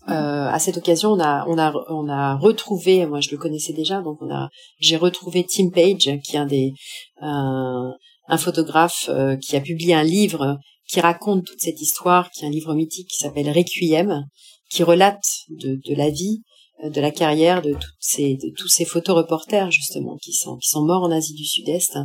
euh, 0.09 0.47
à 0.47 0.57
cette 0.59 0.77
occasion, 0.77 1.11
on 1.11 1.19
a, 1.19 1.45
on 1.47 1.57
a, 1.57 1.73
on 1.89 2.07
a 2.07 2.35
retrouvé, 2.37 3.05
moi 3.05 3.19
je 3.19 3.29
le 3.29 3.37
connaissais 3.37 3.73
déjà, 3.73 4.01
donc 4.01 4.17
on 4.21 4.33
a, 4.33 4.49
j'ai 4.79 4.95
retrouvé 4.95 5.45
Tim 5.45 5.69
Page, 5.69 6.19
qui 6.23 6.35
est 6.35 6.39
un 6.39 6.45
des, 6.45 6.73
un, 7.21 7.93
photographe 8.37 9.09
euh, 9.09 9.35
qui 9.35 9.57
a 9.57 9.61
publié 9.61 9.93
un 9.93 10.03
livre 10.03 10.59
qui 10.87 11.01
raconte 11.01 11.45
toute 11.45 11.59
cette 11.59 11.81
histoire, 11.81 12.31
qui 12.31 12.45
est 12.45 12.47
un 12.47 12.51
livre 12.51 12.73
mythique 12.73 13.09
qui 13.09 13.17
s'appelle 13.17 13.49
Requiem, 13.49 14.23
qui 14.69 14.83
relate 14.83 15.25
de, 15.49 15.77
de 15.85 15.95
la 15.95 16.09
vie, 16.09 16.41
euh, 16.85 16.89
de 16.89 17.01
la 17.01 17.11
carrière 17.11 17.61
de, 17.61 17.73
toutes 17.73 17.97
ces, 17.99 18.35
de 18.35 18.53
tous 18.57 18.69
ces 18.69 18.85
photoreporters 18.85 19.71
justement 19.71 20.15
qui 20.23 20.31
sont, 20.31 20.55
qui 20.55 20.69
sont 20.69 20.85
morts 20.85 21.03
en 21.03 21.11
Asie 21.11 21.33
du 21.33 21.45
Sud-Est. 21.45 21.97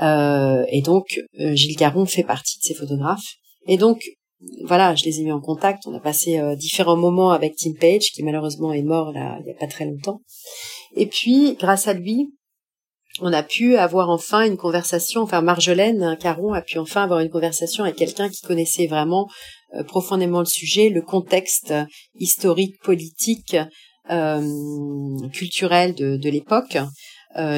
Euh, 0.00 0.64
et 0.68 0.80
donc 0.80 1.20
Gilles 1.38 1.76
Caron 1.76 2.06
fait 2.06 2.24
partie 2.24 2.58
de 2.60 2.64
ces 2.64 2.74
photographes. 2.74 3.34
Et 3.66 3.76
donc 3.76 4.00
voilà, 4.64 4.94
je 4.94 5.04
les 5.04 5.20
ai 5.20 5.24
mis 5.24 5.32
en 5.32 5.40
contact. 5.40 5.86
On 5.86 5.94
a 5.94 6.00
passé 6.00 6.38
euh, 6.38 6.56
différents 6.56 6.96
moments 6.96 7.30
avec 7.30 7.56
Tim 7.56 7.72
Page, 7.78 8.10
qui 8.14 8.22
malheureusement 8.22 8.72
est 8.72 8.82
mort 8.82 9.12
là 9.12 9.38
il 9.40 9.46
y 9.46 9.50
a 9.50 9.54
pas 9.54 9.66
très 9.66 9.84
longtemps. 9.84 10.22
Et 10.96 11.06
puis, 11.06 11.56
grâce 11.58 11.88
à 11.88 11.92
lui, 11.92 12.32
on 13.20 13.32
a 13.32 13.42
pu 13.42 13.76
avoir 13.76 14.08
enfin 14.08 14.46
une 14.46 14.56
conversation. 14.56 15.22
Enfin, 15.22 15.42
Marjolaine 15.42 16.16
Caron 16.20 16.52
a 16.52 16.62
pu 16.62 16.78
enfin 16.78 17.02
avoir 17.02 17.20
une 17.20 17.28
conversation 17.28 17.84
avec 17.84 17.96
quelqu'un 17.96 18.28
qui 18.28 18.40
connaissait 18.42 18.86
vraiment 18.86 19.28
euh, 19.74 19.84
profondément 19.84 20.40
le 20.40 20.46
sujet, 20.46 20.88
le 20.88 21.02
contexte 21.02 21.74
historique, 22.14 22.80
politique, 22.82 23.56
euh, 24.10 25.28
culturel 25.32 25.94
de, 25.94 26.16
de 26.16 26.30
l'époque, 26.30 26.78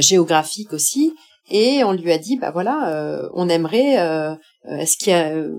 géographique 0.00 0.72
aussi. 0.72 1.14
Et 1.50 1.82
on 1.84 1.92
lui 1.92 2.12
a 2.12 2.18
dit, 2.18 2.36
bah 2.38 2.50
voilà, 2.50 3.30
on 3.34 3.48
aimerait 3.48 3.98
euh, 3.98 4.34
est-ce 4.68 4.96
qu'il 4.96 5.08
y 5.08 5.14
a 5.14 5.34
euh, 5.34 5.50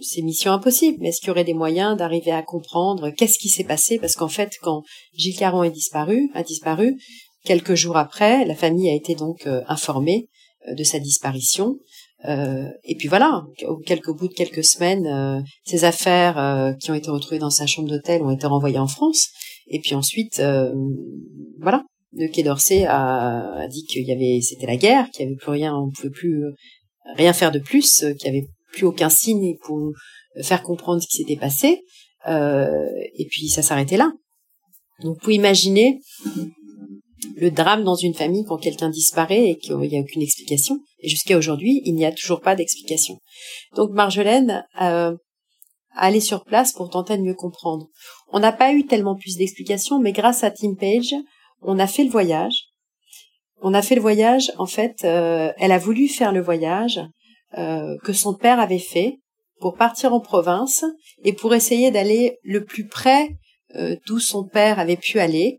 c'est 0.00 0.22
mission 0.22 0.52
impossible, 0.52 0.98
mais 1.00 1.08
est-ce 1.08 1.20
qu'il 1.20 1.28
y 1.28 1.30
aurait 1.30 1.44
des 1.44 1.54
moyens 1.54 1.96
d'arriver 1.96 2.32
à 2.32 2.42
comprendre 2.42 3.10
qu'est-ce 3.10 3.38
qui 3.38 3.48
s'est 3.48 3.64
passé? 3.64 3.98
Parce 3.98 4.14
qu'en 4.14 4.28
fait, 4.28 4.52
quand 4.62 4.82
Gilles 5.14 5.36
Caron 5.36 5.62
est 5.62 5.70
disparu, 5.70 6.30
a 6.34 6.42
disparu, 6.42 6.96
quelques 7.44 7.74
jours 7.74 7.96
après, 7.96 8.44
la 8.44 8.54
famille 8.54 8.90
a 8.90 8.94
été 8.94 9.14
donc 9.14 9.46
euh, 9.46 9.62
informée 9.68 10.28
de 10.76 10.84
sa 10.84 10.98
disparition. 10.98 11.76
Euh, 12.28 12.68
et 12.84 12.96
puis 12.96 13.08
voilà, 13.08 13.44
au, 13.66 13.76
bout 14.14 14.28
de 14.28 14.34
quelques 14.34 14.64
semaines, 14.64 15.06
euh, 15.06 15.40
ces 15.64 15.84
affaires 15.84 16.74
qui 16.80 16.90
ont 16.90 16.94
été 16.94 17.10
retrouvées 17.10 17.38
dans 17.38 17.50
sa 17.50 17.66
chambre 17.66 17.88
d'hôtel 17.88 18.22
ont 18.22 18.30
été 18.30 18.46
renvoyées 18.46 18.78
en 18.78 18.88
France. 18.88 19.28
Et 19.68 19.80
puis 19.80 19.94
ensuite, 19.94 20.42
voilà, 21.60 21.84
le 22.12 22.28
Quai 22.28 22.42
d'Orsay 22.42 22.84
a, 22.84 23.60
a, 23.60 23.68
dit 23.68 23.84
qu'il 23.84 24.06
y 24.06 24.12
avait, 24.12 24.40
c'était 24.40 24.66
la 24.66 24.76
guerre, 24.76 25.10
qu'il 25.10 25.24
y 25.24 25.28
avait 25.28 25.36
plus 25.36 25.50
rien, 25.50 25.74
on 25.76 25.90
pouvait 25.90 26.10
plus 26.10 26.42
rien 27.14 27.32
faire 27.32 27.52
de 27.52 27.58
plus, 27.58 28.02
euh, 28.02 28.12
qu'il 28.14 28.30
n'y 28.30 28.38
avait 28.38 28.48
plus 28.72 28.84
aucun 28.84 29.08
signe 29.08 29.56
pour 29.62 29.92
faire 30.42 30.62
comprendre 30.62 31.00
ce 31.02 31.08
qui 31.08 31.16
s'était 31.16 31.36
passé. 31.36 31.82
Euh, 32.28 32.86
et 33.14 33.26
puis 33.26 33.48
ça 33.48 33.62
s'arrêtait 33.62 33.96
là. 33.96 34.12
Donc 35.02 35.14
vous 35.14 35.20
pouvez 35.20 35.34
imaginer 35.34 36.00
le 37.36 37.50
drame 37.50 37.84
dans 37.84 37.94
une 37.94 38.14
famille 38.14 38.44
quand 38.44 38.56
quelqu'un 38.56 38.88
disparaît 38.88 39.50
et 39.50 39.58
qu'il 39.58 39.76
n'y 39.76 39.96
a 39.96 40.00
aucune 40.00 40.22
explication. 40.22 40.80
Et 41.00 41.08
jusqu'à 41.08 41.36
aujourd'hui, 41.36 41.82
il 41.84 41.94
n'y 41.94 42.04
a 42.04 42.12
toujours 42.12 42.40
pas 42.40 42.56
d'explication. 42.56 43.18
Donc 43.76 43.90
Marjolaine 43.92 44.64
euh, 44.80 45.16
allé 45.94 46.20
sur 46.20 46.44
place 46.44 46.72
pour 46.72 46.90
tenter 46.90 47.16
de 47.16 47.22
mieux 47.22 47.34
comprendre. 47.34 47.88
On 48.28 48.40
n'a 48.40 48.52
pas 48.52 48.72
eu 48.72 48.86
tellement 48.86 49.16
plus 49.16 49.36
d'explications, 49.36 50.00
mais 50.00 50.12
grâce 50.12 50.44
à 50.44 50.50
Tim 50.50 50.74
Page, 50.74 51.14
on 51.62 51.78
a 51.78 51.86
fait 51.86 52.04
le 52.04 52.10
voyage 52.10 52.68
on 53.68 53.74
a 53.74 53.82
fait 53.82 53.96
le 53.96 54.00
voyage, 54.00 54.52
en 54.58 54.66
fait, 54.66 54.98
euh, 55.02 55.50
elle 55.58 55.72
a 55.72 55.78
voulu 55.78 56.06
faire 56.06 56.30
le 56.30 56.40
voyage 56.40 57.00
euh, 57.58 57.96
que 58.04 58.12
son 58.12 58.32
père 58.32 58.60
avait 58.60 58.78
fait 58.78 59.16
pour 59.58 59.74
partir 59.74 60.14
en 60.14 60.20
province 60.20 60.84
et 61.24 61.32
pour 61.32 61.52
essayer 61.52 61.90
d'aller 61.90 62.38
le 62.44 62.64
plus 62.64 62.86
près 62.86 63.28
euh, 63.74 63.96
d'où 64.06 64.20
son 64.20 64.44
père 64.44 64.78
avait 64.78 64.96
pu 64.96 65.18
aller 65.18 65.58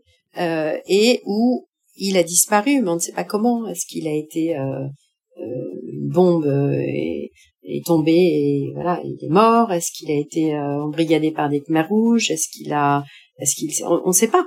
et 0.88 1.20
où 1.26 1.66
il 1.96 2.16
a 2.16 2.22
disparu, 2.22 2.80
mais 2.80 2.90
on 2.90 2.94
ne 2.94 3.00
sait 3.00 3.12
pas 3.12 3.24
comment. 3.24 3.66
Est-ce 3.66 3.84
qu'il 3.84 4.06
a 4.06 4.14
été 4.14 4.54
une 4.54 6.08
bombe 6.08 6.46
est, 6.46 7.32
est 7.64 7.84
tombée 7.84 8.12
et 8.12 8.70
voilà, 8.72 9.02
il 9.04 9.18
est 9.20 9.30
mort? 9.30 9.72
Est-ce 9.72 9.90
qu'il 9.90 10.12
a 10.12 10.14
été 10.14 10.56
embrigadé 10.56 11.32
par 11.32 11.48
des 11.48 11.60
Khmers 11.60 11.88
rouges? 11.88 12.30
Est-ce 12.30 12.48
qu'il 12.50 12.72
a, 12.72 13.02
est-ce 13.40 13.56
qu'il, 13.56 13.70
on 13.84 14.06
ne 14.06 14.12
sait 14.12 14.28
pas. 14.28 14.46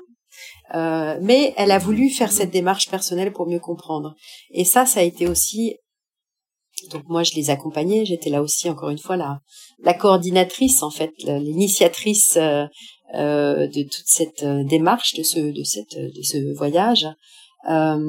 Euh, 0.74 1.18
mais 1.22 1.54
elle 1.58 1.72
a 1.72 1.80
voulu 1.80 2.10
faire 2.10 2.32
cette 2.32 2.52
démarche 2.52 2.90
personnelle 2.90 3.34
pour 3.34 3.48
mieux 3.48 3.60
comprendre. 3.60 4.16
Et 4.52 4.64
ça, 4.64 4.86
ça 4.86 5.02
a 5.02 5.04
été 5.04 5.28
aussi. 5.28 5.76
Donc 6.92 7.04
moi, 7.08 7.24
je 7.24 7.34
les 7.36 7.50
accompagnais. 7.50 8.06
J'étais 8.06 8.30
là 8.30 8.42
aussi, 8.42 8.70
encore 8.70 8.90
une 8.90 8.98
fois, 8.98 9.18
la, 9.18 9.40
la 9.84 9.94
coordinatrice, 9.94 10.82
en 10.82 10.90
fait, 10.90 11.12
l'initiatrice 11.26 12.38
euh, 12.38 12.66
euh, 13.14 13.68
de 13.68 13.84
toute 13.84 14.06
cette 14.06 14.44
euh, 14.44 14.64
démarche, 14.64 15.16
de 15.16 15.24
ce, 15.24 15.40
de 15.40 15.64
cette, 15.64 15.98
de 15.98 16.22
ce 16.22 16.56
voyage. 16.56 17.08
Euh, 17.70 18.00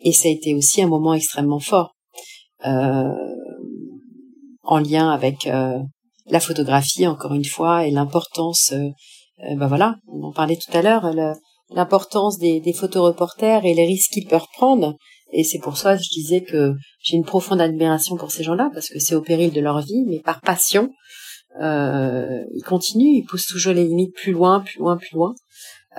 et 0.00 0.12
ça 0.12 0.28
a 0.28 0.32
été 0.32 0.54
aussi 0.54 0.82
un 0.82 0.88
moment 0.88 1.14
extrêmement 1.14 1.60
fort, 1.60 1.94
en 4.66 4.78
lien 4.78 5.10
avec 5.10 5.44
la 5.44 6.40
photographie, 6.40 7.06
encore 7.06 7.34
une 7.34 7.44
fois, 7.44 7.86
et 7.86 7.90
l'importance 7.90 8.72
ben 9.38 9.66
voilà, 9.66 9.96
on 10.08 10.22
en 10.24 10.32
parlait 10.32 10.56
tout 10.56 10.76
à 10.76 10.82
l'heure, 10.82 11.10
l'importance 11.70 12.38
des, 12.38 12.60
des 12.60 12.72
photoreporters 12.72 13.64
et 13.64 13.74
les 13.74 13.86
risques 13.86 14.12
qu'ils 14.12 14.28
peuvent 14.28 14.46
prendre. 14.54 14.96
Et 15.32 15.42
c'est 15.42 15.58
pour 15.58 15.76
ça 15.76 15.96
que 15.96 16.02
je 16.02 16.10
disais 16.10 16.42
que 16.42 16.74
j'ai 17.02 17.16
une 17.16 17.24
profonde 17.24 17.60
admiration 17.60 18.16
pour 18.16 18.30
ces 18.30 18.44
gens-là, 18.44 18.70
parce 18.72 18.88
que 18.88 19.00
c'est 19.00 19.14
au 19.14 19.20
péril 19.20 19.52
de 19.52 19.60
leur 19.60 19.80
vie, 19.80 20.04
mais 20.06 20.20
par 20.20 20.40
passion, 20.40 20.90
euh, 21.60 22.42
ils 22.52 22.62
continuent, 22.62 23.16
ils 23.16 23.24
poussent 23.24 23.46
toujours 23.46 23.72
les 23.72 23.84
limites 23.84 24.14
plus 24.14 24.32
loin, 24.32 24.60
plus 24.60 24.78
loin, 24.78 24.96
plus 24.96 25.14
loin. 25.14 25.34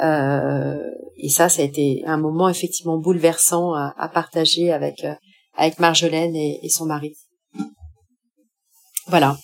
Euh, 0.01 0.77
et 1.17 1.29
ça, 1.29 1.47
ça 1.49 1.61
a 1.61 1.65
été 1.65 2.03
un 2.05 2.17
moment 2.17 2.49
effectivement 2.49 2.97
bouleversant 2.97 3.73
à, 3.73 4.09
partager 4.13 4.71
avec 4.71 5.03
euh, 5.03 5.13
avec 5.55 5.79
Marjolaine 5.79 6.35
et, 6.35 6.67
son 6.69 6.85
mari. 6.85 7.15
Voilà. 9.07 9.37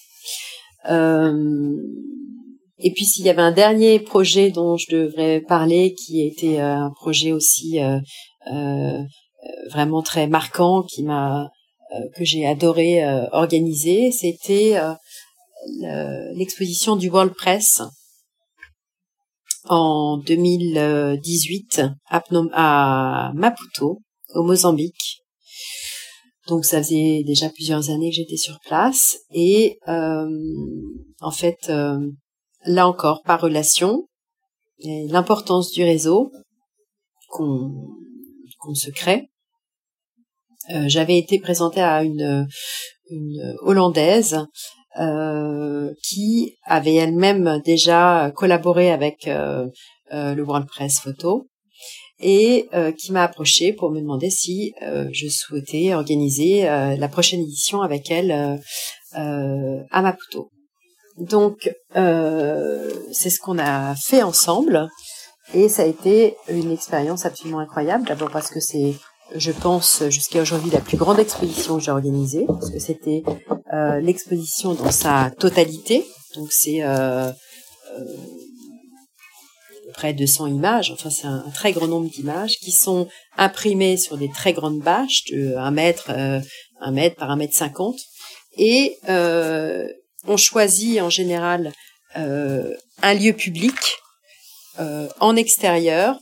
Et 2.84 2.92
puis 2.92 3.06
s'il 3.06 3.26
y 3.26 3.30
avait 3.30 3.42
un 3.42 3.52
dernier 3.52 4.00
projet 4.00 4.50
dont 4.50 4.76
je 4.78 4.90
devrais 4.90 5.42
parler, 5.42 5.94
qui 5.94 6.26
était 6.26 6.60
euh, 6.60 6.86
un 6.86 6.92
projet 6.92 7.32
aussi 7.32 7.80
euh, 7.80 8.00
euh, 8.52 9.04
vraiment 9.70 10.02
très 10.02 10.28
marquant, 10.28 10.84
qui 10.84 11.04
m'a 11.04 11.50
que 12.16 12.24
j'ai 12.24 12.46
adoré 12.48 13.04
organiser, 13.34 14.14
c'était 14.14 14.80
l'exposition 16.36 16.96
du 16.96 17.10
World 17.10 17.34
Press 17.34 17.82
en 19.66 20.18
2018 20.26 21.82
à, 22.10 22.24
à 22.54 23.34
Maputo, 23.34 24.00
au 24.36 24.44
Mozambique. 24.44 25.18
Donc 26.48 26.64
ça 26.64 26.82
faisait 26.82 27.24
déjà 27.26 27.50
plusieurs 27.50 27.90
années 27.90 28.12
que 28.12 28.16
j'étais 28.16 28.38
sur 28.38 28.58
place 28.66 29.18
et 29.34 29.78
en 29.86 31.32
fait 31.32 31.70
là 32.66 32.88
encore 32.88 33.22
par 33.24 33.42
relation, 33.42 34.08
l'importance 34.84 35.72
du 35.72 35.84
réseau 35.84 36.32
qu'on 37.30 38.74
se 38.74 38.90
crée. 38.92 39.30
Euh, 40.70 40.84
J'avais 40.88 41.18
été 41.18 41.40
présentée 41.40 41.82
à 41.82 42.04
une, 42.04 42.48
hollandaise 43.62 44.40
euh, 44.98 45.94
qui 46.02 46.56
avait 46.64 46.96
elle-même 46.96 47.62
déjà 47.66 48.32
collaboré 48.36 48.90
avec 48.90 49.28
euh, 49.28 49.68
le 50.12 50.42
World 50.42 50.66
Press 50.68 51.00
Photo 51.00 51.48
et 52.20 52.70
qui 52.98 53.12
m'a 53.12 53.24
approché 53.24 53.74
pour 53.74 53.90
me 53.90 54.00
demander 54.00 54.30
si 54.30 54.74
je 54.80 55.28
souhaitais 55.28 55.96
organiser 55.96 56.62
la 56.62 57.08
prochaine 57.08 57.42
édition 57.42 57.82
avec 57.82 58.12
elle 58.12 58.62
à 59.14 60.02
Maputo. 60.04 60.52
Donc, 61.18 61.72
euh, 61.96 62.90
c'est 63.12 63.30
ce 63.30 63.40
qu'on 63.40 63.60
a 63.60 63.96
fait 63.96 64.24
ensemble. 64.24 64.90
Et 65.54 65.68
ça 65.68 65.84
a 65.84 65.86
été 65.86 66.38
une 66.48 66.72
expérience 66.72 67.26
absolument 67.26 67.60
incroyable. 67.60 68.06
D'abord 68.08 68.32
parce 68.32 68.50
que 68.50 68.60
c'est, 68.60 68.96
je 69.36 69.52
pense, 69.52 70.04
jusqu'à 70.10 70.42
aujourd'hui 70.42 70.72
la 70.72 70.80
plus 70.80 70.98
grande 70.98 71.20
exposition 71.20 71.78
que 71.78 71.84
j'ai 71.84 71.92
organisée. 71.92 72.46
Parce 72.48 72.70
que 72.70 72.80
c'était 72.80 73.24
euh, 73.74 74.00
l'exposition 74.00 74.74
dans 74.74 74.92
sa 74.92 75.32
totalité. 75.38 76.06
Donc 76.36 76.52
c'est 76.52 76.82
euh, 76.84 77.32
près 79.92 80.14
de 80.14 80.20
200 80.20 80.48
images, 80.48 80.92
enfin 80.92 81.10
c'est 81.10 81.28
un, 81.28 81.44
très 81.54 81.74
grand 81.74 81.88
nombre 81.88 82.10
d'images 82.10 82.58
qui 82.58 82.72
sont 82.72 83.08
imprimées 83.38 83.98
sur 83.98 84.18
des 84.18 84.30
très 84.30 84.54
grandes 84.54 84.80
bâches 84.80 85.24
de 85.32 85.56
1 85.56 85.72
mètre, 85.72 86.10
euh, 86.10 86.40
1 86.80 86.92
mètre 86.92 87.16
par 87.18 87.30
1 87.32 87.36
mètre 87.36 87.56
50 87.56 87.96
et 88.58 88.98
euh, 89.10 89.88
on 90.28 90.38
choisit 90.38 91.02
en 91.02 91.10
général 91.10 91.74
euh, 92.18 92.76
un 93.02 93.14
lieu 93.14 93.34
public 93.34 93.78
euh, 94.80 95.08
en 95.20 95.36
extérieur 95.36 96.20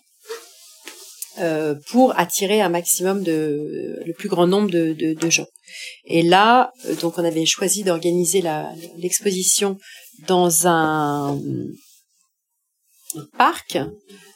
euh, 1.39 1.75
pour 1.89 2.17
attirer 2.17 2.61
un 2.61 2.69
maximum 2.69 3.23
de 3.23 3.99
le 4.05 4.13
plus 4.13 4.29
grand 4.29 4.45
nombre 4.45 4.69
de, 4.69 5.29
gens. 5.29 5.47
Et 6.05 6.21
là, 6.21 6.71
donc 7.01 7.17
on 7.17 7.23
avait 7.23 7.45
choisi 7.45 7.83
d'organiser 7.83 8.43
l'exposition 8.97 9.77
dans 10.27 10.67
un, 10.67 11.39
parc 13.37 13.77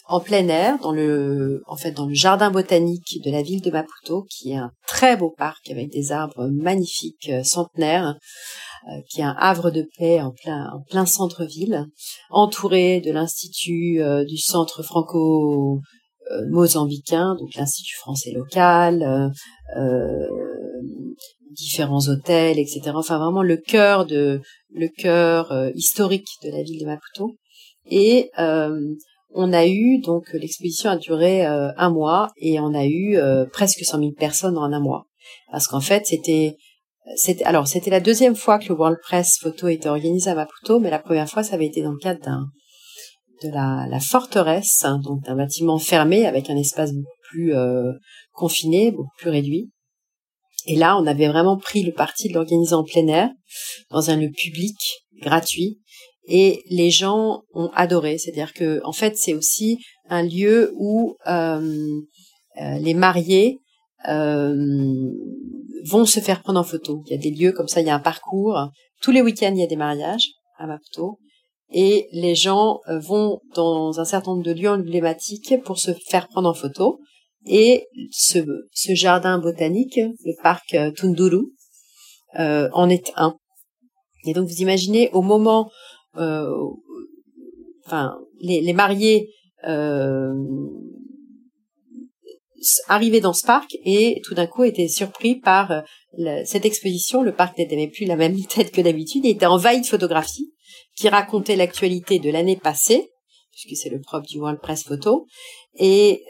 en 0.07 0.19
plein 0.19 0.47
air, 0.47 0.79
dans 0.79 0.91
le 0.91 1.61
en 1.67 1.77
fait 1.77 1.91
dans 1.91 2.07
le 2.07 2.13
jardin 2.13 2.51
botanique 2.51 3.21
de 3.23 3.31
la 3.31 3.41
ville 3.41 3.61
de 3.61 3.71
Maputo, 3.71 4.25
qui 4.29 4.51
est 4.51 4.57
un 4.57 4.71
très 4.87 5.15
beau 5.15 5.29
parc 5.29 5.69
avec 5.69 5.89
des 5.91 6.11
arbres 6.11 6.49
magnifiques 6.51 7.31
centenaires 7.43 8.15
qui 9.09 9.21
est 9.21 9.25
un 9.25 9.35
havre 9.37 9.71
de 9.71 9.87
paix 9.97 10.21
en 10.21 10.31
plein, 10.31 10.69
en 10.73 10.81
plein 10.81 11.05
centre-ville, 11.05 11.85
entouré 12.29 13.01
de 13.01 13.11
l'Institut 13.11 14.01
euh, 14.01 14.25
du 14.25 14.37
Centre 14.37 14.83
franco 14.83 15.79
mozambicain, 16.49 17.35
donc 17.37 17.53
l'Institut 17.55 17.97
français 17.97 18.31
local, 18.31 19.31
euh, 19.77 20.27
différents 21.51 22.07
hôtels, 22.07 22.57
etc. 22.57 22.91
Enfin 22.95 23.19
vraiment 23.19 23.43
le 23.43 23.57
cœur 23.57 24.05
de 24.05 24.39
le 24.73 24.87
cœur 24.87 25.53
historique 25.75 26.29
de 26.43 26.49
la 26.49 26.63
ville 26.63 26.79
de 26.79 26.85
Maputo. 26.85 27.35
Et 27.85 28.31
on 29.35 29.51
a 29.51 29.67
eu 29.67 29.99
donc 29.99 30.31
l'exposition 30.33 30.91
a 30.91 30.95
duré 30.95 31.45
un 31.45 31.89
mois 31.89 32.31
et 32.37 32.59
on 32.61 32.73
a 32.73 32.85
eu 32.85 33.17
presque 33.51 33.83
100 33.83 33.99
000 33.99 34.11
personnes 34.13 34.57
en 34.57 34.71
un 34.71 34.79
mois 34.79 35.05
parce 35.51 35.67
qu'en 35.67 35.81
fait 35.81 36.05
c'était 36.05 36.55
c'était 37.15 37.43
alors 37.43 37.67
c'était 37.67 37.91
la 37.91 37.99
deuxième 37.99 38.35
fois 38.35 38.59
que 38.59 38.69
le 38.69 38.75
World 38.75 38.97
Press 39.01 39.37
Photo 39.41 39.67
était 39.67 39.89
organisé 39.89 40.29
à 40.29 40.35
Maputo, 40.35 40.79
mais 40.79 40.89
la 40.89 40.99
première 40.99 41.29
fois 41.29 41.43
ça 41.43 41.55
avait 41.55 41.67
été 41.67 41.81
dans 41.81 41.91
le 41.91 41.99
cadre 41.99 42.21
d'un 42.21 42.47
de 43.43 43.49
la, 43.49 43.87
la 43.89 43.99
forteresse, 43.99 44.83
hein, 44.85 44.99
donc 45.03 45.23
d'un 45.23 45.35
bâtiment 45.35 45.77
fermé 45.77 46.25
avec 46.25 46.49
un 46.49 46.55
espace 46.55 46.93
beaucoup 46.93 47.07
plus 47.29 47.55
euh, 47.55 47.91
confiné, 48.31 48.91
beaucoup 48.91 49.15
plus 49.17 49.29
réduit. 49.29 49.69
Et 50.65 50.75
là, 50.75 50.97
on 50.97 51.05
avait 51.05 51.27
vraiment 51.27 51.57
pris 51.57 51.83
le 51.83 51.91
parti 51.91 52.29
de 52.29 52.33
l'organiser 52.33 52.73
en 52.73 52.83
plein 52.83 53.07
air, 53.07 53.29
dans 53.89 54.09
un 54.09 54.15
lieu 54.15 54.29
public, 54.29 54.77
gratuit, 55.21 55.79
et 56.27 56.63
les 56.69 56.89
gens 56.89 57.41
ont 57.53 57.69
adoré. 57.73 58.17
C'est-à-dire 58.17 58.53
que, 58.53 58.81
en 58.85 58.93
fait, 58.93 59.17
c'est 59.17 59.33
aussi 59.33 59.79
un 60.09 60.23
lieu 60.23 60.73
où 60.77 61.17
euh, 61.27 61.99
euh, 62.61 62.77
les 62.79 62.93
mariés 62.93 63.59
vont 64.05 66.05
se 66.05 66.19
faire 66.19 66.41
prendre 66.41 66.59
en 66.59 66.63
photo. 66.63 67.03
Il 67.05 67.11
y 67.11 67.15
a 67.15 67.17
des 67.17 67.31
lieux 67.31 67.51
comme 67.51 67.67
ça, 67.67 67.81
il 67.81 67.87
y 67.87 67.89
a 67.89 67.95
un 67.95 67.99
parcours. 67.99 68.69
Tous 69.01 69.11
les 69.11 69.21
week-ends, 69.21 69.53
il 69.53 69.59
y 69.59 69.63
a 69.63 69.67
des 69.67 69.75
mariages 69.75 70.29
à 70.57 70.67
Maputo. 70.67 71.19
Et 71.71 72.07
les 72.11 72.35
gens 72.35 72.81
euh, 72.87 72.99
vont 72.99 73.39
dans 73.55 73.99
un 73.99 74.05
certain 74.05 74.31
nombre 74.31 74.43
de 74.43 74.51
lieux 74.51 74.69
emblématiques 74.69 75.55
pour 75.63 75.79
se 75.79 75.91
faire 76.07 76.27
prendre 76.27 76.47
en 76.47 76.53
photo. 76.53 76.99
Et 77.45 77.87
ce, 78.11 78.39
ce 78.71 78.93
jardin 78.93 79.39
botanique, 79.39 79.97
le 79.97 80.43
parc 80.43 80.75
euh, 80.75 80.91
Tunduru, 80.91 81.47
euh, 82.39 82.69
en 82.73 82.89
est 82.89 83.11
un. 83.15 83.35
Et 84.25 84.33
donc 84.33 84.47
vous 84.47 84.61
imaginez 84.61 85.09
au 85.13 85.21
moment, 85.21 85.69
euh, 86.17 86.47
enfin 87.85 88.17
les, 88.39 88.61
les 88.61 88.73
mariés 88.73 89.29
euh, 89.67 90.33
arrivé 92.87 93.21
dans 93.21 93.33
ce 93.33 93.45
parc 93.45 93.75
et 93.83 94.21
tout 94.23 94.33
d'un 94.33 94.47
coup 94.47 94.63
était 94.63 94.87
surpris 94.87 95.35
par 95.35 95.71
euh, 95.71 96.41
cette 96.45 96.65
exposition. 96.65 97.23
Le 97.23 97.33
parc 97.33 97.57
n'était 97.57 97.87
plus 97.87 98.05
la 98.05 98.15
même 98.15 98.39
tête 98.47 98.71
que 98.71 98.81
d'habitude. 98.81 99.25
Il 99.25 99.31
était 99.31 99.45
envahi 99.45 99.81
de 99.81 99.85
photographies 99.85 100.53
qui 100.95 101.09
racontaient 101.09 101.55
l'actualité 101.55 102.19
de 102.19 102.29
l'année 102.29 102.57
passée, 102.57 103.09
puisque 103.51 103.81
c'est 103.81 103.89
le 103.89 103.99
propre 103.99 104.27
du 104.27 104.39
World 104.39 104.59
Press 104.61 104.83
Photo. 104.83 105.25
Et, 105.77 106.23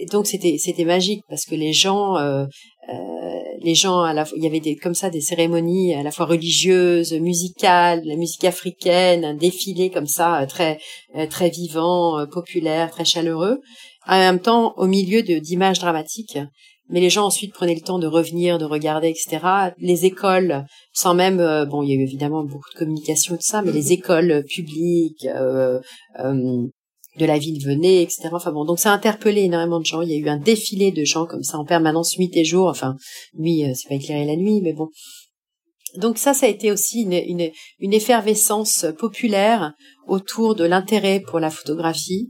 euh, 0.00 0.06
donc 0.12 0.26
c'était 0.26 0.56
c'était 0.58 0.84
magique 0.84 1.22
parce 1.28 1.44
que 1.44 1.54
les 1.54 1.72
gens 1.72 2.16
euh, 2.16 2.46
les 3.60 3.74
gens 3.74 4.02
à 4.02 4.12
la 4.12 4.24
il 4.36 4.44
y 4.44 4.46
avait 4.46 4.60
des 4.60 4.76
comme 4.76 4.94
ça 4.94 5.10
des 5.10 5.20
cérémonies 5.20 5.94
à 5.94 6.02
la 6.02 6.10
fois 6.10 6.26
religieuses, 6.26 7.12
musicales, 7.12 8.02
la 8.04 8.16
musique 8.16 8.44
africaine, 8.44 9.24
un 9.24 9.34
défilé 9.34 9.90
comme 9.90 10.06
ça 10.06 10.46
très 10.46 10.78
très 11.30 11.50
vivant, 11.50 12.26
populaire, 12.26 12.90
très 12.90 13.04
chaleureux 13.04 13.60
en 14.08 14.18
même 14.18 14.40
temps 14.40 14.74
au 14.76 14.86
milieu 14.86 15.22
de 15.22 15.38
d'images 15.38 15.78
dramatiques. 15.78 16.38
Mais 16.88 17.00
les 17.00 17.10
gens 17.10 17.26
ensuite 17.26 17.52
prenaient 17.52 17.74
le 17.74 17.80
temps 17.80 17.98
de 17.98 18.06
revenir, 18.06 18.58
de 18.58 18.64
regarder, 18.64 19.08
etc. 19.08 19.72
Les 19.78 20.04
écoles, 20.04 20.64
sans 20.92 21.14
même, 21.14 21.40
euh, 21.40 21.64
bon, 21.64 21.82
il 21.82 21.90
y 21.90 21.92
a 21.92 21.96
eu 21.96 22.02
évidemment 22.02 22.44
beaucoup 22.44 22.70
de 22.72 22.78
communication 22.78 23.34
et 23.34 23.38
tout 23.38 23.44
ça, 23.44 23.60
mais 23.60 23.72
les 23.72 23.92
écoles 23.92 24.44
publiques 24.48 25.26
euh, 25.26 25.80
euh, 26.20 26.66
de 27.18 27.26
la 27.26 27.38
ville 27.38 27.64
venaient, 27.64 28.02
etc. 28.02 28.28
Enfin 28.32 28.52
bon, 28.52 28.64
donc 28.64 28.78
ça 28.78 28.92
a 28.92 28.94
interpellé 28.94 29.42
énormément 29.42 29.80
de 29.80 29.86
gens. 29.86 30.02
Il 30.02 30.10
y 30.10 30.14
a 30.14 30.18
eu 30.18 30.28
un 30.28 30.36
défilé 30.36 30.92
de 30.92 31.04
gens 31.04 31.26
comme 31.26 31.42
ça 31.42 31.58
en 31.58 31.64
permanence, 31.64 32.18
nuit 32.18 32.30
et 32.34 32.44
jour. 32.44 32.68
Enfin, 32.68 32.96
nuit, 33.38 33.64
c'est 33.74 33.88
pas 33.88 33.94
éclairé 33.94 34.24
la 34.24 34.36
nuit, 34.36 34.60
mais 34.62 34.72
bon. 34.72 34.88
Donc 35.96 36.18
ça, 36.18 36.34
ça 36.34 36.46
a 36.46 36.48
été 36.48 36.70
aussi 36.70 37.02
une, 37.02 37.12
une, 37.12 37.50
une 37.78 37.94
effervescence 37.94 38.86
populaire 38.98 39.72
autour 40.06 40.54
de 40.54 40.64
l'intérêt 40.64 41.20
pour 41.20 41.40
la 41.40 41.50
photographie, 41.50 42.28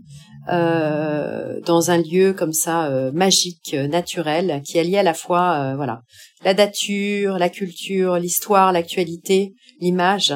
euh, 0.48 1.60
dans 1.62 1.90
un 1.90 1.98
lieu 1.98 2.32
comme 2.32 2.52
ça 2.52 2.86
euh, 2.86 3.10
magique, 3.10 3.74
euh, 3.74 3.88
naturel, 3.88 4.62
qui 4.64 4.78
allie 4.78 4.96
à 4.96 5.02
la 5.02 5.14
fois 5.14 5.74
voilà 5.74 6.02
la 6.44 6.54
nature, 6.54 7.38
la 7.38 7.48
culture, 7.48 8.18
l'histoire, 8.18 8.72
l'actualité, 8.72 9.54
l'image, 9.80 10.34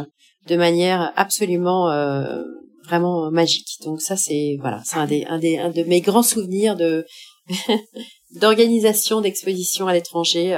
de 0.48 0.56
manière 0.56 1.12
absolument 1.14 1.88
vraiment 2.90 3.30
magique. 3.30 3.78
Donc 3.84 4.00
ça 4.00 4.16
c'est 4.16 4.56
voilà, 4.60 4.82
c'est 4.84 4.96
un 4.96 5.06
des 5.06 5.24
un 5.24 5.38
des 5.38 5.58
un 5.58 5.70
de 5.70 5.82
mes 5.84 6.00
grands 6.00 6.22
souvenirs 6.22 6.76
de 6.76 7.06
d'organisation 8.34 9.20
d'exposition 9.20 9.86
à 9.86 9.92
l'étranger. 9.92 10.56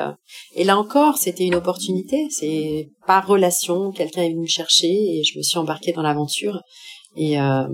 Et 0.55 0.65
là 0.65 0.79
encore, 0.79 1.17
c'était 1.17 1.45
une 1.45 1.55
opportunité. 1.55 2.27
C'est 2.31 2.91
par 3.07 3.27
relation, 3.27 3.93
quelqu'un 3.93 4.23
est 4.23 4.31
venu 4.31 4.43
me 4.43 4.47
chercher 4.47 4.89
et 4.89 5.23
je 5.25 5.39
me 5.39 5.43
suis 5.43 5.59
embarquée 5.59 5.93
dans 5.93 6.03
l'aventure. 6.03 6.61
Euh, 7.19 7.69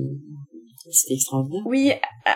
Oui, 1.64 1.92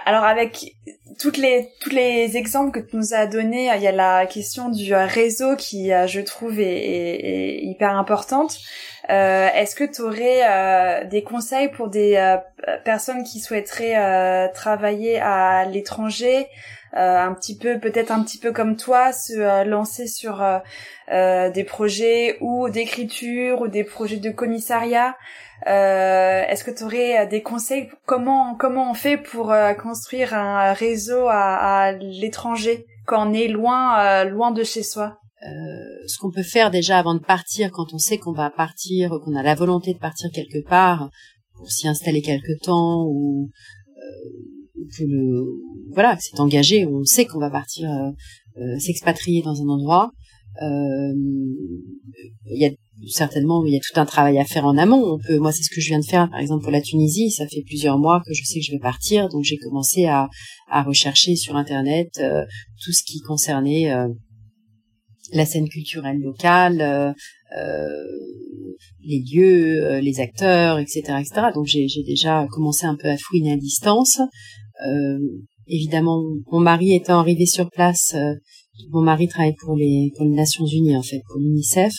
alors 0.07 0.25
avec 0.25 0.77
toutes 1.19 1.37
les 1.37 1.71
tous 1.81 1.91
les 1.91 2.37
exemples 2.37 2.71
que 2.81 2.87
tu 2.87 2.97
nous 2.97 3.15
as 3.15 3.27
donnés, 3.27 3.71
il 3.75 3.83
y 3.83 3.87
a 3.87 3.93
la 3.93 4.27
question 4.27 4.69
du 4.69 4.95
réseau 4.95 5.57
qui, 5.57 5.93
euh, 5.93 6.07
je 6.07 6.21
trouve, 6.21 6.61
est, 6.61 6.65
est, 6.65 7.65
hyper 7.65 7.97
importante. 7.97 8.59
Euh, 9.11 9.49
Est-ce 9.55 9.75
que 9.75 9.85
tu 9.85 10.03
aurais 10.03 10.43
euh, 10.45 11.05
des 11.05 11.23
conseils 11.23 11.69
pour 11.69 11.89
des 11.89 12.17
euh, 12.17 12.37
personnes 12.85 13.25
qui 13.25 13.41
souhaiteraient 13.41 14.51
travailler 14.55 15.21
à 15.21 15.65
l'étranger, 15.65 16.47
un 16.93 17.33
petit 17.33 17.57
peu, 17.57 17.79
peut-être 17.81 18.13
un 18.13 18.23
petit 18.23 18.39
peu 18.39 18.53
comme 18.53 18.77
toi, 18.77 19.13
se 19.13 19.65
lancer 19.65 20.07
sur 20.07 20.45
des 21.11 21.65
projets 21.65 22.37
ou 22.41 22.69
d'écriture 22.69 23.63
ou 23.63 23.69
des 23.69 23.83
projets 23.83 24.19
de 24.19 24.31
commissariat 24.31 25.17
euh, 25.67 26.43
Est-ce 26.49 26.65
que 26.65 26.71
tu 26.71 26.85
aurais 26.85 27.19
euh, 27.19 27.27
des 27.29 27.43
conseils 27.43 27.89
comment 28.07 28.57
comment 28.57 28.91
on 28.91 28.95
fait 28.95 29.17
pour 29.17 29.53
euh, 29.53 29.75
construire 29.75 30.35
un 30.35 30.73
réseau 30.73 31.27
à, 31.29 31.87
à 31.87 31.93
l'étranger 31.93 32.87
quand 33.07 33.29
on 33.29 33.33
est 33.33 33.49
loin 33.49 34.01
euh, 34.01 34.25
loin 34.25 34.51
de 34.51 34.63
chez 34.65 34.83
soi? 34.83 35.19
Euh, 35.43 36.07
ce 36.07 36.19
qu'on 36.19 36.31
peut 36.31 36.43
faire 36.43 36.71
déjà 36.71 36.99
avant 36.99 37.15
de 37.15 37.21
partir, 37.21 37.71
quand 37.73 37.93
on 37.93 37.99
sait 37.99 38.19
qu'on 38.19 38.33
va 38.33 38.51
partir, 38.51 39.11
qu'on 39.25 39.35
a 39.35 39.43
la 39.43 39.55
volonté 39.55 39.93
de 39.93 39.99
partir 39.99 40.31
quelque 40.33 40.67
part 40.69 41.11
pour 41.57 41.71
s'y 41.71 41.89
installer 41.89 42.23
quelque 42.23 42.59
temps 42.63 43.05
ou 43.07 43.51
que 44.97 45.05
le 45.05 45.45
voilà, 45.95 46.17
c'est 46.21 46.41
engagé, 46.41 46.87
on 46.87 47.05
sait 47.05 47.25
qu'on 47.25 47.39
va 47.39 47.51
partir 47.51 47.89
s'expatrier 48.79 49.43
dans 49.43 49.61
un 49.63 49.69
endroit. 49.69 50.13
Il 50.61 51.57
y 52.47 52.67
a 52.67 52.71
certainement 53.09 53.65
il 53.65 53.73
y 53.73 53.77
a 53.77 53.81
tout 53.81 53.99
un 53.99 54.07
travail 54.07 54.39
à 54.39 54.45
faire 54.45 54.65
en 54.65 54.77
amont. 54.77 55.15
On 55.15 55.19
peut, 55.19 55.39
moi 55.39 55.53
c'est 55.53 55.63
ce 55.63 55.71
que 55.71 55.81
je 55.81 55.89
viens 55.89 55.99
de 55.99 56.05
faire 56.05 56.29
par 56.31 56.41
exemple 56.41 56.63
pour 56.63 56.73
la 56.73 56.81
Tunisie. 56.81 57.31
Ça 57.31 57.47
fait 57.47 57.63
plusieurs 57.67 57.99
mois 57.99 58.21
que 58.27 58.33
je 58.33 58.45
sais 58.45 58.61
que 58.61 58.67
je 58.67 58.73
vais 58.73 58.79
partir, 58.79 59.29
donc 59.29 59.45
j'ai 59.45 59.57
commencé 59.57 60.05
à, 60.07 60.29
à 60.69 60.83
rechercher 60.83 61.37
sur 61.37 61.57
internet 61.57 62.11
euh, 62.19 62.43
tout 62.83 62.93
ce 62.93 63.03
qui 63.05 63.21
concernait 63.21 63.93
euh, 63.93 64.09
la 65.33 65.47
scène 65.47 65.69
culturelle 65.69 66.19
locale, 66.19 66.81
euh, 66.81 67.13
les 69.05 69.23
lieux, 69.33 69.99
les 69.99 70.21
acteurs, 70.21 70.79
etc., 70.79 71.01
etc. 71.21 71.47
Donc 71.55 71.67
j'ai 71.67 71.87
déjà 72.07 72.47
commencé 72.51 72.87
un 72.87 72.97
peu 72.97 73.09
à 73.09 73.17
fouiner 73.17 73.53
à 73.53 73.57
distance. 73.57 74.21
évidemment, 75.67 76.23
mon 76.51 76.61
mari 76.61 76.95
étant 76.95 77.21
arrivé 77.21 77.47
sur 77.47 77.71
place 77.71 78.15
mon 78.91 79.03
mari 79.03 79.29
travaille 79.29 79.55
pour 79.55 79.75
les, 79.77 80.11
Nations 80.21 80.67
Unies, 80.67 80.97
en 80.97 81.03
fait, 81.03 81.21
pour 81.27 81.39
l'UNICEF. 81.41 81.95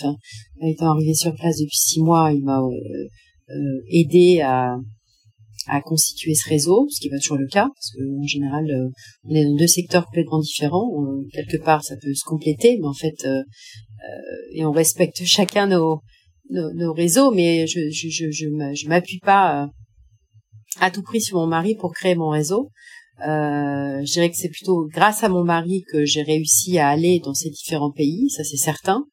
Étant 0.62 0.92
arrivé 0.92 1.14
sur 1.14 1.34
place 1.36 1.58
depuis 1.58 1.78
six 1.78 2.02
mois, 2.02 2.32
il 2.32 2.44
m'a 2.44 2.60
euh, 2.60 3.08
euh, 3.50 3.82
aidé 3.90 4.42
à, 4.42 4.78
constituer 5.86 6.36
ce 6.36 6.50
réseau, 6.50 6.88
ce 6.90 7.00
qui 7.00 7.08
va 7.08 7.18
toujours 7.20 7.38
le 7.38 7.48
cas, 7.48 7.68
parce 7.74 7.92
que 7.92 8.22
en 8.22 8.28
général, 8.28 8.70
euh, 8.70 8.90
on 9.24 9.34
est 9.34 9.46
dans 9.46 9.56
deux 9.56 9.68
secteurs 9.68 10.06
complètement 10.06 10.40
différents. 10.40 10.90
quelque 11.32 11.64
part, 11.64 11.84
ça 11.84 11.96
peut 11.96 12.14
se 12.14 12.26
compléter, 12.26 12.78
mais 12.82 12.88
en 12.88 12.94
fait, 12.94 13.26
euh, 13.26 13.42
et 14.52 14.66
on 14.66 14.72
respecte 14.72 15.24
chacun 15.24 15.68
nos, 15.68 16.02
nos, 16.50 16.94
réseaux, 16.94 17.32
mais 17.32 17.66
je 17.66 17.80
je 17.92 18.10
je, 18.10 18.30
je 18.30 18.88
m'appuie 18.90 19.20
pas 19.20 19.70
à 20.82 20.92
tout 20.92 21.02
prix 21.02 21.22
sur 21.22 21.38
mon 21.38 21.48
mari 21.48 21.76
pour 21.76 21.94
créer 21.94 22.16
mon 22.16 22.30
réseau. 22.30 22.70
Euh, 23.24 24.04
je 24.06 24.12
dirais 24.12 24.30
que 24.30 24.36
c'est 24.36 24.50
plutôt 24.50 24.86
grâce 24.92 25.24
à 25.24 25.30
mon 25.30 25.44
mari 25.44 25.84
que 25.92 26.04
j'ai 26.04 26.24
réussi 26.24 26.78
à 26.78 26.90
aller 26.90 27.20
dans 27.24 27.34
ces 27.34 27.50
différents 27.50 27.92
pays, 27.92 28.30
ça 28.30 28.44
c'est 28.44 28.58
certain. 28.58 29.06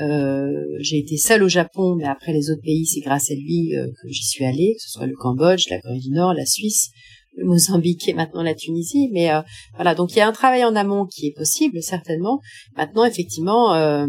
Euh, 0.00 0.50
j'ai 0.80 0.98
été 0.98 1.16
seule 1.16 1.44
au 1.44 1.48
Japon, 1.48 1.94
mais 1.96 2.04
après 2.04 2.32
les 2.32 2.50
autres 2.50 2.62
pays, 2.62 2.84
c'est 2.84 3.00
grâce 3.00 3.30
à 3.30 3.34
lui 3.34 3.76
euh, 3.76 3.86
que 3.86 4.08
j'y 4.08 4.24
suis 4.24 4.44
allée, 4.44 4.74
que 4.76 4.82
ce 4.82 4.90
soit 4.90 5.06
le 5.06 5.14
Cambodge, 5.14 5.68
la 5.70 5.80
Corée 5.80 6.00
du 6.00 6.10
Nord, 6.10 6.34
la 6.34 6.46
Suisse, 6.46 6.90
le 7.36 7.44
Mozambique 7.44 8.08
et 8.08 8.12
maintenant 8.12 8.42
la 8.42 8.54
Tunisie. 8.54 9.08
Mais 9.12 9.32
euh, 9.32 9.40
voilà, 9.76 9.94
donc 9.94 10.12
il 10.12 10.18
y 10.18 10.20
a 10.20 10.26
un 10.26 10.32
travail 10.32 10.64
en 10.64 10.74
amont 10.74 11.06
qui 11.06 11.28
est 11.28 11.36
possible, 11.36 11.80
certainement. 11.80 12.40
Maintenant, 12.76 13.04
effectivement, 13.04 13.74
euh, 13.74 14.06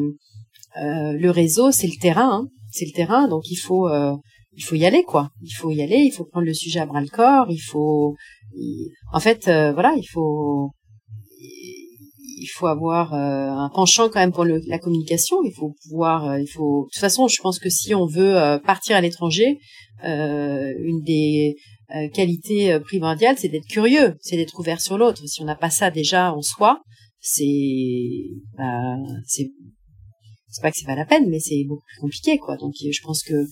le 0.75 1.29
réseau, 1.29 1.71
c'est 1.71 1.87
le 1.87 1.99
terrain, 2.01 2.31
hein. 2.31 2.47
c'est 2.71 2.85
le 2.85 2.91
terrain, 2.91 3.27
donc 3.27 3.43
il 3.51 3.57
faut 3.57 3.87
il 4.57 4.63
faut 4.63 4.75
y 4.75 4.85
aller 4.85 5.03
quoi. 5.03 5.29
Il 5.41 5.51
faut 5.51 5.71
y 5.71 5.81
aller, 5.81 5.97
il 5.97 6.11
faut 6.11 6.25
prendre 6.25 6.45
le 6.45 6.53
sujet 6.53 6.79
à 6.79 6.85
bras 6.85 7.01
le 7.01 7.07
corps, 7.07 7.47
il 7.49 7.59
faut 7.59 8.15
en 9.13 9.19
fait 9.19 9.45
voilà, 9.45 9.93
il 9.97 10.07
faut 10.07 10.71
il 12.45 12.47
faut 12.47 12.67
avoir 12.67 13.13
euh, 13.13 13.49
un 13.49 13.69
penchant 13.69 14.09
quand 14.09 14.19
même 14.19 14.31
pour 14.31 14.45
la 14.45 14.79
communication. 14.79 15.37
Il 15.43 15.53
faut 15.53 15.75
pouvoir, 15.83 16.29
euh, 16.29 16.39
il 16.39 16.47
faut. 16.47 16.85
De 16.85 16.89
toute 16.93 17.01
façon, 17.01 17.27
je 17.27 17.41
pense 17.41 17.59
que 17.59 17.69
si 17.69 17.95
on 17.95 18.05
veut 18.05 18.37
euh, 18.37 18.59
partir 18.59 18.95
à 18.95 19.01
l'étranger, 19.01 19.59
une 20.03 21.01
des 21.01 21.55
qualités 22.13 22.79
primordiales, 22.81 23.37
c'est 23.39 23.47
d'être 23.47 23.67
curieux, 23.67 24.15
c'est 24.21 24.35
d'être 24.35 24.59
ouvert 24.59 24.81
sur 24.81 24.97
l'autre. 24.97 25.25
Si 25.27 25.41
on 25.41 25.45
n'a 25.45 25.55
pas 25.55 25.69
ça 25.69 25.89
déjà 25.89 26.33
en 26.33 26.41
soi, 26.41 26.81
c'est, 27.19 27.45
bah, 28.57 28.97
c'est, 29.25 29.49
c'est 30.49 30.61
pas 30.61 30.69
que 30.69 30.77
c'est 30.77 30.85
pas 30.85 30.95
la 30.95 31.05
peine, 31.05 31.27
mais 31.29 31.39
c'est 31.39 31.63
beaucoup 31.67 31.83
plus 31.87 32.01
compliqué, 32.01 32.37
quoi. 32.37 32.57
Donc, 32.57 32.73
je 32.77 33.01
pense 33.01 33.23
que 33.23 33.47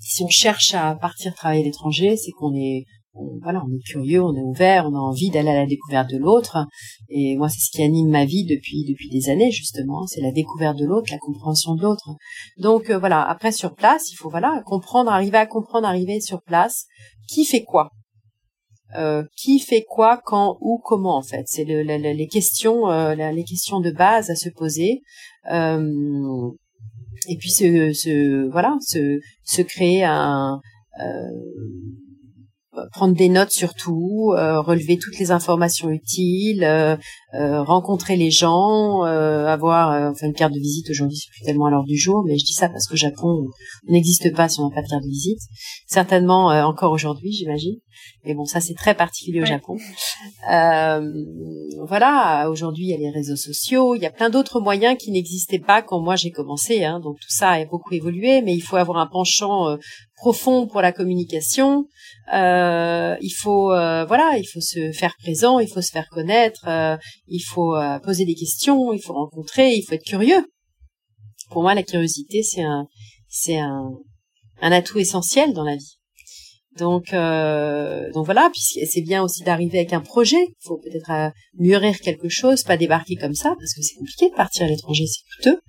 si 0.00 0.24
on 0.24 0.28
cherche 0.28 0.74
à 0.74 0.96
partir 0.96 1.34
travailler 1.34 1.62
à 1.62 1.66
l'étranger, 1.66 2.16
c'est 2.16 2.32
qu'on 2.32 2.54
est 2.54 2.84
on, 3.18 3.38
voilà, 3.42 3.62
on 3.66 3.74
est 3.74 3.82
curieux, 3.84 4.22
on 4.22 4.34
est 4.34 4.42
ouvert, 4.42 4.86
on 4.86 4.94
a 4.94 4.98
envie 4.98 5.30
d'aller 5.30 5.50
à 5.50 5.54
la 5.54 5.66
découverte 5.66 6.10
de 6.10 6.18
l'autre. 6.18 6.66
Et 7.08 7.36
moi, 7.36 7.48
c'est 7.48 7.60
ce 7.60 7.70
qui 7.70 7.82
anime 7.82 8.10
ma 8.10 8.24
vie 8.24 8.44
depuis 8.44 8.84
depuis 8.84 9.08
des 9.10 9.28
années 9.30 9.50
justement, 9.50 10.06
c'est 10.06 10.20
la 10.20 10.32
découverte 10.32 10.78
de 10.78 10.86
l'autre, 10.86 11.08
la 11.10 11.18
compréhension 11.18 11.74
de 11.74 11.82
l'autre. 11.82 12.10
Donc 12.58 12.90
euh, 12.90 12.98
voilà. 12.98 13.22
Après 13.22 13.52
sur 13.52 13.74
place, 13.74 14.10
il 14.12 14.16
faut 14.16 14.30
voilà 14.30 14.62
comprendre, 14.64 15.10
arriver 15.10 15.38
à 15.38 15.46
comprendre, 15.46 15.86
arriver 15.86 16.20
sur 16.20 16.42
place, 16.42 16.86
qui 17.28 17.44
fait 17.44 17.64
quoi. 17.64 17.90
Euh, 18.96 19.22
qui 19.36 19.58
fait 19.58 19.84
quoi, 19.86 20.18
quand, 20.24 20.56
où, 20.62 20.80
comment 20.82 21.18
en 21.18 21.22
fait. 21.22 21.44
C'est 21.46 21.64
le, 21.64 21.82
les 21.82 22.26
questions, 22.26 22.90
euh, 22.90 23.14
les 23.14 23.44
questions 23.44 23.80
de 23.80 23.90
base 23.90 24.30
à 24.30 24.34
se 24.34 24.48
poser. 24.48 25.02
Euh, 25.50 26.50
et 27.28 27.36
puis 27.36 27.50
se, 27.50 27.92
se 27.92 28.48
voilà, 28.50 28.76
se, 28.80 29.18
se 29.44 29.60
créer 29.62 30.04
un 30.04 30.60
prendre 32.92 33.14
des 33.14 33.28
notes 33.28 33.50
surtout, 33.50 34.32
euh, 34.36 34.60
relever 34.60 34.98
toutes 34.98 35.18
les 35.18 35.30
informations 35.30 35.90
utiles, 35.90 36.64
euh, 36.64 36.96
euh, 37.34 37.62
rencontrer 37.62 38.16
les 38.16 38.30
gens, 38.30 39.02
avoir 39.02 40.10
enfin 40.10 40.26
une 40.26 40.34
carte 40.34 40.52
de 40.52 40.58
visite 40.58 40.90
aujourd'hui 40.90 41.16
c'est 41.16 41.30
plus 41.30 41.44
tellement 41.44 41.66
à 41.66 41.70
l'heure 41.70 41.84
du 41.84 41.96
jour, 41.96 42.24
mais 42.26 42.38
je 42.38 42.44
dis 42.44 42.52
ça 42.54 42.68
parce 42.68 42.86
que 42.86 42.96
Japon 42.96 43.46
n'existe 43.88 44.34
pas 44.34 44.48
si 44.48 44.60
on 44.60 44.68
n'a 44.68 44.74
pas 44.74 44.82
de 44.82 44.88
carte 44.88 45.02
de 45.02 45.08
visite. 45.08 45.40
Certainement 45.86 46.46
encore 46.46 46.92
aujourd'hui, 46.92 47.32
j'imagine. 47.32 47.76
Mais 48.24 48.34
bon, 48.34 48.44
ça 48.44 48.60
c'est 48.60 48.74
très 48.74 48.94
particulier 48.94 49.42
au 49.42 49.46
Japon. 49.46 49.76
voilà, 51.88 52.48
aujourd'hui 52.50 52.84
il 52.84 52.90
y 52.90 52.94
a 52.94 52.98
les 52.98 53.10
réseaux 53.10 53.36
sociaux, 53.36 53.94
il 53.94 54.02
y 54.02 54.06
a 54.06 54.10
plein 54.10 54.30
d'autres 54.30 54.60
moyens 54.60 54.96
qui 54.98 55.10
n'existaient 55.10 55.58
pas 55.58 55.82
quand 55.82 56.00
moi 56.00 56.16
j'ai 56.16 56.30
commencé. 56.30 56.84
Hein, 56.84 57.00
donc 57.00 57.16
tout 57.20 57.30
ça 57.30 57.50
a 57.50 57.64
beaucoup 57.64 57.92
évolué, 57.94 58.42
mais 58.42 58.54
il 58.54 58.60
faut 58.60 58.76
avoir 58.76 58.98
un 58.98 59.06
penchant 59.06 59.76
profond 60.18 60.66
pour 60.66 60.82
la 60.82 60.92
communication. 60.92 61.86
Euh, 62.34 63.16
il 63.20 63.30
faut 63.30 63.72
euh, 63.72 64.04
voilà, 64.04 64.36
il 64.38 64.46
faut 64.46 64.60
se 64.60 64.92
faire 64.92 65.14
présent, 65.18 65.58
il 65.60 65.68
faut 65.68 65.80
se 65.80 65.90
faire 65.90 66.08
connaître, 66.10 66.66
euh, 66.68 66.96
il 67.28 67.40
faut 67.40 67.74
poser 68.02 68.24
des 68.24 68.34
questions, 68.34 68.92
il 68.92 69.00
faut 69.00 69.14
rencontrer, 69.14 69.74
il 69.74 69.82
faut 69.82 69.94
être 69.94 70.04
curieux. 70.04 70.44
Pour 71.50 71.62
moi, 71.62 71.74
la 71.74 71.82
curiosité, 71.82 72.42
c'est 72.42 72.62
un 72.62 72.86
c'est 73.28 73.58
un, 73.58 73.90
atout 74.60 74.98
essentiel 74.98 75.52
dans 75.52 75.64
la 75.64 75.76
vie. 75.76 75.94
Donc, 76.78 77.10
donc 78.14 78.24
voilà, 78.24 78.50
puis 78.52 78.60
c'est 78.86 79.02
bien 79.02 79.22
aussi 79.22 79.42
d'arriver 79.42 79.78
avec 79.78 79.92
un 79.92 80.00
projet. 80.00 80.42
Il 80.42 80.66
faut 80.66 80.78
peut-être 80.78 81.32
mûrir 81.54 81.98
quelque 82.00 82.28
chose, 82.28 82.62
pas 82.62 82.76
débarquer 82.76 83.16
comme 83.16 83.34
ça, 83.34 83.54
parce 83.58 83.74
que 83.74 83.82
c'est 83.82 83.96
compliqué 83.96 84.30
de 84.30 84.34
partir 84.34 84.66
à 84.66 84.68
l'étranger, 84.68 85.04
c'est 85.06 85.22
coûteux. 85.36 85.60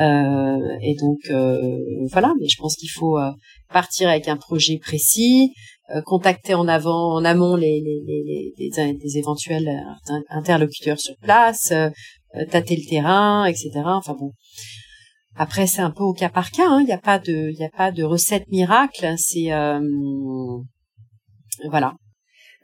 Euh, 0.00 0.76
et 0.82 0.96
donc 0.96 1.18
euh, 1.30 1.78
voilà, 2.10 2.32
mais 2.40 2.48
je 2.48 2.56
pense 2.58 2.74
qu'il 2.76 2.90
faut 2.90 3.16
euh, 3.18 3.30
partir 3.72 4.08
avec 4.08 4.28
un 4.28 4.36
projet 4.36 4.78
précis, 4.78 5.52
contacter 6.06 6.54
en 6.54 6.66
avant, 6.66 7.14
en 7.14 7.24
amont 7.26 7.56
les, 7.56 7.80
les, 7.80 8.02
les, 8.06 8.52
les, 8.56 8.98
les 8.98 9.18
éventuels 9.18 9.70
interlocuteurs 10.30 10.98
sur 10.98 11.14
place, 11.18 11.74
tâter 12.50 12.76
le 12.76 12.88
terrain, 12.88 13.44
etc. 13.44 13.70
Enfin 13.84 14.16
bon. 14.18 14.32
Après, 15.36 15.66
c'est 15.66 15.82
un 15.82 15.90
peu 15.90 16.02
au 16.02 16.14
cas 16.14 16.30
par 16.30 16.52
cas. 16.52 16.70
Hein. 16.70 16.80
Il 16.80 16.86
n'y 16.86 16.92
a 16.92 16.98
pas 16.98 17.18
de, 17.18 17.50
il 17.50 17.62
a 17.62 17.68
pas 17.68 17.92
de 17.92 18.02
recette 18.02 18.48
miracle. 18.48 19.14
C'est 19.18 19.50
voilà. 21.68 21.94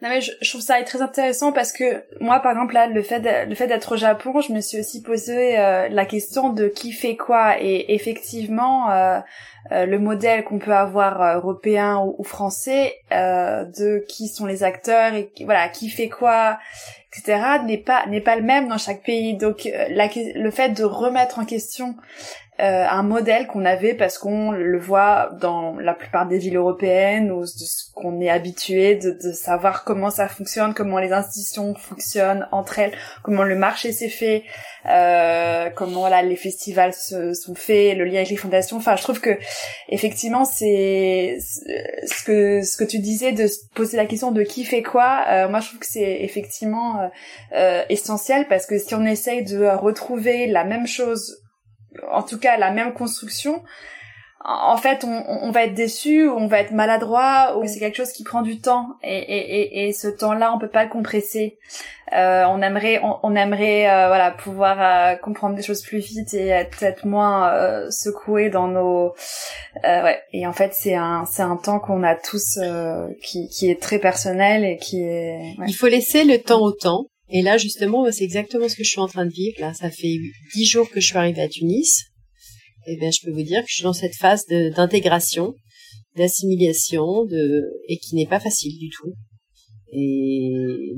Non 0.02 0.08
mais 0.08 0.22
je, 0.22 0.48
trouve 0.48 0.62
ça 0.62 0.82
très 0.82 1.02
intéressant 1.02 1.52
parce 1.52 1.72
que 1.72 2.04
moi 2.20 2.40
par 2.40 2.52
exemple 2.52 2.72
là 2.72 2.86
le 2.86 3.02
fait 3.02 3.20
le 3.46 3.54
fait 3.54 3.66
d'être 3.66 3.92
au 3.92 3.96
Japon, 3.98 4.40
je 4.40 4.50
me 4.52 4.60
suis 4.62 4.80
aussi 4.80 5.02
posé 5.02 5.58
euh, 5.58 5.88
la 5.90 6.06
question 6.06 6.54
de 6.54 6.68
qui 6.68 6.92
fait 6.92 7.16
quoi. 7.16 7.60
Et 7.60 7.94
effectivement 7.94 8.90
euh, 8.90 9.20
euh, 9.72 9.84
le 9.84 9.98
modèle 9.98 10.44
qu'on 10.44 10.58
peut 10.58 10.72
avoir 10.72 11.36
européen 11.36 12.02
ou, 12.02 12.24
français 12.24 12.94
de 13.10 14.02
qui 14.08 14.28
sont 14.28 14.46
les 14.46 14.62
acteurs 14.62 15.12
et 15.12 15.30
voilà 15.44 15.68
qui 15.68 15.90
fait 15.90 16.08
quoi 16.08 16.58
etc 17.12 17.58
n'est 17.66 17.76
pas 17.76 18.06
n'est 18.06 18.22
pas 18.22 18.36
le 18.36 18.42
même 18.42 18.68
dans 18.68 18.78
chaque 18.78 19.02
pays. 19.02 19.36
Donc 19.36 19.68
la, 19.90 20.08
le 20.34 20.50
fait 20.50 20.70
de 20.70 20.84
remettre 20.84 21.38
en 21.40 21.44
question 21.44 21.94
euh, 22.60 22.86
un 22.88 23.02
modèle 23.02 23.46
qu'on 23.46 23.64
avait 23.64 23.94
parce 23.94 24.18
qu'on 24.18 24.52
le 24.52 24.78
voit 24.78 25.30
dans 25.40 25.76
la 25.78 25.94
plupart 25.94 26.28
des 26.28 26.38
villes 26.38 26.56
européennes 26.56 27.32
ou 27.32 27.40
de 27.40 27.46
ce 27.46 27.90
qu'on 27.94 28.20
est 28.20 28.28
habitué 28.28 28.96
de, 28.96 29.10
de, 29.10 29.32
savoir 29.32 29.84
comment 29.84 30.10
ça 30.10 30.28
fonctionne, 30.28 30.74
comment 30.74 30.98
les 30.98 31.12
institutions 31.12 31.74
fonctionnent 31.74 32.46
entre 32.52 32.78
elles, 32.78 32.92
comment 33.22 33.44
le 33.44 33.56
marché 33.56 33.92
s'est 33.92 34.08
fait, 34.08 34.44
euh, 34.86 35.70
comment 35.70 36.08
là 36.08 36.22
les 36.22 36.36
festivals 36.36 36.92
se 36.92 37.32
sont 37.32 37.54
faits, 37.54 37.96
le 37.96 38.04
lien 38.04 38.16
avec 38.16 38.30
les 38.30 38.36
fondations. 38.36 38.76
Enfin, 38.76 38.96
je 38.96 39.02
trouve 39.02 39.20
que 39.20 39.38
effectivement 39.88 40.44
c'est 40.44 41.38
ce 41.40 42.24
que 42.24 42.62
ce 42.62 42.76
que 42.76 42.84
tu 42.84 42.98
disais 42.98 43.32
de 43.32 43.46
poser 43.74 43.96
la 43.96 44.06
question 44.06 44.32
de 44.32 44.42
qui 44.42 44.64
fait 44.64 44.82
quoi. 44.82 45.24
Euh, 45.28 45.48
moi, 45.48 45.60
je 45.60 45.68
trouve 45.68 45.80
que 45.80 45.86
c'est 45.86 46.22
effectivement 46.22 47.10
euh, 47.54 47.82
essentiel 47.88 48.46
parce 48.48 48.66
que 48.66 48.78
si 48.78 48.94
on 48.94 49.04
essaye 49.04 49.44
de 49.44 49.64
retrouver 49.64 50.46
la 50.46 50.64
même 50.64 50.86
chose 50.86 51.39
en 52.10 52.22
tout 52.22 52.38
cas 52.38 52.56
la 52.56 52.70
même 52.70 52.92
construction, 52.92 53.62
en 54.42 54.78
fait, 54.78 55.04
on, 55.04 55.50
va 55.50 55.64
être 55.64 55.74
déçu, 55.74 56.26
on 56.26 56.46
va 56.46 56.60
être 56.60 56.70
maladroit, 56.70 57.58
ou 57.58 57.66
c'est 57.66 57.78
quelque 57.78 57.96
chose 57.96 58.12
qui 58.12 58.24
prend 58.24 58.40
du 58.40 58.58
temps, 58.58 58.96
et, 59.02 59.18
et, 59.18 59.86
et, 59.86 59.92
ce 59.92 60.08
temps-là, 60.08 60.54
on 60.54 60.58
peut 60.58 60.70
pas 60.70 60.84
le 60.84 60.88
compresser. 60.88 61.58
Euh, 62.14 62.44
on 62.48 62.62
aimerait, 62.62 63.02
on, 63.22 63.36
aimerait, 63.36 63.90
euh, 63.90 64.08
voilà, 64.08 64.30
pouvoir 64.30 64.78
euh, 64.80 65.16
comprendre 65.16 65.56
des 65.56 65.62
choses 65.62 65.82
plus 65.82 65.98
vite 65.98 66.32
et 66.32 66.48
être 66.48 66.76
peut-être 66.76 67.04
moins 67.04 67.52
secoué 67.90 68.48
dans 68.48 68.66
nos, 68.66 69.12
ouais. 69.84 70.22
Et 70.32 70.46
en 70.46 70.54
fait, 70.54 70.72
c'est 70.72 70.94
un, 70.94 71.26
c'est 71.30 71.42
un 71.42 71.56
temps 71.56 71.78
qu'on 71.78 72.02
a 72.02 72.14
tous 72.14 72.58
qui, 73.22 73.48
qui 73.48 73.70
est 73.70 73.80
très 73.80 73.98
personnel 73.98 74.64
et 74.64 74.78
qui 74.78 75.02
est. 75.02 75.54
Il 75.66 75.74
faut 75.74 75.88
laisser 75.88 76.24
le 76.24 76.38
temps 76.38 76.62
au 76.62 76.72
temps. 76.72 77.04
Et 77.32 77.42
là, 77.42 77.58
justement, 77.58 78.10
c'est 78.10 78.24
exactement 78.24 78.68
ce 78.68 78.76
que 78.76 78.84
je 78.84 78.90
suis 78.90 79.00
en 79.00 79.06
train 79.06 79.24
de 79.24 79.32
vivre. 79.32 79.60
Là, 79.60 79.72
ça 79.72 79.90
fait 79.90 80.16
dix 80.54 80.64
jours 80.64 80.90
que 80.90 81.00
je 81.00 81.06
suis 81.06 81.16
arrivée 81.16 81.42
à 81.42 81.48
Tunis. 81.48 82.04
Et 82.86 82.94
eh 82.94 82.96
bien, 82.96 83.10
je 83.10 83.20
peux 83.24 83.30
vous 83.30 83.42
dire 83.42 83.60
que 83.60 83.68
je 83.68 83.74
suis 83.74 83.82
dans 83.84 83.92
cette 83.92 84.16
phase 84.16 84.46
d'intégration, 84.46 85.54
d'assimilation, 86.16 87.24
de 87.26 87.62
et 87.88 87.98
qui 87.98 88.16
n'est 88.16 88.26
pas 88.26 88.40
facile 88.40 88.76
du 88.78 88.88
tout. 88.88 89.12
Et 89.92 90.94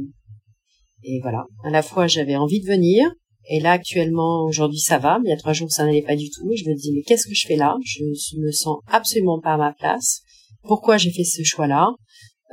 et 1.04 1.20
voilà. 1.20 1.44
À 1.64 1.70
la 1.70 1.82
fois, 1.82 2.06
j'avais 2.06 2.36
envie 2.36 2.60
de 2.60 2.66
venir. 2.66 3.10
Et 3.48 3.60
là, 3.60 3.72
actuellement, 3.72 4.44
aujourd'hui, 4.44 4.78
ça 4.78 4.98
va. 4.98 5.18
Mais 5.18 5.28
il 5.28 5.30
y 5.30 5.34
a 5.34 5.36
trois 5.36 5.52
jours, 5.52 5.70
ça 5.70 5.84
n'allait 5.84 6.02
pas 6.02 6.16
du 6.16 6.30
tout. 6.30 6.48
Je 6.54 6.64
me 6.64 6.74
dis, 6.74 6.92
mais 6.94 7.02
qu'est-ce 7.02 7.26
que 7.26 7.34
je 7.34 7.46
fais 7.46 7.56
là? 7.56 7.76
Je 7.84 8.36
me 8.38 8.52
sens 8.52 8.78
absolument 8.86 9.40
pas 9.40 9.54
à 9.54 9.56
ma 9.56 9.72
place. 9.72 10.22
Pourquoi 10.62 10.96
j'ai 10.96 11.10
fait 11.10 11.24
ce 11.24 11.42
choix-là? 11.42 11.88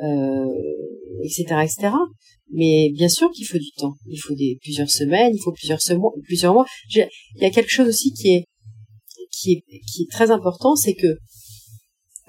Euh, 0.04 0.48
Etc. 1.24 1.44
Etc. 1.64 1.94
Mais 2.52 2.90
bien 2.94 3.10
sûr 3.10 3.30
qu'il 3.32 3.46
faut 3.46 3.58
du 3.58 3.72
temps. 3.78 3.96
Il 4.08 4.18
faut 4.18 4.34
des 4.34 4.58
plusieurs 4.62 4.90
semaines, 4.90 5.34
il 5.36 5.42
faut 5.42 5.52
plusieurs 5.52 5.80
mois, 5.98 6.12
plusieurs 6.24 6.54
mois. 6.54 6.66
Il 6.94 7.08
y 7.42 7.46
a 7.46 7.50
quelque 7.52 7.70
chose 7.70 7.88
aussi 7.88 8.12
qui 8.14 8.30
est 8.30 8.46
qui 9.32 9.52
est 9.54 9.80
qui 9.92 10.04
est 10.04 10.12
très 10.12 10.32
important, 10.32 10.76
c'est 10.76 10.96
que 10.96 11.18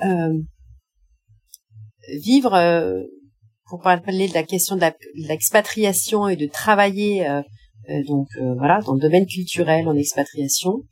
euh, 0.04 0.42
vivre, 2.22 2.52
pour 3.68 3.80
parler 3.80 4.28
de 4.28 4.34
la 4.34 4.42
question 4.42 4.76
de 4.76 4.86
l'expatriation 5.28 6.28
et 6.28 6.36
de 6.36 6.46
travailler 6.46 7.26
donc 8.06 8.28
voilà 8.58 8.80
dans 8.82 8.94
le 8.94 9.00
domaine 9.00 9.26
culturel 9.26 9.88
en 9.88 9.96
expatriation, 9.96 10.82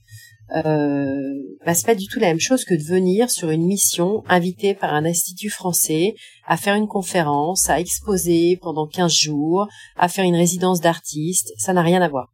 euh, 0.56 1.58
bah, 1.66 1.74
c'est 1.74 1.86
pas 1.86 1.94
du 1.94 2.06
tout 2.06 2.18
la 2.18 2.28
même 2.28 2.40
chose 2.40 2.64
que 2.64 2.74
de 2.74 2.82
venir 2.82 3.30
sur 3.30 3.50
une 3.50 3.66
mission 3.66 4.24
invité 4.28 4.74
par 4.74 4.94
un 4.94 5.04
institut 5.04 5.50
français 5.50 6.14
à 6.46 6.56
faire 6.56 6.74
une 6.74 6.88
conférence, 6.88 7.68
à 7.68 7.80
exposer 7.80 8.56
pendant 8.56 8.86
15 8.86 9.12
jours, 9.12 9.68
à 9.96 10.08
faire 10.08 10.24
une 10.24 10.36
résidence 10.36 10.80
d'artiste. 10.80 11.52
Ça 11.58 11.72
n'a 11.72 11.82
rien 11.82 12.00
à 12.00 12.08
voir. 12.08 12.32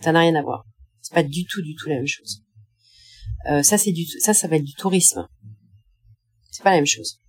Ça 0.00 0.12
n'a 0.12 0.20
rien 0.20 0.34
à 0.34 0.42
voir. 0.42 0.64
C'est 1.00 1.14
pas 1.14 1.22
du 1.22 1.46
tout, 1.46 1.62
du 1.62 1.74
tout 1.74 1.88
la 1.88 1.96
même 1.96 2.06
chose. 2.06 2.42
Euh, 3.50 3.62
ça, 3.62 3.78
c'est 3.78 3.92
du, 3.92 4.04
ça, 4.04 4.34
ça 4.34 4.48
va 4.48 4.56
être 4.56 4.64
du 4.64 4.74
tourisme. 4.74 5.26
C'est 6.50 6.62
pas 6.62 6.70
la 6.70 6.76
même 6.76 6.86
chose. 6.86 7.20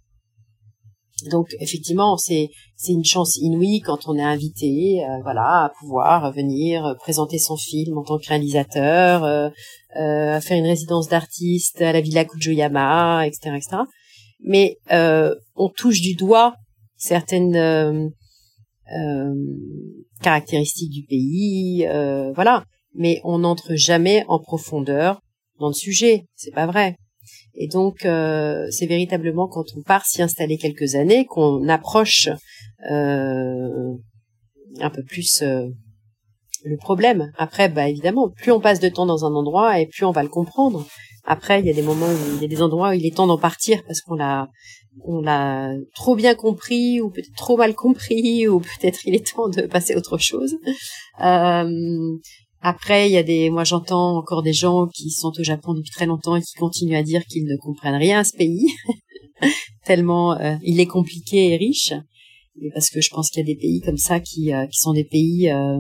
Donc 1.24 1.48
effectivement, 1.62 2.18
c'est 2.18 2.50
c'est 2.76 2.92
une 2.92 3.06
chance 3.06 3.38
inouïe 3.38 3.80
quand 3.80 4.08
on 4.08 4.18
est 4.18 4.24
invité, 4.24 5.02
euh, 5.04 5.22
voilà, 5.24 5.66
à 5.66 5.72
pouvoir 5.80 6.34
venir 6.34 6.96
présenter 7.00 7.40
son 7.40 7.56
film 7.56 7.98
en 7.98 8.04
tant 8.04 8.18
que 8.18 8.28
réalisateur, 8.28 9.24
euh, 9.24 9.50
euh, 9.98 10.42
faire 10.42 10.58
une 10.58 10.66
résidence 10.66 11.08
d'artiste 11.08 11.82
à 11.82 11.94
la 11.94 12.02
Villa 12.02 12.26
Kujuyama, 12.26 13.26
etc., 13.26 13.56
etc. 13.56 13.78
Mais 14.42 14.78
euh, 14.92 15.34
on 15.56 15.70
touche 15.70 16.02
du 16.02 16.16
doigt 16.16 16.56
certaines 16.98 17.56
euh, 17.56 18.10
caractéristiques 20.22 20.92
du 20.92 21.04
pays, 21.04 21.88
voilà. 22.36 22.66
Mais 22.94 23.22
on 23.24 23.40
n'entre 23.40 23.76
jamais 23.76 24.26
en 24.28 24.40
profondeur 24.40 25.22
dans 25.60 25.68
le 25.68 25.74
sujet. 25.74 26.26
C'est 26.36 26.54
pas 26.54 26.66
vrai. 26.66 26.98
Et 27.58 27.68
donc, 27.68 28.06
euh, 28.06 28.68
c'est 28.70 28.86
véritablement 28.86 29.48
quand 29.48 29.66
on 29.78 29.82
part 29.82 30.06
s'y 30.06 30.22
installer 30.22 30.58
quelques 30.58 30.96
années 30.96 31.26
qu'on 31.26 31.68
approche 31.70 32.30
euh, 32.92 33.94
un 34.80 34.90
peu 34.90 35.04
plus 35.04 35.42
euh, 35.42 35.68
le 36.66 36.78
problème. 36.78 37.32
Après, 37.38 37.70
bah 37.70 37.88
évidemment, 37.88 38.30
plus 38.30 38.52
on 38.52 38.60
passe 38.60 38.80
de 38.80 38.90
temps 38.90 39.06
dans 39.06 39.26
un 39.26 39.34
endroit 39.34 39.80
et 39.80 39.88
plus 39.88 40.06
on 40.06 40.12
va 40.12 40.24
le 40.24 40.30
comprendre. 40.30 40.86
Après, 41.24 41.60
il 41.60 41.66
y 41.66 41.70
a 41.70 41.74
des 41.74 41.82
moments 41.82 42.08
où 42.08 42.36
il 42.36 42.42
y 42.42 42.46
a 42.46 42.48
des 42.48 42.62
endroits 42.62 42.90
où 42.90 42.94
il 42.94 43.06
est 43.06 43.16
temps 43.16 43.28
d'en 43.28 43.38
partir 43.38 43.84
parce 43.88 44.02
qu'on 44.02 44.16
l'a 44.16 44.48
on 45.04 45.22
l'a 45.22 45.74
trop 45.94 46.16
bien 46.16 46.36
compris 46.36 47.02
ou 47.02 47.10
peut-être 47.10 47.34
trop 47.36 47.58
mal 47.58 47.74
compris 47.74 48.48
ou 48.48 48.60
peut-être 48.60 49.06
il 49.06 49.16
est 49.16 49.34
temps 49.34 49.50
de 49.50 49.64
passer 49.64 49.94
à 49.94 49.98
autre 49.98 50.18
chose. 50.18 50.58
Euh, 51.22 52.18
après, 52.68 53.08
il 53.08 53.14
y 53.14 53.18
a 53.18 53.22
des, 53.22 53.52
moi 53.52 53.64
j'entends 53.64 54.18
encore 54.18 54.42
des 54.42 54.52
gens 54.52 54.88
qui 54.88 55.12
sont 55.12 55.32
au 55.38 55.44
Japon 55.44 55.76
depuis 55.76 55.92
très 55.92 56.08
longtemps 56.08 56.36
et 56.36 56.42
qui 56.42 56.56
continuent 56.56 56.98
à 56.98 57.04
dire 57.04 57.24
qu'ils 57.26 57.46
ne 57.46 57.56
comprennent 57.58 57.94
rien 57.94 58.22
à 58.22 58.24
ce 58.24 58.36
pays, 58.36 58.66
tellement 59.86 60.34
euh, 60.40 60.56
il 60.64 60.80
est 60.80 60.88
compliqué 60.88 61.52
et 61.52 61.58
riche. 61.58 61.94
Mais 62.60 62.70
parce 62.74 62.90
que 62.90 63.02
je 63.02 63.12
pense 63.12 63.30
qu'il 63.30 63.42
y 63.42 63.44
a 63.44 63.54
des 63.54 63.60
pays 63.60 63.82
comme 63.82 63.98
ça 63.98 64.20
qui, 64.20 64.52
euh, 64.52 64.66
qui 64.66 64.80
sont 64.80 64.94
des 64.94 65.04
pays 65.04 65.48
euh, 65.52 65.78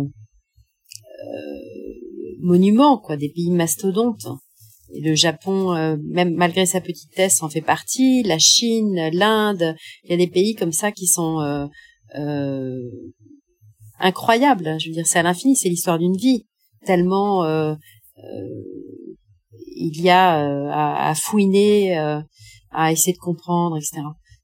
monuments, 2.42 3.00
quoi, 3.00 3.18
des 3.18 3.30
pays 3.30 3.50
mastodontes. 3.50 4.28
Et 4.94 5.02
le 5.02 5.16
Japon, 5.16 5.98
même 6.04 6.36
malgré 6.36 6.68
sa 6.68 6.82
petitesse, 6.82 7.42
en 7.42 7.50
fait 7.50 7.62
partie. 7.62 8.22
La 8.22 8.38
Chine, 8.38 9.10
l'Inde, 9.12 9.76
il 10.04 10.12
y 10.12 10.14
a 10.14 10.18
des 10.18 10.28
pays 10.28 10.54
comme 10.54 10.72
ça 10.72 10.92
qui 10.92 11.08
sont 11.08 11.68
incroyables. 14.00 14.80
Je 14.80 14.90
veux 14.90 14.94
dire, 14.94 15.08
c'est 15.08 15.18
à 15.18 15.24
l'infini, 15.24 15.56
c'est 15.56 15.70
l'histoire 15.70 15.98
d'une 15.98 16.16
vie 16.16 16.46
tellement 16.86 17.44
euh, 17.44 17.74
euh, 18.18 18.50
il 19.76 20.02
y 20.02 20.10
a 20.10 20.42
euh, 20.42 20.70
à, 20.72 21.14
fouiner, 21.16 21.98
à 22.72 22.92
essayer 22.92 23.14
de 23.14 23.20
comprendre, 23.20 23.78
etc. 23.78 24.02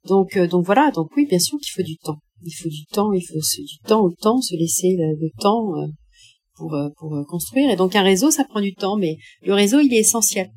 Donc, 0.08 0.38
donc 0.38 0.66
voilà. 0.66 0.92
Donc 0.92 1.10
oui, 1.16 1.26
bien 1.26 1.40
sûr 1.40 1.58
qu'il 1.60 1.72
faut 1.72 1.88
du 1.88 1.98
temps. 1.98 2.20
Il 2.44 2.52
faut 2.52 2.70
du 2.70 2.86
temps. 2.86 3.14
Il 3.14 3.22
faut 3.22 3.34
du 3.34 3.78
temps 3.88 4.02
au 4.02 4.12
temps, 4.12 4.42
se 4.42 4.56
laisser 4.56 4.98
le, 4.98 5.30
temps 5.40 5.72
pour 6.56 6.78
pour 6.98 7.26
construire. 7.28 7.70
Et 7.72 7.76
donc 7.76 7.96
un 7.96 8.04
réseau, 8.04 8.30
ça 8.30 8.44
prend 8.44 8.62
du 8.62 8.74
temps, 8.74 8.98
mais 8.98 9.18
le 9.44 9.54
réseau, 9.54 9.80
il 9.80 9.94
est 9.94 10.00
essentiel. 10.00 10.52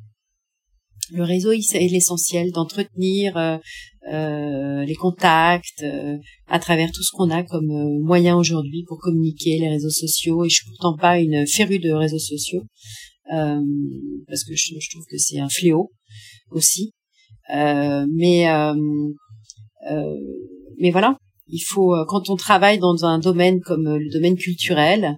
Le 1.11 1.23
réseau, 1.23 1.51
est 1.51 1.91
l'essentiel 1.91 2.51
d'entretenir 2.51 3.59
euh, 4.07 4.85
les 4.85 4.93
contacts, 4.93 5.81
euh, 5.81 6.17
à 6.47 6.59
travers 6.59 6.91
tout 6.91 7.01
ce 7.01 7.09
qu'on 7.11 7.31
a 7.31 7.41
comme 7.41 7.71
euh, 7.71 7.99
moyen 8.03 8.37
aujourd'hui 8.37 8.83
pour 8.87 8.99
communiquer, 8.99 9.57
les 9.57 9.67
réseaux 9.67 9.89
sociaux. 9.89 10.45
Et 10.45 10.49
je 10.49 10.57
suis 10.57 10.65
pourtant 10.67 10.95
pas 10.95 11.19
une 11.19 11.47
férue 11.47 11.79
de 11.79 11.91
réseaux 11.91 12.19
sociaux 12.19 12.63
parce 13.27 14.43
que 14.43 14.53
je, 14.55 14.89
trouve 14.91 15.05
que 15.09 15.17
c'est 15.17 15.39
un 15.39 15.49
fléau 15.49 15.91
aussi. 16.51 16.93
mais 17.49 18.45
mais 20.77 20.91
voilà, 20.91 21.17
il 21.47 21.61
faut 21.65 21.95
quand 22.07 22.29
on 22.29 22.35
travaille 22.35 22.77
dans 22.77 23.03
un 23.03 23.17
domaine 23.17 23.61
comme 23.61 23.97
le 23.97 24.13
domaine 24.13 24.35
culturel. 24.35 25.17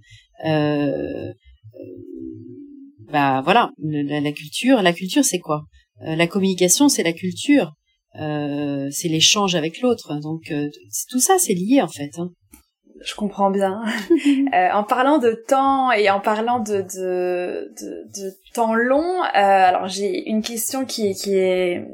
Bah 3.11 3.41
voilà, 3.43 3.71
la, 3.81 4.19
la 4.21 4.31
culture, 4.31 4.81
la 4.81 4.93
culture 4.93 5.23
c'est 5.23 5.39
quoi? 5.39 5.63
La 6.01 6.27
communication 6.27 6.89
c'est 6.89 7.03
la 7.03 7.13
culture. 7.13 7.73
Euh, 8.19 8.87
c'est 8.91 9.09
l'échange 9.09 9.55
avec 9.55 9.81
l'autre. 9.81 10.15
Donc 10.21 10.51
euh, 10.51 10.69
tout 11.09 11.19
ça, 11.19 11.37
c'est 11.37 11.53
lié 11.53 11.81
en 11.81 11.87
fait. 11.87 12.11
Hein. 12.17 12.31
Je 13.01 13.13
comprends 13.13 13.51
bien. 13.51 13.81
euh, 14.53 14.69
en 14.73 14.83
parlant 14.83 15.19
de 15.19 15.31
temps 15.47 15.91
et 15.91 16.09
en 16.09 16.19
parlant 16.19 16.59
de, 16.59 16.81
de, 16.81 17.71
de, 17.79 18.21
de 18.21 18.33
temps 18.53 18.73
long, 18.73 19.23
euh, 19.23 19.29
alors 19.33 19.87
j'ai 19.87 20.27
une 20.29 20.41
question 20.41 20.85
qui, 20.85 21.13
qui 21.13 21.35
est 21.35 21.85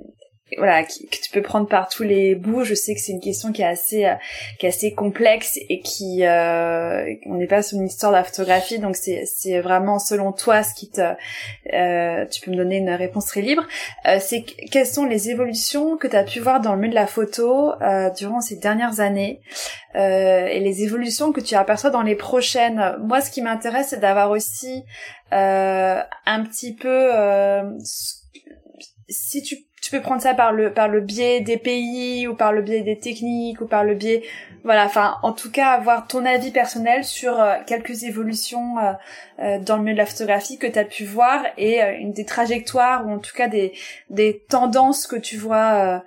voilà 0.57 0.83
que 0.83 0.89
tu 0.89 1.31
peux 1.31 1.41
prendre 1.41 1.67
par 1.67 1.87
tous 1.89 2.03
les 2.03 2.35
bouts. 2.35 2.63
Je 2.63 2.73
sais 2.73 2.93
que 2.93 2.99
c'est 2.99 3.11
une 3.11 3.21
question 3.21 3.51
qui 3.51 3.61
est 3.61 3.65
assez 3.65 4.05
euh, 4.05 4.15
qui 4.59 4.65
est 4.65 4.69
assez 4.69 4.93
complexe 4.93 5.57
et 5.69 5.79
qui 5.79 6.25
euh, 6.25 7.13
on 7.25 7.35
n'est 7.35 7.47
pas 7.47 7.61
sur 7.61 7.77
une 7.77 7.87
histoire 7.87 8.11
de 8.11 8.17
la 8.17 8.23
photographie, 8.23 8.79
donc 8.79 8.95
c'est 8.95 9.23
c'est 9.25 9.59
vraiment 9.59 9.99
selon 9.99 10.31
toi 10.31 10.63
ce 10.63 10.73
qui 10.73 10.89
te 10.89 11.01
euh, 11.73 12.25
tu 12.25 12.41
peux 12.41 12.51
me 12.51 12.57
donner 12.57 12.77
une 12.77 12.89
réponse 12.89 13.25
très 13.25 13.41
libre. 13.41 13.65
Euh, 14.07 14.17
c'est 14.19 14.43
quelles 14.43 14.87
sont 14.87 15.05
les 15.05 15.29
évolutions 15.29 15.97
que 15.97 16.07
tu 16.07 16.15
as 16.15 16.23
pu 16.23 16.39
voir 16.39 16.61
dans 16.61 16.73
le 16.73 16.79
milieu 16.79 16.91
de 16.91 16.95
la 16.95 17.07
photo 17.07 17.73
euh, 17.81 18.09
durant 18.11 18.41
ces 18.41 18.57
dernières 18.57 18.99
années 18.99 19.41
et 19.95 20.59
les 20.59 20.81
évolutions 20.81 21.31
que 21.31 21.39
tu 21.39 21.53
aperçois 21.53 21.91
dans 21.91 22.01
les 22.01 22.15
prochaines? 22.15 22.95
Moi, 23.03 23.21
ce 23.21 23.29
qui 23.29 23.43
m'intéresse, 23.43 23.89
c'est 23.89 23.99
d'avoir 23.99 24.31
aussi 24.31 24.83
un 25.31 26.43
petit 26.43 26.73
peu 26.73 27.11
si 29.07 29.43
tu 29.43 29.57
peux 29.93 30.01
prendre 30.01 30.21
ça 30.21 30.33
par 30.33 30.51
le 30.51 31.01
biais 31.01 31.41
des 31.41 31.57
pays 31.57 32.27
ou 32.27 32.35
par 32.35 32.51
le 32.51 32.61
biais 32.61 32.81
des 32.81 32.97
techniques 32.97 33.61
ou 33.61 33.67
par 33.67 33.83
le 33.83 33.93
biais 33.95 34.23
voilà 34.63 34.85
enfin 34.85 35.17
en 35.23 35.33
tout 35.33 35.51
cas 35.51 35.71
avoir 35.71 36.07
ton 36.07 36.25
avis 36.25 36.51
personnel 36.51 37.03
sur 37.03 37.39
euh, 37.39 37.57
quelques 37.67 38.03
évolutions 38.03 38.77
euh, 38.79 38.93
euh, 39.39 39.59
dans 39.59 39.77
le 39.77 39.83
milieu 39.83 39.93
de 39.93 39.99
la 39.99 40.05
photographie 40.05 40.57
que 40.57 40.67
tu 40.67 40.79
as 40.79 40.85
pu 40.85 41.05
voir 41.05 41.43
et 41.57 41.79
une 41.99 42.11
des 42.11 42.25
trajectoires 42.25 43.05
ou 43.05 43.11
en 43.11 43.19
tout 43.19 43.35
cas 43.35 43.47
des 43.47 44.45
tendances 44.49 45.05
que 45.05 45.15
tu 45.15 45.37
vois 45.37 46.03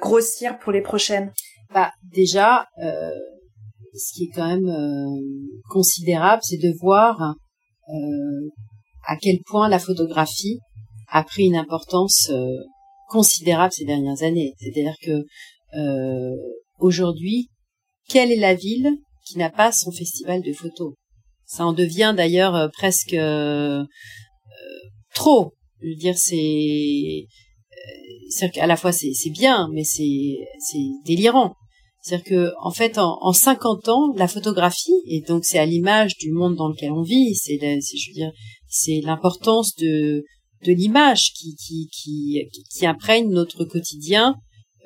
grossir 0.00 0.58
pour 0.58 0.72
les 0.72 0.80
prochaines. 0.80 1.32
Bah 1.72 1.92
déjà 2.02 2.66
ce 2.78 4.12
qui 4.14 4.24
est 4.24 4.34
quand 4.34 4.48
même 4.48 5.20
considérable 5.68 6.42
c'est 6.42 6.60
de 6.60 6.72
voir 6.80 7.36
à 9.06 9.16
quel 9.20 9.36
point 9.46 9.68
la 9.68 9.78
photographie 9.78 10.58
a 11.08 11.22
pris 11.22 11.44
une 11.44 11.56
importance 11.56 12.30
considérable 13.08 13.72
ces 13.72 13.84
dernières 13.84 14.22
années. 14.22 14.54
C'est-à-dire 14.58 14.96
que 15.02 15.24
euh, 15.76 16.36
aujourd'hui, 16.78 17.48
quelle 18.08 18.32
est 18.32 18.40
la 18.40 18.54
ville 18.54 18.90
qui 19.24 19.38
n'a 19.38 19.50
pas 19.50 19.72
son 19.72 19.90
festival 19.90 20.42
de 20.42 20.52
photos? 20.52 20.94
Ça 21.44 21.64
en 21.64 21.72
devient 21.72 22.14
d'ailleurs 22.16 22.54
euh, 22.54 22.68
presque 22.68 23.14
euh, 23.14 23.84
trop. 25.14 25.52
Je 25.80 25.88
veux 25.88 25.94
dire, 25.94 26.16
c'est 26.16 27.26
c'est 28.28 28.58
à 28.58 28.66
la 28.66 28.76
fois 28.76 28.92
c'est 28.92 29.30
bien, 29.30 29.68
mais 29.72 29.84
c'est 29.84 30.38
c'est 30.58 30.78
délirant. 31.04 31.54
C'est-à-dire 32.00 32.24
que 32.24 32.52
en 32.60 32.70
fait, 32.70 32.98
en, 32.98 33.18
en 33.20 33.32
50 33.32 33.88
ans, 33.88 34.12
la 34.16 34.28
photographie 34.28 34.94
et 35.06 35.20
donc 35.20 35.44
c'est 35.44 35.58
à 35.58 35.66
l'image 35.66 36.16
du 36.18 36.32
monde 36.32 36.56
dans 36.56 36.68
lequel 36.68 36.92
on 36.92 37.02
vit. 37.02 37.34
C'est 37.34 37.58
je 37.58 38.10
veux 38.10 38.14
dire, 38.14 38.32
c'est 38.68 39.00
l'importance 39.02 39.74
de 39.76 40.24
de 40.66 40.72
l'image 40.72 41.32
qui, 41.32 41.54
qui, 41.56 41.88
qui, 41.92 42.48
qui 42.70 42.86
imprègne 42.86 43.30
notre 43.30 43.64
quotidien 43.64 44.34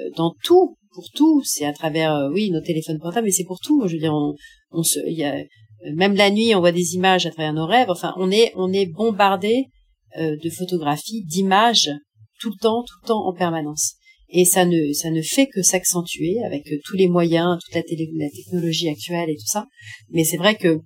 euh, 0.00 0.10
dans 0.16 0.34
tout, 0.44 0.76
pour 0.92 1.04
tout. 1.14 1.42
C'est 1.44 1.64
à 1.64 1.72
travers, 1.72 2.14
euh, 2.14 2.30
oui, 2.30 2.50
nos 2.50 2.60
téléphones 2.60 2.98
portables, 2.98 3.26
mais 3.26 3.32
c'est 3.32 3.44
pour 3.44 3.60
tout. 3.60 3.86
Je 3.86 3.94
veux 3.94 4.00
dire, 4.00 4.14
on, 4.70 4.82
se, 4.82 4.98
a, 4.98 5.44
même 5.94 6.14
la 6.14 6.30
nuit, 6.30 6.54
on 6.54 6.60
voit 6.60 6.72
des 6.72 6.94
images 6.94 7.26
à 7.26 7.30
travers 7.30 7.52
nos 7.52 7.66
rêves. 7.66 7.90
Enfin, 7.90 8.14
on 8.16 8.30
est, 8.30 8.52
on 8.56 8.72
est 8.72 8.86
bombardé 8.86 9.64
euh, 10.18 10.36
de 10.42 10.50
photographies, 10.50 11.24
d'images 11.24 11.90
tout 12.40 12.50
le 12.50 12.60
temps, 12.60 12.82
tout 12.82 12.98
le 13.02 13.08
temps, 13.08 13.26
en 13.26 13.34
permanence. 13.34 13.94
Et 14.32 14.44
ça 14.44 14.64
ne, 14.64 14.92
ça 14.92 15.10
ne 15.10 15.22
fait 15.22 15.48
que 15.48 15.60
s'accentuer 15.60 16.36
avec 16.44 16.62
tous 16.84 16.96
les 16.96 17.08
moyens, 17.08 17.58
toute 17.64 17.74
la 17.74 17.82
technologie 17.82 18.88
actuelle 18.88 19.28
et 19.28 19.34
tout 19.34 19.46
ça. 19.46 19.66
Mais 20.10 20.22
c'est 20.22 20.36
vrai 20.36 20.54
que 20.54 20.78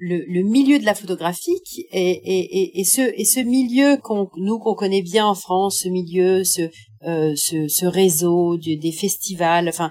le, 0.00 0.24
le, 0.26 0.42
milieu 0.42 0.78
de 0.78 0.84
la 0.84 0.94
photographie 0.94 1.60
et, 1.90 2.10
et, 2.10 2.80
et, 2.80 2.84
ce 2.84 3.00
et 3.00 3.24
ce 3.24 3.40
milieu 3.40 3.96
qu'on 3.96 4.28
nous 4.36 4.58
qu'on 4.58 4.74
connaît 4.74 5.02
bien 5.02 5.26
en 5.26 5.34
France, 5.34 5.80
ce 5.82 5.88
milieu, 5.88 6.44
ce 6.44 6.62
euh, 7.04 7.32
ce, 7.36 7.68
ce, 7.68 7.86
réseau 7.86 8.56
des 8.56 8.92
festivals. 8.92 9.68
Enfin, 9.68 9.90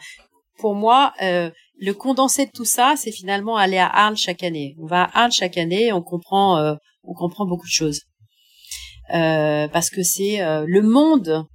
pour 0.57 0.75
moi, 0.75 1.13
euh, 1.21 1.49
le 1.79 1.93
condensé 1.93 2.45
de 2.45 2.51
tout 2.51 2.65
ça, 2.65 2.95
c'est 2.97 3.11
finalement 3.11 3.55
aller 3.55 3.77
à 3.77 3.87
Arles 3.87 4.17
chaque 4.17 4.43
année. 4.43 4.75
On 4.79 4.85
va 4.85 5.03
à 5.03 5.23
Arles 5.23 5.31
chaque 5.31 5.57
année, 5.57 5.93
on 5.93 6.01
comprend 6.01 6.57
euh, 6.57 6.75
on 7.03 7.13
comprend 7.13 7.45
beaucoup 7.45 7.67
de 7.67 7.71
choses 7.71 8.01
euh, 9.13 9.67
parce 9.69 9.89
que 9.89 10.03
c'est 10.03 10.39
le 10.65 10.81
monde 10.81 11.45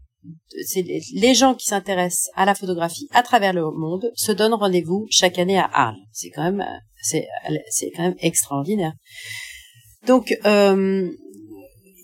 c'est 0.66 0.84
les 1.14 1.34
gens 1.34 1.54
qui 1.54 1.66
s'intéressent 1.66 2.30
à 2.36 2.44
la 2.44 2.54
photographie 2.54 3.08
à 3.12 3.22
travers 3.22 3.52
le 3.52 3.62
monde 3.72 4.12
se 4.14 4.30
donnent 4.30 4.54
rendez-vous 4.54 5.06
chaque 5.10 5.38
année 5.38 5.58
à 5.58 5.68
Arles. 5.72 5.98
C'est 6.12 6.30
quand 6.30 6.44
même 6.44 6.64
c'est 7.02 7.26
c'est 7.70 7.90
quand 7.90 8.02
même 8.02 8.16
extraordinaire. 8.20 8.92
Donc 10.06 10.34
euh, 10.44 11.10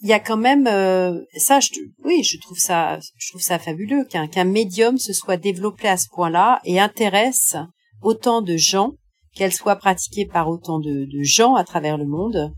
il 0.02 0.08
y 0.08 0.12
a 0.12 0.20
quand 0.20 0.36
même 0.36 0.66
euh, 0.66 1.20
ça 1.36 1.58
oui 2.04 2.22
je 2.22 2.38
trouve 2.38 2.58
ça 2.58 2.98
je 3.16 3.30
trouve 3.30 3.42
ça 3.42 3.58
fabuleux 3.58 4.04
qu'un 4.04 4.28
qu'un 4.28 4.44
médium 4.44 4.98
se 4.98 5.12
soit 5.12 5.36
développé 5.36 5.88
à 5.88 5.96
ce 5.96 6.06
point-là 6.12 6.60
et 6.64 6.78
intéresse 6.78 7.56
autant 8.02 8.42
de 8.42 8.56
gens 8.56 8.92
qu'elle 9.34 9.52
soit 9.52 9.76
pratiquée 9.76 10.26
par 10.26 10.48
autant 10.48 10.78
de, 10.78 11.04
de 11.04 11.22
gens 11.22 11.54
à 11.54 11.64
travers 11.64 11.98
le 11.98 12.06
monde 12.06 12.52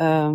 euh, 0.00 0.32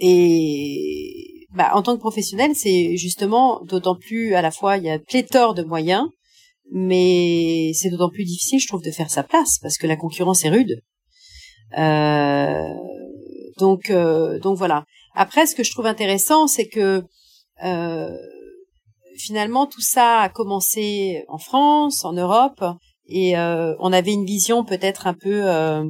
et 0.00 1.46
bah, 1.52 1.70
en 1.74 1.82
tant 1.82 1.94
que 1.94 2.00
professionnel, 2.00 2.52
c'est 2.54 2.96
justement 2.96 3.60
d'autant 3.64 3.96
plus 3.96 4.34
à 4.34 4.42
la 4.42 4.50
fois 4.50 4.76
il 4.76 4.84
y 4.84 4.90
a 4.90 4.98
pléthore 4.98 5.54
de 5.54 5.62
moyens, 5.62 6.06
mais 6.72 7.72
c'est 7.74 7.90
d'autant 7.90 8.10
plus 8.10 8.24
difficile, 8.24 8.60
je 8.60 8.68
trouve, 8.68 8.82
de 8.82 8.90
faire 8.90 9.10
sa 9.10 9.22
place 9.22 9.58
parce 9.60 9.76
que 9.76 9.86
la 9.86 9.96
concurrence 9.96 10.44
est 10.44 10.50
rude. 10.50 10.80
Euh, 11.78 12.74
donc, 13.58 13.90
euh, 13.90 14.38
donc 14.38 14.56
voilà. 14.56 14.84
Après, 15.14 15.46
ce 15.46 15.54
que 15.54 15.64
je 15.64 15.72
trouve 15.72 15.86
intéressant, 15.86 16.46
c'est 16.46 16.68
que 16.68 17.02
euh, 17.64 18.16
finalement 19.16 19.66
tout 19.66 19.80
ça 19.80 20.20
a 20.20 20.28
commencé 20.28 21.24
en 21.28 21.38
France, 21.38 22.04
en 22.04 22.12
Europe, 22.12 22.64
et 23.06 23.36
euh, 23.36 23.74
on 23.80 23.92
avait 23.92 24.12
une 24.12 24.24
vision 24.24 24.64
peut-être 24.64 25.06
un 25.06 25.14
peu 25.14 25.42
euh, 25.50 25.84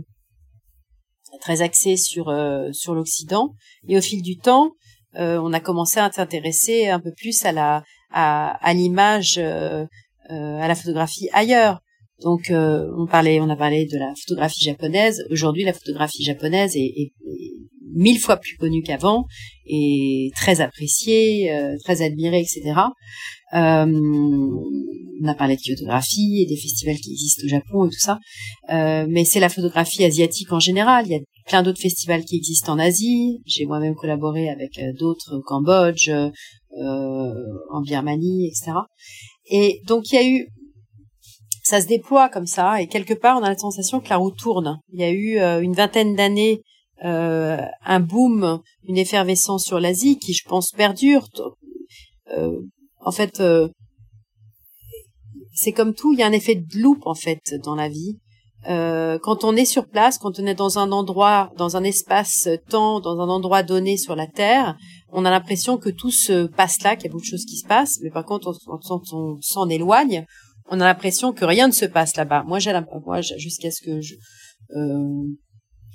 très 1.40 1.62
axée 1.62 1.96
sur 1.96 2.34
sur 2.72 2.94
l'Occident. 2.94 3.50
Et 3.88 3.96
au 3.96 4.00
fil 4.00 4.22
du 4.22 4.38
temps, 4.38 4.72
euh, 5.16 5.38
on 5.42 5.52
a 5.52 5.60
commencé 5.60 5.98
à 5.98 6.10
s'intéresser 6.10 6.88
un 6.88 7.00
peu 7.00 7.12
plus 7.12 7.44
à 7.44 7.52
la 7.52 7.82
à, 8.12 8.56
à 8.66 8.74
l'image, 8.74 9.38
euh, 9.38 9.42
euh, 9.82 9.86
à 10.30 10.68
la 10.68 10.74
photographie 10.74 11.28
ailleurs. 11.32 11.80
Donc 12.22 12.50
on 12.50 13.06
parlait, 13.06 13.40
on 13.40 13.48
a 13.48 13.56
parlé 13.56 13.86
de 13.86 13.98
la 13.98 14.12
photographie 14.14 14.62
japonaise. 14.62 15.24
Aujourd'hui, 15.30 15.64
la 15.64 15.72
photographie 15.72 16.22
japonaise 16.22 16.76
est, 16.76 16.92
est, 16.96 17.12
mille 17.94 18.20
fois 18.20 18.36
plus 18.36 18.56
connue 18.56 18.82
qu'avant 18.82 19.24
et 19.66 20.30
très 20.36 20.60
appréciée, 20.60 21.50
très 21.84 22.02
admirée, 22.02 22.40
etc. 22.40 22.72
Euh, 23.52 23.86
on 25.22 25.28
a 25.28 25.34
parlé 25.34 25.56
de 25.56 25.60
photographie 25.74 26.42
et 26.42 26.46
des 26.46 26.56
festivals 26.56 26.96
qui 26.96 27.12
existent 27.12 27.44
au 27.44 27.48
Japon 27.48 27.84
et 27.86 27.88
tout 27.88 27.98
ça, 27.98 28.18
euh, 28.70 29.06
mais 29.08 29.24
c'est 29.24 29.40
la 29.40 29.48
photographie 29.48 30.04
asiatique 30.04 30.52
en 30.52 30.60
général. 30.60 31.06
Il 31.06 31.12
y 31.12 31.16
a 31.16 31.20
plein 31.46 31.62
d'autres 31.62 31.80
festivals 31.80 32.24
qui 32.24 32.36
existent 32.36 32.72
en 32.72 32.78
Asie. 32.78 33.40
J'ai 33.44 33.66
moi-même 33.66 33.94
collaboré 33.94 34.48
avec 34.48 34.78
euh, 34.78 34.92
d'autres 34.98 35.36
au 35.36 35.42
Cambodge, 35.42 36.08
euh, 36.08 36.30
en 37.70 37.82
Birmanie, 37.82 38.46
etc. 38.46 38.72
Et 39.50 39.82
donc 39.86 40.10
il 40.10 40.14
y 40.14 40.18
a 40.18 40.26
eu, 40.26 40.48
ça 41.62 41.80
se 41.80 41.86
déploie 41.86 42.28
comme 42.28 42.46
ça, 42.46 42.80
et 42.80 42.86
quelque 42.86 43.14
part 43.14 43.38
on 43.38 43.42
a 43.42 43.50
la 43.50 43.58
sensation 43.58 44.00
que 44.00 44.08
la 44.08 44.16
roue 44.16 44.30
tourne. 44.30 44.78
Il 44.92 45.00
y 45.00 45.04
a 45.04 45.10
eu 45.10 45.38
euh, 45.38 45.60
une 45.60 45.74
vingtaine 45.74 46.14
d'années 46.14 46.62
euh, 47.04 47.58
un 47.84 48.00
boom, 48.00 48.60
une 48.86 48.98
effervescence 48.98 49.64
sur 49.64 49.80
l'Asie 49.80 50.18
qui, 50.18 50.34
je 50.34 50.46
pense, 50.46 50.70
perdure. 50.70 51.26
Euh, 52.36 52.60
en 53.00 53.10
fait, 53.10 53.42
c'est 55.54 55.72
comme 55.72 55.94
tout, 55.94 56.12
il 56.12 56.18
y 56.18 56.22
a 56.22 56.26
un 56.26 56.32
effet 56.32 56.54
de 56.54 56.78
loop 56.78 57.06
en 57.06 57.14
fait 57.14 57.40
dans 57.64 57.74
la 57.74 57.88
vie. 57.88 58.18
Quand 58.66 59.44
on 59.44 59.56
est 59.56 59.64
sur 59.64 59.88
place, 59.88 60.18
quand 60.18 60.38
on 60.38 60.46
est 60.46 60.54
dans 60.54 60.78
un 60.78 60.92
endroit, 60.92 61.50
dans 61.56 61.78
un 61.78 61.84
espace-temps, 61.84 63.00
dans 63.00 63.18
un 63.18 63.28
endroit 63.30 63.62
donné 63.62 63.96
sur 63.96 64.14
la 64.14 64.26
Terre, 64.26 64.76
on 65.12 65.24
a 65.24 65.30
l'impression 65.30 65.78
que 65.78 65.90
tout 65.90 66.10
se 66.10 66.46
passe 66.46 66.82
là, 66.82 66.96
qu'il 66.96 67.06
y 67.06 67.08
a 67.08 67.12
beaucoup 67.12 67.24
de 67.24 67.30
choses 67.30 67.44
qui 67.44 67.56
se 67.56 67.66
passent. 67.66 67.98
Mais 68.02 68.10
par 68.10 68.24
contre, 68.24 68.52
quand 68.64 69.12
on, 69.12 69.40
s'en 69.40 69.68
éloigne, 69.68 70.24
on 70.70 70.80
a 70.80 70.84
l'impression 70.84 71.32
que 71.32 71.44
rien 71.44 71.68
ne 71.68 71.72
se 71.72 71.84
passe 71.84 72.16
là-bas. 72.16 72.44
Moi, 72.46 72.58
j'ai 72.58 72.72
moi, 73.04 73.20
jusqu'à 73.20 73.70
ce 73.70 73.82
que 73.82 74.00
je, 74.00 74.14
euh, 74.76 75.26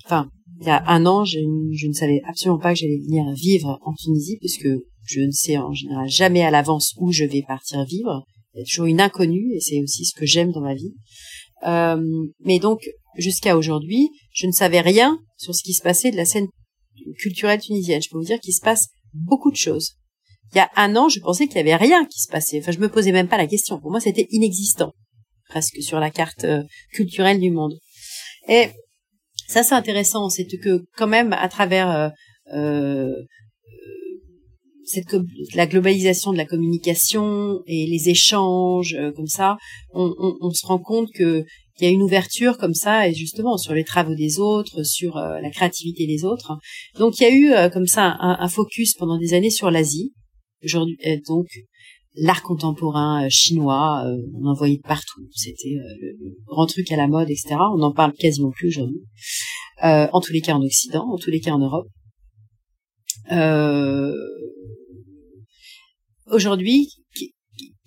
enfin, 0.06 0.30
il 0.60 0.68
y 0.68 0.70
a 0.70 0.84
un 0.88 1.06
an, 1.06 1.24
je, 1.26 1.40
je 1.74 1.88
ne 1.88 1.94
savais 1.94 2.22
absolument 2.28 2.60
pas 2.60 2.74
que 2.74 2.80
j'allais 2.80 3.00
venir 3.06 3.26
vivre 3.34 3.80
en 3.82 3.94
Tunisie, 3.94 4.38
puisque 4.40 4.68
je 5.04 5.22
ne 5.22 5.32
sais 5.32 5.58
en 5.58 5.74
général 5.74 6.10
jamais 6.10 6.44
à 6.44 6.52
l'avance 6.52 6.94
où 6.98 7.12
je 7.12 7.24
vais 7.24 7.44
partir 7.48 7.84
vivre. 7.86 8.24
Il 8.54 8.60
y 8.60 8.62
a 8.62 8.66
toujours 8.66 8.86
une 8.86 9.02
inconnue, 9.02 9.54
et 9.54 9.60
c'est 9.60 9.82
aussi 9.82 10.06
ce 10.06 10.18
que 10.18 10.26
j'aime 10.26 10.52
dans 10.52 10.62
ma 10.62 10.76
vie. 10.76 10.94
Euh, 11.68 12.02
mais 12.44 12.60
donc, 12.60 12.82
jusqu'à 13.18 13.58
aujourd'hui, 13.58 14.10
je 14.32 14.48
ne 14.48 14.52
savais 14.52 14.82
rien 14.82 15.20
sur 15.38 15.54
ce 15.54 15.64
qui 15.64 15.74
se 15.74 15.82
passait 15.82 16.12
de 16.12 16.18
la 16.18 16.26
scène 16.26 16.48
culturelle 17.20 17.60
tunisienne. 17.60 18.02
Je 18.02 18.10
peux 18.10 18.18
vous 18.18 18.26
dire 18.26 18.40
qu'il 18.40 18.54
se 18.54 18.62
passe 18.62 18.88
beaucoup 19.16 19.52
de 19.52 19.56
choses. 19.56 19.96
Il 20.54 20.58
y 20.58 20.62
a 20.62 20.70
un 20.76 20.96
an, 20.96 21.10
je 21.10 21.20
pensais 21.20 21.48
qu'il 21.48 21.58
y 21.58 21.60
avait 21.60 21.76
rien 21.76 22.06
qui 22.06 22.20
se 22.20 22.30
passait. 22.30 22.60
Enfin, 22.60 22.72
je 22.72 22.80
me 22.80 22.90
posais 22.90 23.12
même 23.12 23.28
pas 23.28 23.38
la 23.38 23.48
question. 23.48 23.80
Pour 23.80 23.92
moi, 23.92 24.00
c'était 24.00 24.28
inexistant, 24.30 24.94
presque 25.50 25.82
sur 25.82 26.00
la 26.00 26.12
carte 26.12 26.44
euh, 26.44 26.64
culturelle 26.94 27.40
du 27.40 27.52
monde. 27.52 27.74
Et 28.48 28.70
ça, 29.48 29.64
c'est 29.64 29.76
intéressant. 29.76 30.30
C'est 30.30 30.46
que 30.46 30.86
quand 30.96 31.08
même, 31.08 31.34
à 31.34 31.50
travers 31.50 31.90
euh, 31.90 32.10
euh 32.54 33.12
cette 34.88 35.08
la 35.56 35.66
globalisation 35.66 36.32
de 36.32 36.38
la 36.38 36.46
communication 36.46 37.60
et 37.66 37.88
les 37.88 38.10
échanges 38.10 38.96
comme 39.16 39.26
ça, 39.26 39.58
on, 39.94 40.52
se 40.52 40.64
rend 40.64 40.78
compte 40.78 41.10
que 41.12 41.44
qu'il 41.76 41.88
y 41.88 41.90
a 41.90 41.94
une 41.94 42.02
ouverture 42.02 42.58
comme 42.58 42.74
ça 42.74 43.08
et 43.08 43.14
justement 43.14 43.58
sur 43.58 43.74
les 43.74 43.84
travaux 43.84 44.16
des 44.16 44.40
autres, 44.40 44.84
sur 44.84 45.18
euh, 45.18 45.40
la 45.42 45.50
créativité 45.50 46.08
des 46.08 46.24
autres. 46.24 46.54
Donc 46.98 47.20
il 47.20 47.24
y 47.24 47.26
a 47.26 47.32
eu 47.32 47.52
euh, 47.52 47.70
comme 47.70 47.88
ça 47.88 48.16
un, 48.20 48.48
focus 48.48 48.94
pendant 48.94 49.18
des 49.18 49.34
années 49.34 49.50
sur 49.50 49.72
l'Asie. 49.72 50.14
Aujourd'hui 50.64 50.98
donc 51.28 51.48
l'art 52.16 52.44
contemporain 52.44 53.28
chinois, 53.30 54.06
on 54.42 54.48
en 54.48 54.54
voyait 54.54 54.80
partout. 54.82 55.28
C'était 55.34 55.74
le 56.00 56.36
grand 56.46 56.66
truc 56.66 56.90
à 56.92 56.96
la 56.96 57.08
mode, 57.08 57.30
etc. 57.30 57.56
On 57.74 57.78
n'en 57.78 57.92
parle 57.92 58.14
quasiment 58.14 58.52
plus 58.52 58.70
aujourd'hui. 58.70 59.02
en 59.82 60.22
tous 60.22 60.32
les 60.32 60.42
cas 60.42 60.54
en 60.54 60.62
Occident, 60.64 61.06
en 61.12 61.18
tous 61.18 61.30
les 61.30 61.42
cas 61.42 61.52
en 61.52 61.60
Europe. 61.60 61.88
Euh, 63.32 64.14
aujourd'hui, 66.28 66.90
qui, 67.16 67.34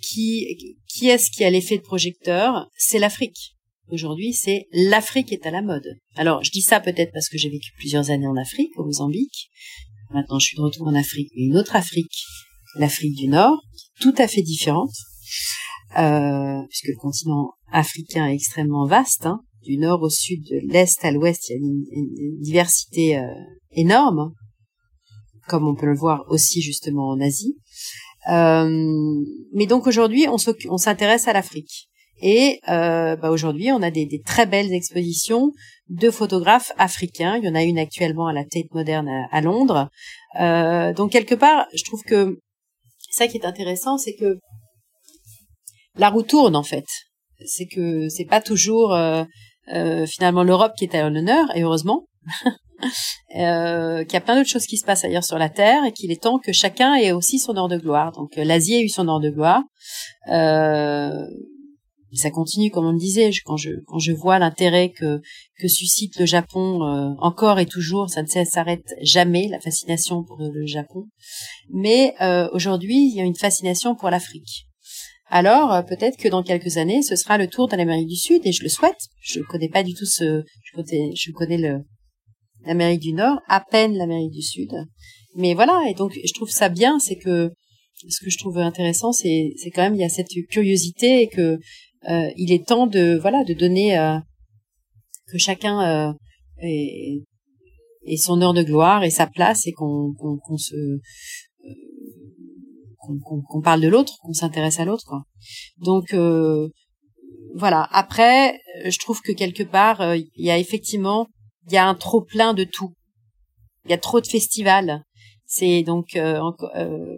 qui, 0.00 0.78
qui 0.88 1.08
est-ce 1.08 1.30
qui 1.30 1.44
a 1.44 1.50
l'effet 1.50 1.78
de 1.78 1.82
projecteur? 1.82 2.68
C'est 2.76 2.98
l'Afrique. 2.98 3.56
Aujourd'hui, 3.90 4.34
c'est 4.34 4.66
l'Afrique 4.72 5.32
est 5.32 5.46
à 5.46 5.50
la 5.50 5.62
mode. 5.62 5.96
Alors, 6.16 6.44
je 6.44 6.50
dis 6.50 6.60
ça 6.60 6.78
peut-être 6.78 7.10
parce 7.12 7.28
que 7.28 7.38
j'ai 7.38 7.48
vécu 7.48 7.70
plusieurs 7.78 8.10
années 8.10 8.26
en 8.26 8.36
Afrique, 8.36 8.70
au 8.76 8.84
Mozambique. 8.84 9.50
Maintenant, 10.12 10.38
je 10.38 10.46
suis 10.46 10.56
de 10.56 10.62
retour 10.62 10.86
en 10.86 10.94
Afrique, 10.94 11.30
mais 11.34 11.44
une 11.44 11.56
autre 11.56 11.74
Afrique, 11.74 12.24
l'Afrique 12.76 13.14
du 13.14 13.28
Nord, 13.28 13.62
tout 14.00 14.14
à 14.18 14.28
fait 14.28 14.42
différente, 14.42 14.92
euh, 15.98 16.60
puisque 16.68 16.88
le 16.88 17.00
continent 17.00 17.52
africain 17.72 18.26
est 18.26 18.34
extrêmement 18.34 18.86
vaste. 18.86 19.24
Hein. 19.24 19.40
Du 19.62 19.76
nord 19.78 20.02
au 20.02 20.10
sud, 20.10 20.44
de 20.44 20.60
l'est 20.72 21.04
à 21.04 21.10
l'ouest, 21.10 21.48
il 21.48 21.52
y 21.52 21.56
a 21.56 21.58
une, 21.58 22.40
diversité 22.40 23.18
euh, 23.18 23.26
énorme, 23.72 24.32
comme 25.46 25.66
on 25.66 25.74
peut 25.74 25.86
le 25.86 25.96
voir 25.96 26.24
aussi 26.28 26.62
justement 26.62 27.08
en 27.08 27.20
Asie. 27.20 27.56
Euh, 28.30 28.68
mais 29.52 29.66
donc 29.66 29.86
aujourd'hui, 29.86 30.26
on 30.28 30.78
s'intéresse 30.78 31.26
à 31.26 31.32
l'Afrique. 31.32 31.88
Et 32.20 32.60
euh, 32.68 33.16
bah 33.16 33.30
aujourd'hui, 33.30 33.70
on 33.72 33.82
a 33.82 33.90
des, 33.90 34.06
des, 34.06 34.20
très 34.20 34.46
belles 34.46 34.72
expositions 34.72 35.52
de 35.88 36.10
photographes 36.10 36.72
africains. 36.76 37.36
Il 37.36 37.44
y 37.44 37.48
en 37.48 37.54
a 37.54 37.62
une 37.62 37.78
actuellement 37.78 38.26
à 38.26 38.32
la 38.32 38.44
Tate 38.44 38.72
Moderne 38.72 39.08
à, 39.30 39.40
Londres. 39.40 39.88
Euh, 40.40 40.92
donc 40.92 41.12
quelque 41.12 41.34
part, 41.34 41.66
je 41.74 41.84
trouve 41.84 42.02
que 42.02 42.38
ça 43.10 43.28
qui 43.28 43.38
est 43.38 43.46
intéressant, 43.46 43.98
c'est 43.98 44.14
que 44.14 44.38
la 45.96 46.10
roue 46.10 46.22
tourne 46.22 46.56
en 46.56 46.62
fait. 46.62 46.86
C'est 47.46 47.66
que 47.66 48.08
c'est 48.08 48.24
pas 48.24 48.40
toujours 48.40 48.94
euh, 48.94 49.24
euh 49.72 50.06
finalement 50.06 50.42
l'Europe 50.42 50.72
qui 50.76 50.84
est 50.84 50.94
à 50.96 51.08
l'honneur, 51.08 51.56
et 51.56 51.62
heureusement. 51.62 52.06
euh, 53.36 54.04
qu'il 54.04 54.12
y 54.14 54.16
a 54.16 54.20
plein 54.20 54.36
d'autres 54.36 54.48
choses 54.48 54.66
qui 54.66 54.76
se 54.76 54.84
passent 54.84 55.04
ailleurs 55.04 55.24
sur 55.24 55.38
la 55.38 55.48
Terre 55.48 55.84
et 55.84 55.92
qu'il 55.92 56.10
est 56.10 56.22
temps 56.22 56.38
que 56.38 56.52
chacun 56.52 56.94
ait 56.94 57.12
aussi 57.12 57.38
son 57.38 57.56
heure 57.56 57.68
de 57.68 57.76
gloire. 57.76 58.12
Donc 58.12 58.38
euh, 58.38 58.44
l'Asie 58.44 58.76
a 58.76 58.80
eu 58.80 58.88
son 58.88 59.08
heure 59.08 59.20
de 59.20 59.30
gloire. 59.30 59.62
Euh, 60.30 61.10
ça 62.16 62.30
continue, 62.30 62.70
comme 62.70 62.86
on 62.86 62.92
le 62.92 62.98
disait, 62.98 63.30
quand 63.44 63.56
je 63.56 63.70
quand 63.86 63.98
je 63.98 64.12
vois 64.12 64.38
l'intérêt 64.38 64.90
que 64.90 65.20
que 65.58 65.68
suscite 65.68 66.18
le 66.18 66.26
Japon 66.26 66.82
euh, 66.82 67.10
encore 67.18 67.58
et 67.58 67.66
toujours, 67.66 68.08
ça 68.08 68.22
ne 68.22 68.26
s'arrête 68.26 68.94
jamais 69.02 69.48
la 69.48 69.60
fascination 69.60 70.24
pour 70.24 70.38
le 70.38 70.66
Japon. 70.66 71.04
Mais 71.70 72.14
euh, 72.20 72.48
aujourd'hui, 72.52 73.10
il 73.10 73.16
y 73.16 73.20
a 73.20 73.24
une 73.24 73.36
fascination 73.36 73.94
pour 73.94 74.10
l'Afrique. 74.10 74.66
alors 75.26 75.72
euh, 75.72 75.82
peut-être 75.82 76.16
que 76.16 76.28
dans 76.28 76.42
quelques 76.42 76.78
années, 76.78 77.02
ce 77.02 77.16
sera 77.16 77.36
le 77.36 77.48
tour 77.48 77.68
de 77.68 77.76
l'Amérique 77.76 78.08
du 78.08 78.16
Sud, 78.16 78.40
et 78.44 78.52
je 78.52 78.62
le 78.62 78.70
souhaite. 78.70 79.08
Je 79.20 79.40
connais 79.40 79.68
pas 79.68 79.82
du 79.82 79.92
tout 79.92 80.06
ce, 80.06 80.44
je 80.64 80.72
connais, 80.74 81.10
je 81.14 81.30
connais 81.32 81.58
le 81.58 81.84
l'Amérique 82.64 83.00
du 83.00 83.12
Nord, 83.12 83.38
à 83.48 83.60
peine 83.60 83.94
l'Amérique 83.96 84.32
du 84.32 84.42
Sud. 84.42 84.70
Mais 85.34 85.54
voilà, 85.54 85.82
et 85.88 85.94
donc 85.94 86.12
je 86.24 86.32
trouve 86.32 86.50
ça 86.50 86.68
bien, 86.68 86.98
c'est 86.98 87.16
que 87.16 87.52
ce 88.08 88.24
que 88.24 88.30
je 88.30 88.38
trouve 88.38 88.58
intéressant, 88.58 89.12
c'est 89.12 89.52
c'est 89.56 89.70
quand 89.70 89.82
même 89.82 89.94
il 89.94 90.00
y 90.00 90.04
a 90.04 90.08
cette 90.08 90.28
curiosité 90.50 91.28
que 91.28 91.58
euh, 92.04 92.30
il 92.36 92.52
est 92.52 92.66
temps 92.66 92.86
de 92.86 93.18
voilà 93.20 93.42
de 93.44 93.54
donner 93.54 93.98
euh, 93.98 94.18
que 95.26 95.38
chacun 95.38 95.80
euh, 95.82 96.12
ait, 96.62 97.24
son 98.16 98.40
heure 98.40 98.54
de 98.54 98.62
gloire 98.62 99.02
et 99.02 99.10
sa 99.10 99.26
place 99.26 99.66
et 99.66 99.72
qu'on 99.72 100.14
qu'on 100.14 100.56
se 100.56 101.00
qu'on 103.00 103.62
parle 103.62 103.80
de 103.80 103.88
l'autre, 103.88 104.18
qu'on 104.20 104.34
s'intéresse 104.34 104.80
à 104.80 104.84
l'autre. 104.84 105.14
Donc 105.78 106.14
voilà. 107.54 107.88
Après, 107.90 108.60
je 108.84 108.98
trouve 108.98 109.22
que 109.22 109.32
quelque 109.32 109.62
part, 109.62 110.14
il 110.14 110.28
y 110.36 110.50
a 110.50 110.58
effectivement, 110.58 111.26
il 111.66 111.72
y 111.72 111.78
a 111.78 111.88
un 111.88 111.94
trop 111.94 112.22
plein 112.22 112.52
de 112.52 112.64
tout. 112.64 112.92
Il 113.86 113.90
y 113.90 113.94
a 113.94 113.98
trop 113.98 114.20
de 114.20 114.26
festivals. 114.26 115.02
C'est 115.46 115.82
donc, 115.82 116.08
on, 116.16 116.52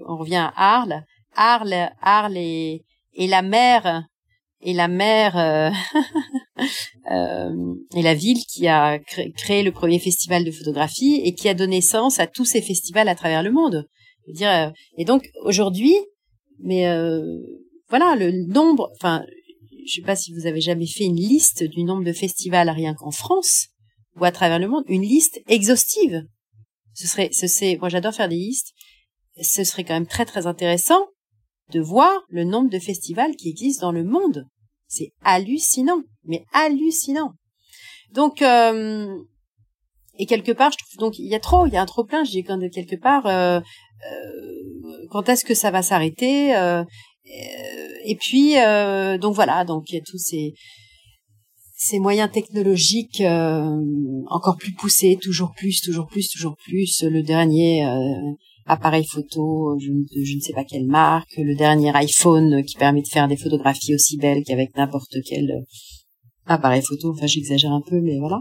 on, 0.06 0.16
revient 0.16 0.36
à 0.36 0.52
Arles. 0.54 1.02
Arles, 1.34 1.90
Arles 2.00 2.36
est, 2.36 2.84
est 3.16 3.26
la 3.26 3.42
mère 3.42 4.04
et 4.62 4.72
la 4.72 4.88
mère 4.88 5.36
euh, 5.36 5.70
euh, 7.10 7.74
et 7.94 8.02
la 8.02 8.14
ville 8.14 8.44
qui 8.46 8.68
a 8.68 8.98
créé 8.98 9.62
le 9.62 9.72
premier 9.72 9.98
festival 9.98 10.44
de 10.44 10.50
photographie 10.50 11.20
et 11.24 11.34
qui 11.34 11.48
a 11.48 11.54
donné 11.54 11.80
sens 11.80 12.18
à 12.18 12.26
tous 12.26 12.44
ces 12.44 12.62
festivals 12.62 13.08
à 13.08 13.14
travers 13.14 13.42
le 13.42 13.52
monde. 13.52 13.86
Je 14.26 14.32
veux 14.32 14.36
dire, 14.36 14.50
euh, 14.50 14.70
et 14.98 15.04
donc 15.04 15.30
aujourd'hui, 15.44 15.96
mais 16.62 16.84
voilà 17.88 18.16
le 18.16 18.46
nombre. 18.46 18.90
Enfin, 18.96 19.24
je 19.86 19.94
sais 19.94 20.02
pas 20.02 20.16
si 20.16 20.32
vous 20.32 20.46
avez 20.46 20.60
jamais 20.60 20.86
fait 20.86 21.04
une 21.04 21.16
liste 21.16 21.64
du 21.64 21.84
nombre 21.84 22.04
de 22.04 22.12
festivals 22.12 22.68
rien 22.68 22.94
qu'en 22.94 23.10
France 23.10 23.68
ou 24.16 24.24
à 24.24 24.32
travers 24.32 24.58
le 24.58 24.68
monde, 24.68 24.84
une 24.88 25.02
liste 25.02 25.40
exhaustive. 25.48 26.22
Ce 26.94 27.06
serait, 27.06 27.30
ce 27.32 27.46
c'est, 27.46 27.76
moi 27.76 27.88
j'adore 27.88 28.12
faire 28.12 28.28
des 28.28 28.36
listes. 28.36 28.74
Ce 29.40 29.64
serait 29.64 29.84
quand 29.84 29.94
même 29.94 30.06
très 30.06 30.26
très 30.26 30.46
intéressant 30.46 31.06
de 31.70 31.80
voir 31.80 32.22
le 32.28 32.44
nombre 32.44 32.70
de 32.70 32.78
festivals 32.78 33.36
qui 33.36 33.48
existent 33.48 33.86
dans 33.86 33.92
le 33.92 34.04
monde. 34.04 34.46
C'est 34.86 35.12
hallucinant, 35.22 36.02
mais 36.24 36.44
hallucinant. 36.52 37.32
Donc, 38.12 38.42
euh, 38.42 39.16
et 40.18 40.26
quelque 40.26 40.52
part, 40.52 40.72
je 40.72 40.78
trouve 40.78 40.98
donc 40.98 41.18
il 41.18 41.26
y 41.26 41.34
a 41.34 41.40
trop, 41.40 41.66
il 41.66 41.72
y 41.72 41.76
a 41.76 41.82
un 41.82 41.86
trop 41.86 42.04
plein. 42.04 42.24
Je 42.24 42.30
dis 42.30 42.42
quand 42.42 42.58
quelque 42.70 42.96
part, 42.96 43.26
euh, 43.26 43.60
euh, 43.60 45.06
quand 45.10 45.28
est-ce 45.28 45.44
que 45.44 45.54
ça 45.54 45.70
va 45.70 45.82
s'arrêter 45.82 46.50
Et 48.04 48.16
puis, 48.16 48.54
donc 49.20 49.34
voilà, 49.34 49.64
donc 49.64 49.90
il 49.90 49.94
y 49.94 49.98
a 49.98 50.04
tous 50.04 50.18
ces 50.18 50.54
ces 51.76 51.98
moyens 51.98 52.30
technologiques 52.30 53.22
encore 54.26 54.56
plus 54.58 54.72
poussés, 54.72 55.18
toujours 55.20 55.52
plus, 55.56 55.80
toujours 55.80 56.06
plus, 56.06 56.28
toujours 56.28 56.56
plus. 56.56 57.02
Le 57.02 57.22
dernier 57.22 57.86
appareil 58.70 59.04
photo, 59.04 59.76
je, 59.80 59.90
je, 60.22 60.36
ne 60.36 60.40
sais 60.40 60.52
pas 60.52 60.64
quelle 60.64 60.86
marque, 60.86 61.36
le 61.36 61.56
dernier 61.56 61.94
iPhone 61.94 62.62
qui 62.64 62.76
permet 62.76 63.02
de 63.02 63.08
faire 63.08 63.26
des 63.26 63.36
photographies 63.36 63.94
aussi 63.94 64.16
belles 64.16 64.44
qu'avec 64.46 64.76
n'importe 64.76 65.16
quel 65.26 65.50
euh, 65.50 65.64
appareil 66.46 66.82
photo. 66.82 67.10
Enfin, 67.10 67.26
j'exagère 67.26 67.72
un 67.72 67.82
peu, 67.82 68.00
mais 68.00 68.18
voilà. 68.18 68.40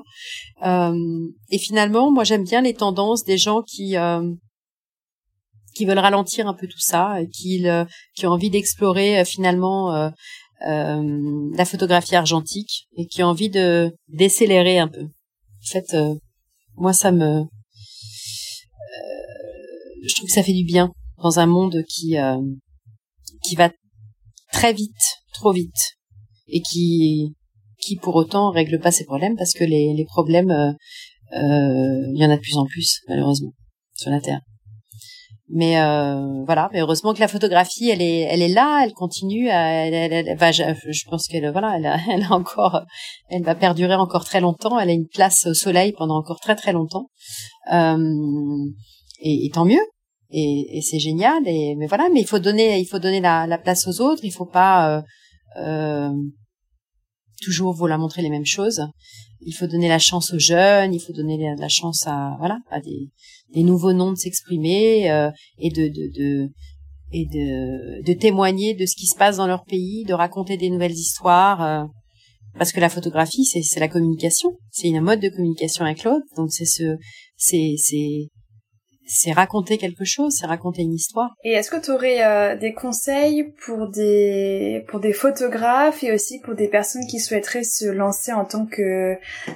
Euh, 0.66 1.28
et 1.50 1.58
finalement, 1.58 2.12
moi, 2.12 2.24
j'aime 2.24 2.44
bien 2.44 2.62
les 2.62 2.76
tendances 2.76 3.24
des 3.24 3.38
gens 3.38 3.64
qui 3.64 3.98
euh, 3.98 4.32
qui 5.76 5.86
veulent 5.86 6.00
ralentir 6.00 6.48
un 6.48 6.54
peu 6.54 6.68
tout 6.68 6.80
ça, 6.80 7.22
et 7.22 7.28
qui 7.28 7.66
qui 8.16 8.28
ont 8.28 8.32
envie 8.32 8.50
d'explorer 8.50 9.24
finalement 9.24 10.12
la 10.62 11.66
photographie 11.66 12.16
argentique 12.16 12.88
et 12.98 13.06
qui 13.06 13.24
ont 13.24 13.28
envie 13.28 13.50
de 13.50 13.96
décélérer 14.10 14.80
un 14.80 14.90
peu. 14.90 15.04
En 15.04 15.72
fait, 15.72 15.96
moi, 16.76 16.92
ça 16.92 17.12
me 17.12 17.44
je 20.04 20.16
trouve 20.16 20.28
que 20.28 20.34
ça 20.34 20.44
fait 20.44 20.54
du 20.54 20.64
bien 20.64 20.92
dans 21.22 21.40
un 21.40 21.46
monde 21.46 21.84
qui 21.88 22.18
euh, 22.18 22.40
qui 23.44 23.56
va 23.56 23.70
très 24.52 24.74
vite, 24.74 25.22
trop 25.34 25.52
vite, 25.52 25.98
et 26.48 26.62
qui 26.62 27.34
qui 27.80 27.96
pour 27.96 28.16
autant 28.16 28.52
règle 28.52 28.80
pas 28.80 28.92
ses 28.92 29.06
problèmes 29.06 29.36
parce 29.38 29.54
que 29.54 29.64
les, 29.64 29.94
les 29.94 30.06
problèmes, 30.06 30.52
euh, 30.52 30.72
euh, 31.34 32.12
il 32.14 32.22
y 32.22 32.26
en 32.26 32.30
a 32.30 32.36
de 32.36 32.42
plus 32.42 32.58
en 32.58 32.66
plus 32.66 33.00
malheureusement 33.08 33.54
sur 33.96 34.12
la 34.12 34.20
terre. 34.20 34.42
Mais 35.52 35.82
euh, 35.82 36.44
voilà, 36.46 36.70
mais 36.72 36.82
heureusement 36.82 37.14
que 37.14 37.20
la 37.20 37.28
photographie, 37.28 37.90
elle 37.90 38.04
est, 38.04 38.20
elle 38.20 38.44
est 38.44 38.54
là, 38.54 38.84
elle 38.84 38.94
continue. 38.94 39.48
Elle, 39.48 39.96
elle, 39.96 40.38
je, 40.38 41.10
pense 41.10 41.28
qu'elle, 41.28 41.52
voilà, 41.52 41.76
elle 41.78 41.88
a, 41.88 41.98
elle 42.12 42.24
a 42.24 42.34
encore, 42.34 42.84
elle 43.30 43.44
va 43.44 43.56
perdurer 43.56 43.96
encore 43.96 44.26
très 44.26 44.42
longtemps. 44.42 44.78
Elle 44.78 44.90
a 44.90 44.94
une 44.94 45.08
place 45.08 45.48
au 45.48 45.56
soleil 45.56 45.92
pendant 45.98 46.18
encore 46.18 46.40
très 46.40 46.56
très 46.56 46.72
longtemps. 46.72 47.10
Euh, 47.74 47.98
et, 49.22 49.46
et 49.46 49.50
tant 49.50 49.66
mieux. 49.66 49.86
Et, 50.32 50.78
et 50.78 50.82
c'est 50.82 51.00
génial. 51.00 51.48
Et 51.48 51.76
mais 51.76 51.88
voilà 51.88 52.10
mais 52.14 52.22
il 52.22 52.28
faut 52.28 52.40
donner 52.40 52.80
il 52.80 52.86
faut 52.86 53.00
donner 53.00 53.20
la, 53.20 53.48
la 53.48 53.58
place 53.58 53.88
aux 53.88 54.02
autres. 54.02 54.24
Il 54.24 54.32
faut 54.32 54.46
pas 54.46 54.98
euh, 54.98 55.02
euh, 55.58 56.14
toujours 57.42 57.74
vouloir 57.74 58.00
montrer 58.00 58.22
les 58.22 58.30
mêmes 58.30 58.46
choses. 58.46 58.82
Il 59.42 59.54
faut 59.54 59.68
donner 59.68 59.88
la 59.88 60.00
chance 60.00 60.34
aux 60.34 60.40
jeunes. 60.40 60.94
Il 60.94 61.00
faut 61.00 61.14
donner 61.14 61.38
la, 61.58 61.70
chance 61.70 62.06
à 62.06 62.36
voilà 62.40 62.60
à 62.70 62.80
des, 62.80 63.10
des 63.54 63.64
nouveaux 63.64 63.94
noms 63.94 64.12
de 64.12 64.18
s'exprimer 64.18 65.10
euh, 65.12 65.32
et 65.58 65.70
de, 65.70 65.88
de, 65.88 66.12
de 66.18 66.50
et 67.12 67.26
de, 67.26 68.04
de 68.04 68.14
témoigner 68.14 68.76
de 68.76 68.86
ce 68.86 68.96
qui 68.96 69.08
se 69.08 69.16
passe 69.16 69.38
dans 69.38 69.48
leur 69.48 69.64
pays 69.64 70.04
de 70.04 70.14
raconter 70.14 70.58
des 70.58 70.70
nouvelles 70.70 70.92
histoires 70.92 71.64
euh, 71.64 71.84
parce 72.58 72.72
que 72.72 72.80
la 72.80 72.90
photographie 72.90 73.46
c'est 73.46 73.80
la 73.80 73.88
communication. 73.88 74.52
C'est 74.72 74.90
une 74.90 75.02
mode 75.02 75.22
de 75.22 75.30
communication 75.30 75.86
avec 75.86 76.04
l'autre. 76.04 76.26
Donc 76.36 76.52
c'est 76.52 76.66
ce 76.66 76.98
c'est 77.38 77.76
c'est 77.78 78.28
c'est 79.10 79.32
raconter 79.32 79.80
quelque 79.80 80.06
chose, 80.06 80.36
c'est 80.38 80.46
raconter 80.46 80.84
une 80.84 80.94
histoire. 80.94 81.32
Et 81.44 81.54
est-ce 81.54 81.72
que 81.72 81.84
tu 81.84 81.90
aurais 81.92 82.24
euh, 82.24 82.56
des 82.56 82.74
conseils 82.74 83.52
pour 83.66 83.88
des 83.88 84.86
pour 84.88 85.00
des 85.00 85.14
photographes 85.14 86.04
et 86.04 86.14
aussi 86.14 86.40
pour 86.40 86.54
des 86.54 86.68
personnes 86.68 87.06
qui 87.10 87.20
souhaiteraient 87.20 87.64
se 87.64 87.88
lancer 87.88 88.32
en 88.32 88.46
tant 88.46 88.68
que 88.68 89.16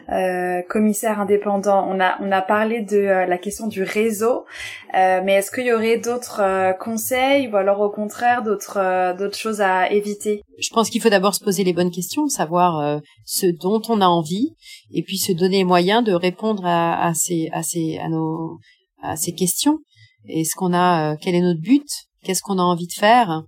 euh, 0.09 0.61
commissaire 0.67 1.19
indépendant? 1.19 1.87
On 1.87 1.99
a 1.99 2.17
on 2.19 2.31
a 2.31 2.41
parlé 2.41 2.81
de 2.81 2.97
euh, 2.97 3.25
la 3.27 3.37
question 3.37 3.67
du 3.67 3.83
réseau, 3.83 4.45
mais 4.93 5.33
est-ce 5.33 5.51
qu'il 5.51 5.65
y 5.65 5.73
aurait 5.73 5.97
d'autres 5.97 6.75
conseils 6.79 7.47
ou 7.47 7.55
alors 7.55 7.79
au 7.81 7.89
contraire 7.89 8.43
d'autres 8.43 9.15
d'autres 9.17 9.37
choses 9.37 9.61
à 9.61 9.91
éviter? 9.91 10.41
Je 10.59 10.69
pense 10.69 10.89
qu'il 10.89 11.01
faut 11.01 11.09
d'abord 11.09 11.33
se 11.33 11.43
poser 11.43 11.63
les 11.63 11.73
bonnes 11.73 11.91
questions, 11.91 12.27
savoir 12.27 13.01
ce 13.25 13.47
dont 13.47 13.81
on 13.89 14.01
a 14.01 14.05
envie 14.05 14.55
et 14.93 15.03
puis 15.03 15.17
se 15.17 15.31
donner 15.31 15.57
les 15.57 15.63
moyens 15.63 16.03
de 16.03 16.13
répondre 16.13 16.63
à, 16.65 17.07
à 17.07 17.13
ces 17.13 17.49
à 17.53 17.63
ces 17.63 17.97
à 17.97 18.07
nos 18.07 18.59
à 19.03 19.15
ces 19.15 19.33
questions. 19.33 19.79
Est-ce 20.27 20.55
qu'on 20.55 20.73
a, 20.73 21.13
euh, 21.13 21.17
quel 21.21 21.35
est 21.35 21.41
notre 21.41 21.61
but? 21.61 21.87
Qu'est-ce 22.23 22.41
qu'on 22.41 22.57
a 22.57 22.63
envie 22.63 22.87
de 22.87 22.93
faire? 22.93 23.43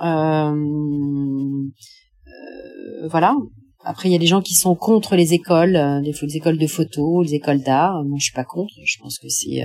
Euh, 0.00 0.54
euh, 2.26 3.08
Voilà. 3.08 3.34
Après, 3.84 4.08
il 4.08 4.12
y 4.12 4.16
a 4.16 4.18
des 4.18 4.26
gens 4.26 4.42
qui 4.42 4.54
sont 4.54 4.74
contre 4.74 5.14
les 5.14 5.34
écoles, 5.34 5.78
les, 6.02 6.36
écoles 6.36 6.58
de 6.58 6.66
photo, 6.66 7.22
les 7.22 7.34
écoles 7.34 7.62
d'art. 7.62 8.02
Moi, 8.04 8.18
je 8.18 8.24
suis 8.24 8.34
pas 8.34 8.44
contre. 8.44 8.74
Je 8.84 8.98
pense 8.98 9.18
que 9.18 9.28
c'est 9.28 9.62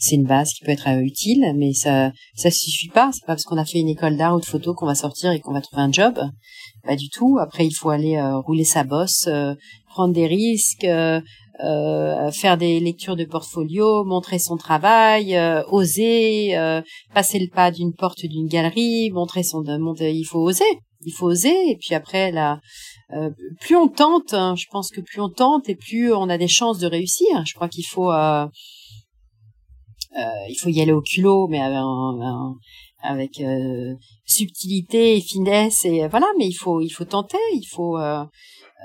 c'est 0.00 0.16
une 0.16 0.26
base 0.26 0.50
qui 0.50 0.64
peut 0.64 0.72
être 0.72 0.88
utile, 1.00 1.52
mais 1.56 1.72
ça 1.72 2.10
ça 2.34 2.50
suffit 2.50 2.88
pas. 2.88 3.10
C'est 3.12 3.20
pas 3.20 3.34
parce 3.34 3.44
qu'on 3.44 3.58
a 3.58 3.64
fait 3.64 3.78
une 3.78 3.88
école 3.88 4.16
d'art 4.16 4.34
ou 4.34 4.40
de 4.40 4.46
photo 4.46 4.74
qu'on 4.74 4.86
va 4.86 4.96
sortir 4.96 5.30
et 5.30 5.40
qu'on 5.40 5.52
va 5.52 5.60
trouver 5.60 5.82
un 5.82 5.92
job. 5.92 6.18
Pas 6.84 6.96
du 6.96 7.08
tout. 7.10 7.38
Après, 7.38 7.66
il 7.66 7.72
faut 7.72 7.90
aller 7.90 8.20
rouler 8.46 8.64
sa 8.64 8.84
bosse, 8.84 9.28
prendre 9.86 10.14
des 10.14 10.26
risques, 10.26 10.86
euh, 11.62 12.30
faire 12.30 12.56
des 12.56 12.80
lectures 12.80 13.16
de 13.16 13.24
portfolio, 13.24 14.02
montrer 14.04 14.38
son 14.38 14.56
travail, 14.56 15.36
euh, 15.36 15.62
oser, 15.68 16.56
euh, 16.56 16.80
passer 17.12 17.38
le 17.38 17.48
pas 17.48 17.70
d'une 17.70 17.92
porte 17.92 18.24
d'une 18.24 18.46
galerie, 18.46 19.10
montrer 19.10 19.42
son 19.42 19.62
montrer, 19.78 20.12
il 20.12 20.24
faut 20.24 20.38
oser, 20.38 20.64
il 21.04 21.12
faut 21.12 21.26
oser 21.26 21.70
et 21.70 21.76
puis 21.76 21.94
après 21.94 22.32
là 22.32 22.60
plus 23.60 23.74
on 23.74 23.88
tente, 23.88 24.34
hein, 24.34 24.54
je 24.56 24.66
pense 24.70 24.90
que 24.90 25.00
plus 25.00 25.20
on 25.20 25.28
tente 25.28 25.68
et 25.68 25.74
plus 25.74 26.14
on 26.14 26.28
a 26.28 26.38
des 26.38 26.46
chances 26.46 26.78
de 26.78 26.86
réussir. 26.86 27.26
Je 27.44 27.54
crois 27.54 27.68
qu'il 27.68 27.84
faut 27.84 28.12
il 30.16 30.56
faut 30.60 30.68
y 30.68 30.80
aller 30.80 30.92
au 30.92 31.02
culot 31.02 31.46
mais 31.48 31.60
avec, 31.60 31.78
avec 33.02 33.42
subtilité 34.24 35.16
et 35.16 35.20
finesse 35.20 35.84
et 35.84 36.08
voilà 36.08 36.26
mais 36.38 36.46
il 36.46 36.54
faut 36.54 36.80
il 36.80 36.90
faut 36.90 37.04
tenter, 37.04 37.38
il 37.54 37.66
faut 37.66 37.96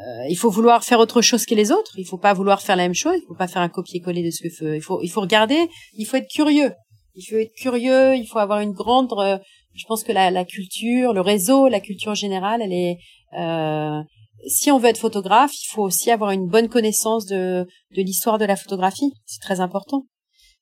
euh, 0.03 0.25
il 0.29 0.35
faut 0.35 0.49
vouloir 0.49 0.83
faire 0.83 0.99
autre 0.99 1.21
chose 1.21 1.45
que 1.45 1.55
les 1.55 1.71
autres. 1.71 1.93
Il 1.97 2.05
faut 2.05 2.17
pas 2.17 2.33
vouloir 2.33 2.61
faire 2.61 2.75
la 2.75 2.83
même 2.83 2.93
chose. 2.93 3.15
Il 3.23 3.27
faut 3.27 3.35
pas 3.35 3.47
faire 3.47 3.61
un 3.61 3.69
copier-coller 3.69 4.23
de 4.23 4.31
ce 4.31 4.43
que 4.43 4.49
fait. 4.49 4.77
Il 4.77 4.81
faut, 4.81 5.01
il 5.01 5.09
faut 5.09 5.21
regarder. 5.21 5.69
Il 5.97 6.05
faut 6.05 6.17
être 6.17 6.29
curieux. 6.29 6.73
Il 7.15 7.23
faut 7.23 7.37
être 7.37 7.53
curieux. 7.53 8.15
Il 8.15 8.25
faut 8.25 8.39
avoir 8.39 8.59
une 8.59 8.73
grande. 8.73 9.11
Euh, 9.17 9.37
je 9.73 9.85
pense 9.87 10.03
que 10.03 10.11
la, 10.11 10.31
la, 10.31 10.45
culture, 10.45 11.13
le 11.13 11.21
réseau, 11.21 11.67
la 11.67 11.79
culture 11.79 12.15
générale, 12.15 12.61
elle 12.61 12.73
est. 12.73 12.97
Euh, 13.37 14.01
si 14.47 14.69
on 14.69 14.77
veut 14.77 14.89
être 14.89 14.99
photographe, 14.99 15.51
il 15.53 15.67
faut 15.71 15.83
aussi 15.83 16.11
avoir 16.11 16.31
une 16.31 16.47
bonne 16.47 16.69
connaissance 16.69 17.25
de, 17.25 17.65
de 17.95 18.01
l'histoire 18.01 18.37
de 18.37 18.45
la 18.45 18.55
photographie. 18.55 19.11
C'est 19.25 19.41
très 19.41 19.59
important. 19.59 20.03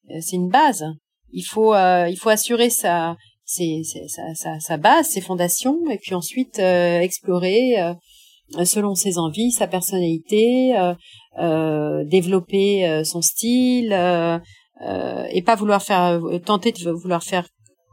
Euh, 0.10 0.20
c'est 0.22 0.36
une 0.36 0.50
base. 0.50 0.86
Il 1.32 1.44
faut, 1.44 1.74
il 1.74 2.16
faut 2.20 2.30
assurer 2.30 2.70
sa, 2.70 3.16
sa, 3.46 4.78
base, 4.78 5.08
ses 5.08 5.22
fondations, 5.22 5.80
et 5.90 5.98
puis 5.98 6.14
ensuite 6.14 6.60
explorer 6.60 7.76
selon 8.66 8.94
ses 8.94 9.18
envies, 9.18 9.52
sa 9.52 9.66
personnalité, 9.66 10.76
développer 12.06 13.04
son 13.04 13.24
style, 13.24 13.92
et 14.84 15.42
pas 15.42 15.56
vouloir 15.56 15.82
faire 15.82 16.22
tenter 16.46 16.72
de 16.72 16.92
vouloir 16.92 17.24
faire 17.24 17.48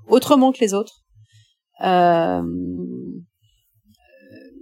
autrement 0.09 0.53
que 0.53 0.61
les 0.61 0.75
autres. 0.75 1.03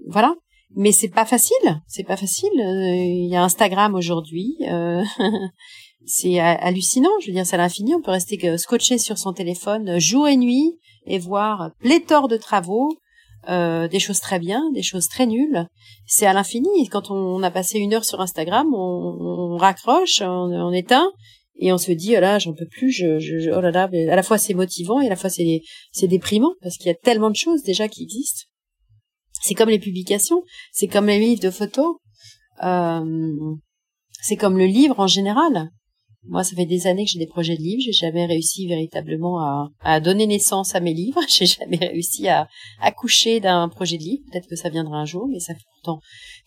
voilà 0.07 0.37
mais 0.77 0.93
c'est 0.93 1.09
pas 1.09 1.25
facile, 1.25 1.81
c'est 1.87 2.05
pas 2.05 2.17
facile. 2.17 2.53
Il 2.55 3.29
y 3.29 3.37
a 3.37 3.43
Instagram 3.43 3.95
aujourd'hui, 3.95 4.57
euh, 4.63 5.03
c'est 6.09 6.41
hallucinant. 6.41 7.11
Je 7.21 7.29
veux 7.29 7.33
dire, 7.33 7.47
c'est 7.47 7.55
à 7.55 7.59
l'infini. 7.59 7.95
On 7.95 8.01
peut 8.01 8.11
rester 8.11 8.57
scotché 8.57 8.99
sur 8.99 9.19
son 9.19 9.33
téléphone 9.33 9.89
euh, 9.91 9.99
jour 9.99 10.27
et 10.27 10.37
nuit 10.37 10.79
et 11.07 11.19
voir 11.19 11.71
pléthore 11.81 12.29
de 12.29 12.37
travaux, 12.37 12.99
euh, 13.49 13.89
des 13.89 14.01
choses 14.01 14.21
très 14.21 14.39
bien, 14.39 14.63
des 14.73 14.83
choses 14.83 15.09
très 15.09 15.27
nulles. 15.27 15.67
C'est 16.07 16.27
à 16.27 16.33
l'infini. 16.33 16.89
Quand 16.89 17.11
on 17.11 17.43
a 17.43 17.51
passé 17.51 17.79
une 17.79 17.95
heure 17.95 18.05
sur 18.05 18.21
Instagram, 18.21 18.73
on, 18.75 19.57
raccroche, 19.57 20.23
on, 20.23 20.73
éteint 20.73 21.11
et 21.61 21.73
on 21.73 21.79
se 21.79 21.93
dit 21.93 22.15
oh 22.17 22.21
là 22.21 22.39
j'en 22.39 22.55
peux 22.55 22.67
plus. 22.67 22.91
Je, 22.91 23.19
je, 23.19 23.51
oh 23.51 23.61
là 23.61 23.71
là, 23.71 23.89
à 23.93 24.17
la 24.17 24.23
fois 24.23 24.39
c'est 24.39 24.55
motivant 24.55 25.01
et 25.01 25.07
à 25.07 25.11
la 25.11 25.17
fois 25.17 25.31
c'est 25.31 25.63
c'est 25.93 26.09
déprimant 26.09 26.55
parce 26.63 26.77
qu'il 26.77 26.87
y 26.87 26.91
a 26.91 26.95
tellement 26.95 27.31
de 27.31 27.37
choses 27.37 27.63
déjà 27.63 27.89
qui 27.89 28.03
existent. 28.03 28.47
C'est 29.41 29.55
comme 29.55 29.69
les 29.69 29.79
publications, 29.79 30.43
c'est 30.73 30.89
comme 30.89 31.07
les 31.07 31.19
livres 31.19 31.43
de 31.43 31.51
photos, 31.51 31.97
euh, 32.65 33.55
c'est 34.23 34.37
comme 34.37 34.59
le 34.59 34.67
livre 34.67 34.99
en 34.99 35.07
général. 35.07 35.71
Moi, 36.25 36.45
ça 36.45 36.57
fait 36.57 36.67
des 36.67 36.87
années 36.87 37.05
que 37.05 37.11
j'ai 37.11 37.19
des 37.19 37.27
projets 37.27 37.57
de 37.57 37.63
livres. 37.63 37.83
J'ai 37.85 37.93
jamais 37.93 38.27
réussi 38.27 38.67
véritablement 38.67 39.41
à, 39.41 39.69
à, 39.81 40.01
donner 40.01 40.27
naissance 40.27 40.75
à 40.75 40.81
mes 40.81 40.93
livres. 40.93 41.21
J'ai 41.29 41.47
jamais 41.47 41.79
réussi 41.79 42.29
à 42.29 42.49
accoucher 42.81 43.41
d'un 43.41 43.69
projet 43.69 43.99
de 43.99 44.03
livre. 44.03 44.23
Peut-être 44.31 44.49
que 44.49 44.57
ça 44.57 44.69
viendra 44.69 44.99
un 44.99 45.05
jour, 45.05 45.29
mais 45.29 45.39
ça 45.39 45.55
fait 45.55 45.65
pourtant 45.75 46.01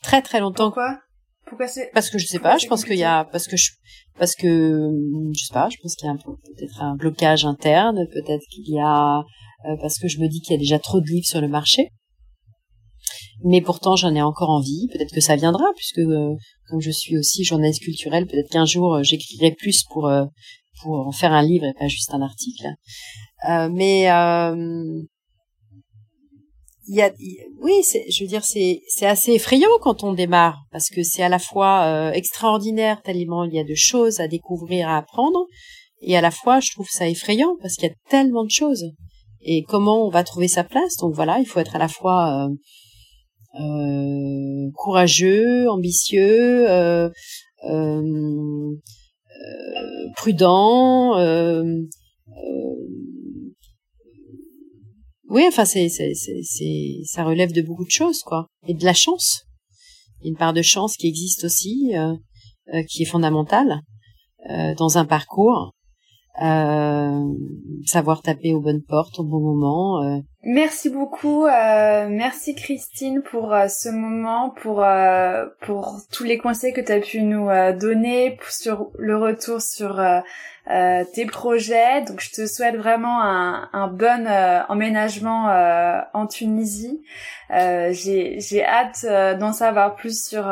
très 0.03 0.22
très 0.22 0.39
longtemps. 0.39 0.65
Pourquoi? 0.65 0.99
Pourquoi 1.47 1.67
c'est 1.67 1.89
Parce 1.93 2.09
que 2.09 2.17
je 2.17 2.28
sais 2.28 2.39
pas. 2.39 2.57
Je 2.57 2.67
pense 2.67 2.86
qu'il 2.86 2.97
y 2.97 3.03
a 3.03 3.26
parce 3.26 3.47
que 3.47 3.57
je 3.57 3.72
parce 4.19 4.36
que 4.36 4.91
je 5.34 5.45
sais 5.45 5.53
pas. 5.53 5.69
Je 5.69 5.78
pense 5.82 5.95
qu'il 5.95 6.07
y 6.07 6.11
a 6.11 6.15
peut-être 6.15 6.82
un 6.82 6.95
blocage 6.95 7.45
interne. 7.45 8.05
Peut-être 8.11 8.43
qu'il 8.49 8.69
y 8.69 8.80
a 8.80 9.19
euh, 9.65 9.76
parce 9.82 9.99
que 9.99 10.07
je 10.07 10.19
me 10.19 10.28
dis 10.28 10.41
qu'il 10.41 10.53
y 10.53 10.55
a 10.57 10.59
déjà 10.59 10.80
trop 10.80 10.99
de 10.99 11.07
livres 11.07 11.26
sur 11.26 11.41
le 11.41 11.47
marché 11.47 11.91
mais 13.44 13.62
pourtant 13.62 13.96
j'en 13.96 14.14
ai 14.16 14.22
encore 14.22 14.50
envie. 14.50 14.88
Peut-être 14.92 15.14
que 15.14 15.22
ça 15.22 15.36
viendra, 15.36 15.66
puisque 15.76 16.00
euh, 16.00 16.36
comme 16.70 16.82
je 16.82 16.92
suis 16.92 17.18
aussi 17.18 17.44
journaliste 17.44 17.84
culturelle, 17.84 18.28
peut-être 18.28 18.50
qu'un 18.50 18.66
jour 18.66 18.96
euh, 18.96 19.04
j'écrirai 19.04 19.52
plus 19.52 19.84
pour 19.92 20.08
euh, 20.08 20.26
pour 20.82 21.08
en 21.08 21.12
faire 21.12 21.32
un 21.34 21.44
livre 21.44 21.66
et 21.66 21.74
pas 21.78 21.88
juste 21.88 22.14
un 22.14 22.22
article. 22.22 22.68
mais 23.72 24.02
il 26.88 26.96
y 26.98 27.02
a, 27.02 27.14
oui, 27.62 27.82
je 28.10 28.24
veux 28.24 28.28
dire, 28.28 28.44
c'est 28.44 28.82
c'est 28.88 29.06
assez 29.06 29.34
effrayant 29.34 29.70
quand 29.82 30.04
on 30.04 30.14
démarre 30.14 30.58
parce 30.72 30.89
que 30.89 31.04
c'est 31.04 31.22
à 31.22 31.30
la 31.30 31.39
fois 31.39 32.12
extraordinaire 32.16 33.02
tellement 33.04 33.44
il 33.44 33.54
y 33.54 33.60
a 33.60 33.64
de 33.64 33.76
choses 33.76 34.20
à 34.20 34.28
découvrir, 34.28 34.89
à 34.89 34.98
apprendre, 34.98 35.46
et 36.02 36.18
à 36.18 36.22
la 36.22 36.32
fois 36.32 36.60
je 36.60 36.72
trouve 36.72 36.89
ça 36.89 37.08
effrayant 37.08 37.56
parce 37.62 37.76
qu'il 37.76 37.89
y 37.89 37.92
a 37.92 37.96
tellement 38.10 38.44
de 38.44 38.50
choses. 38.50 38.92
Et 39.42 39.64
comment 39.64 40.06
on 40.06 40.10
va 40.10 40.24
trouver 40.24 40.48
sa 40.48 40.64
place? 40.64 40.96
Donc 40.98 41.14
voilà, 41.16 41.39
il 41.39 41.46
faut 41.46 41.60
être 41.60 41.76
à 41.76 41.80
la 41.80 41.88
fois 41.88 42.46
euh, 42.46 42.56
courageux, 44.76 45.70
ambitieux, 45.70 46.70
euh, 46.70 47.10
euh, 47.70 48.76
prudent. 50.16 51.16
oui, 55.30 55.43
enfin 55.47 55.64
c'est 55.64 55.88
c'est 55.88 56.14
c'est 56.14 56.99
ça 57.06 57.24
relève 57.24 57.54
de 57.54 57.62
beaucoup 57.62 57.86
de 57.86 57.91
choses 57.91 58.22
quoi 58.22 58.47
et 58.68 58.74
de 58.74 58.84
la 58.84 58.93
chance. 58.93 59.43
Il 60.20 60.26
y 60.26 60.28
a 60.28 60.32
une 60.32 60.38
part 60.38 60.54
de 60.54 60.62
chance 60.62 60.97
qui 60.97 61.08
existe 61.08 61.45
aussi, 61.45 61.93
qui 62.89 63.04
est 63.04 63.06
fondamentale 63.06 63.82
dans 64.78 64.97
un 64.97 65.06
parcours. 65.06 65.72
Euh, 66.41 67.34
savoir 67.86 68.21
taper 68.21 68.53
aux 68.53 68.61
bonnes 68.61 68.84
portes 68.84 69.19
au 69.19 69.23
bon 69.23 69.39
moment. 69.39 70.03
Euh. 70.03 70.19
Merci 70.43 70.89
beaucoup, 70.89 71.45
euh, 71.45 72.07
merci 72.09 72.55
Christine 72.55 73.21
pour 73.21 73.53
ce 73.67 73.89
moment, 73.89 74.49
pour 74.49 74.84
pour 75.61 75.99
tous 76.11 76.23
les 76.23 76.38
conseils 76.38 76.73
que 76.73 76.82
tu 76.82 76.91
as 76.91 76.99
pu 76.99 77.21
nous 77.21 77.47
donner 77.79 78.39
sur 78.49 78.91
le 78.97 79.17
retour 79.17 79.61
sur 79.61 80.01
euh, 80.72 81.03
tes 81.13 81.26
projets. 81.26 82.01
Donc 82.03 82.22
je 82.22 82.32
te 82.32 82.45
souhaite 82.45 82.76
vraiment 82.76 83.22
un, 83.22 83.88
bon 83.88 84.26
euh, 84.26 84.61
emménagement 84.69 85.49
euh, 85.49 85.99
en 86.13 86.28
Tunisie. 86.28 87.01
J'ai 87.49 88.39
j'ai 88.39 88.63
hâte 88.63 89.05
d'en 89.38 89.51
savoir 89.51 89.95
plus 89.95 90.26
sur 90.26 90.49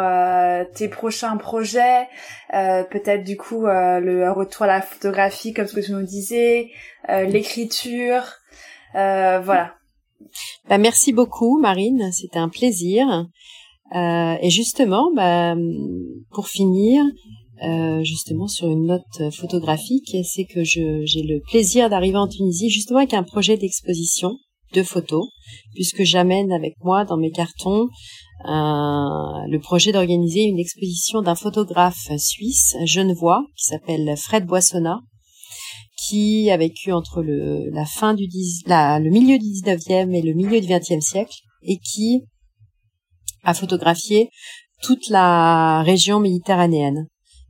tes 0.76 0.90
prochains 0.90 1.38
projets. 1.38 2.08
Peut-être 2.52 3.24
du 3.24 3.38
coup 3.38 3.66
le 3.66 4.30
retour 4.32 4.64
à 4.64 4.68
la 4.68 4.82
photographie 4.82 5.54
comme 5.54 5.68
ce 5.68 5.76
que 5.76 5.80
tu 5.80 5.94
nous 5.94 6.04
disais, 6.04 6.72
l'écriture. 7.08 8.24
voilà. 8.94 9.76
Bah, 10.68 10.78
merci 10.78 11.14
beaucoup 11.14 11.58
Marine, 11.58 12.12
c'était 12.12 12.40
un 12.40 12.50
plaisir. 12.50 13.06
et 13.94 14.50
justement, 14.50 15.10
bah, 15.16 15.56
pour 16.32 16.50
finir, 16.50 17.06
euh, 17.64 18.04
justement 18.04 18.48
sur 18.48 18.68
une 18.70 18.86
note 18.86 19.32
photographique, 19.32 20.16
c'est 20.24 20.46
que 20.46 20.64
j'ai 20.64 21.24
le 21.24 21.42
plaisir 21.50 21.90
d'arriver 21.90 22.18
en 22.18 22.28
Tunisie 22.28 22.70
justement 22.70 23.00
avec 23.00 23.14
un 23.14 23.24
projet 23.24 23.58
d'exposition 23.58 24.38
de 24.74 24.84
photos, 24.84 25.28
puisque 25.74 26.04
j'amène 26.04 26.52
avec 26.52 26.76
moi 26.84 27.04
dans 27.06 27.18
mes 27.18 27.32
cartons 27.32 27.88
le 28.46 29.58
projet 29.58 29.92
d'organiser 29.92 30.44
une 30.44 30.60
exposition 30.60 31.22
d'un 31.22 31.36
photographe 31.36 32.10
suisse 32.18 32.76
genevois 32.86 33.42
qui 33.58 33.66
s'appelle 33.66 34.16
Fred 34.16 34.46
Boissonnat, 34.46 35.00
qui 36.08 36.50
a 36.50 36.58
vécu 36.58 36.92
entre 36.92 37.22
le, 37.22 37.70
le 37.70 39.10
milieu 39.10 39.38
du 39.38 39.46
19e 39.46 40.16
et 40.16 40.22
le 40.22 40.34
milieu 40.34 40.62
du 40.62 40.68
20e 40.68 41.02
siècle 41.02 41.36
et 41.64 41.78
qui 41.78 42.22
a 43.44 43.54
photographié 43.54 44.30
toute 44.82 45.10
la 45.10 45.84
région 45.84 46.20
méditerranéenne. 46.20 47.08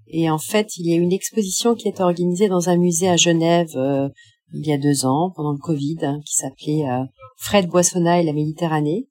Et 0.09 0.29
en 0.29 0.39
fait, 0.39 0.77
il 0.77 0.89
y 0.89 0.93
a 0.93 0.97
une 0.97 1.13
exposition 1.13 1.75
qui 1.75 1.87
est 1.87 2.01
organisée 2.01 2.47
dans 2.47 2.69
un 2.69 2.77
musée 2.77 3.09
à 3.09 3.15
Genève 3.15 3.69
euh, 3.75 4.09
il 4.53 4.65
y 4.65 4.73
a 4.73 4.79
deux 4.79 5.05
ans, 5.05 5.31
pendant 5.35 5.51
le 5.51 5.59
Covid, 5.59 5.97
hein, 6.01 6.19
qui 6.25 6.33
s'appelait 6.33 6.89
euh, 6.89 7.03
Fred 7.37 7.67
Boissonnat 7.67 8.21
et 8.21 8.23
la 8.23 8.33
Méditerranée. 8.33 9.07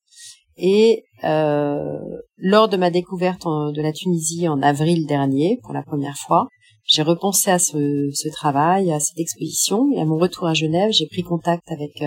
Et 0.57 1.05
euh, 1.22 1.96
lors 2.36 2.68
de 2.68 2.76
ma 2.76 2.90
découverte 2.90 3.44
de 3.44 3.80
la 3.80 3.92
Tunisie 3.92 4.49
en 4.49 4.61
avril 4.61 5.07
dernier, 5.07 5.61
pour 5.62 5.72
la 5.72 5.84
première 5.84 6.16
fois, 6.16 6.49
j'ai 6.84 7.03
repensé 7.03 7.53
à 7.53 7.61
ce, 7.61 8.11
ce, 8.12 8.28
travail, 8.30 8.90
à 8.90 8.99
cette 8.99 9.18
exposition. 9.18 9.86
Et 9.94 10.01
à 10.01 10.05
mon 10.05 10.16
retour 10.16 10.49
à 10.49 10.55
Genève, 10.55 10.90
j'ai 10.90 11.07
pris 11.07 11.22
contact 11.22 11.70
avec 11.70 12.03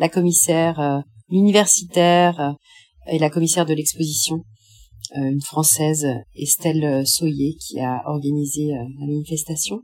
la 0.00 0.08
commissaire 0.08 1.04
universitaire 1.30 2.56
et 3.06 3.20
la 3.20 3.30
commissaire 3.30 3.66
de 3.66 3.74
l'exposition 3.74 4.40
euh, 4.40 4.51
une 5.14 5.40
Française, 5.40 6.06
Estelle 6.34 7.06
Soyer, 7.06 7.54
qui 7.60 7.80
a 7.80 8.02
organisé 8.06 8.72
euh, 8.72 8.84
la 9.00 9.06
manifestation. 9.06 9.82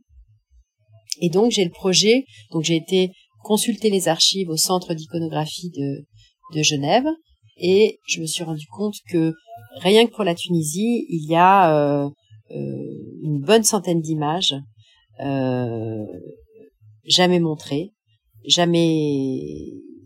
Et 1.20 1.30
donc 1.30 1.50
j'ai 1.50 1.64
le 1.64 1.70
projet, 1.70 2.24
donc 2.52 2.64
j'ai 2.64 2.76
été 2.76 3.10
consulter 3.42 3.90
les 3.90 4.08
archives 4.08 4.48
au 4.48 4.56
centre 4.56 4.94
d'iconographie 4.94 5.70
de, 5.70 6.04
Genève 6.62 7.04
et 7.58 7.98
je 8.06 8.22
me 8.22 8.26
suis 8.26 8.42
rendu 8.42 8.64
compte 8.68 8.94
que 9.10 9.34
rien 9.82 10.06
que 10.06 10.12
pour 10.12 10.24
la 10.24 10.34
Tunisie, 10.34 11.04
il 11.10 11.28
y 11.28 11.34
a 11.34 12.04
euh, 12.06 12.08
une 12.48 13.38
bonne 13.40 13.64
centaine 13.64 14.00
d'images 14.00 14.56
jamais 17.04 17.38
montrées, 17.38 17.92
jamais 18.46 19.42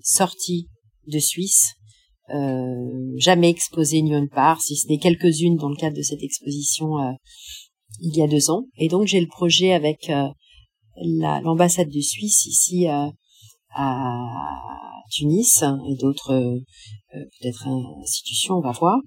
sorties 0.02 0.66
de 1.06 1.18
Suisse 1.18 1.74
euh, 1.74 1.81
jamais 3.16 3.50
exposées 3.50 4.02
nulle 4.02 4.28
part, 4.28 4.60
si 4.60 4.76
ce 4.76 4.86
n'est 4.88 4.98
quelques-unes 4.98 5.56
dans 5.56 5.68
le 5.68 5.76
cadre 5.76 5.96
de 5.96 6.02
cette 6.02 6.22
exposition 6.22 6.98
euh, 6.98 7.12
il 8.00 8.16
y 8.16 8.22
a 8.22 8.26
deux 8.26 8.50
ans. 8.50 8.64
Et 8.78 8.88
donc 8.88 9.06
j'ai 9.06 9.20
le 9.20 9.26
projet 9.26 9.72
avec 9.72 10.08
euh, 10.08 10.28
l'ambassade 11.42 11.90
de 11.90 12.00
Suisse 12.00 12.46
ici 12.46 12.86
à 12.86 13.10
Tunis 15.10 15.62
et 15.62 15.96
d'autres 15.96 16.58
peut-être 17.12 17.68
institutions, 18.02 18.56
on 18.56 18.60
va 18.60 18.72
voir. 18.72 18.98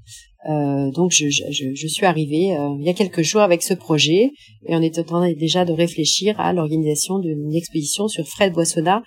donc 0.93 1.11
je, 1.11 1.87
suis 1.87 2.05
arrivée 2.05 2.57
il 2.79 2.85
y 2.85 2.89
a 2.89 2.93
quelques 2.93 3.21
jours 3.21 3.41
avec 3.41 3.63
ce 3.63 3.73
projet 3.73 4.31
et 4.67 4.75
on 4.75 4.81
est 4.81 4.97
en 4.99 5.03
train 5.03 5.31
déjà 5.33 5.65
de 5.65 5.73
réfléchir 5.73 6.39
à 6.39 6.53
l'organisation 6.53 7.19
d'une 7.19 7.53
exposition 7.53 8.07
sur 8.07 8.27
Fred 8.27 8.53
Boissonnat 8.53 9.03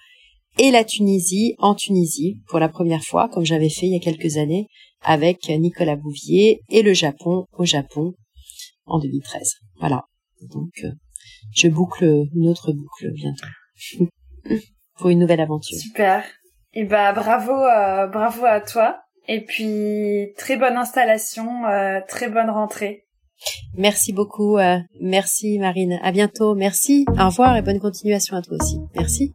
et 0.58 0.70
la 0.70 0.84
Tunisie 0.84 1.54
en 1.58 1.74
Tunisie 1.74 2.40
pour 2.48 2.58
la 2.58 2.68
première 2.68 3.02
fois, 3.02 3.28
comme 3.28 3.44
j'avais 3.44 3.68
fait 3.68 3.86
il 3.86 3.92
y 3.92 3.96
a 3.96 4.00
quelques 4.00 4.36
années 4.36 4.66
avec 5.02 5.48
Nicolas 5.48 5.96
Bouvier 5.96 6.60
et 6.68 6.82
le 6.82 6.94
Japon 6.94 7.46
au 7.52 7.64
Japon 7.64 8.14
en 8.86 8.98
2013. 8.98 9.54
Voilà. 9.78 10.04
Donc, 10.42 10.70
euh, 10.84 10.90
je 11.54 11.68
boucle 11.68 12.26
une 12.34 12.48
autre 12.48 12.72
boucle 12.72 13.12
bientôt 13.12 14.56
pour 14.98 15.10
une 15.10 15.20
nouvelle 15.20 15.40
aventure. 15.40 15.78
Super. 15.78 16.24
Et 16.72 16.84
bah 16.84 17.12
bravo, 17.12 17.52
bravo 18.12 18.44
à 18.44 18.60
toi. 18.60 19.00
Et 19.26 19.44
puis 19.44 20.32
très 20.36 20.56
bonne 20.56 20.76
installation, 20.76 21.62
très 22.08 22.28
bonne 22.28 22.50
rentrée. 22.50 23.08
Merci 23.76 24.12
beaucoup. 24.12 24.58
Euh, 24.58 24.78
merci 25.00 25.58
Marine. 25.58 25.98
À 26.02 26.12
bientôt. 26.12 26.54
Merci. 26.54 27.04
Au 27.08 27.26
revoir 27.26 27.56
et 27.56 27.62
bonne 27.62 27.80
continuation 27.80 28.36
à 28.36 28.42
toi 28.42 28.56
aussi. 28.60 28.78
Merci. 28.94 29.34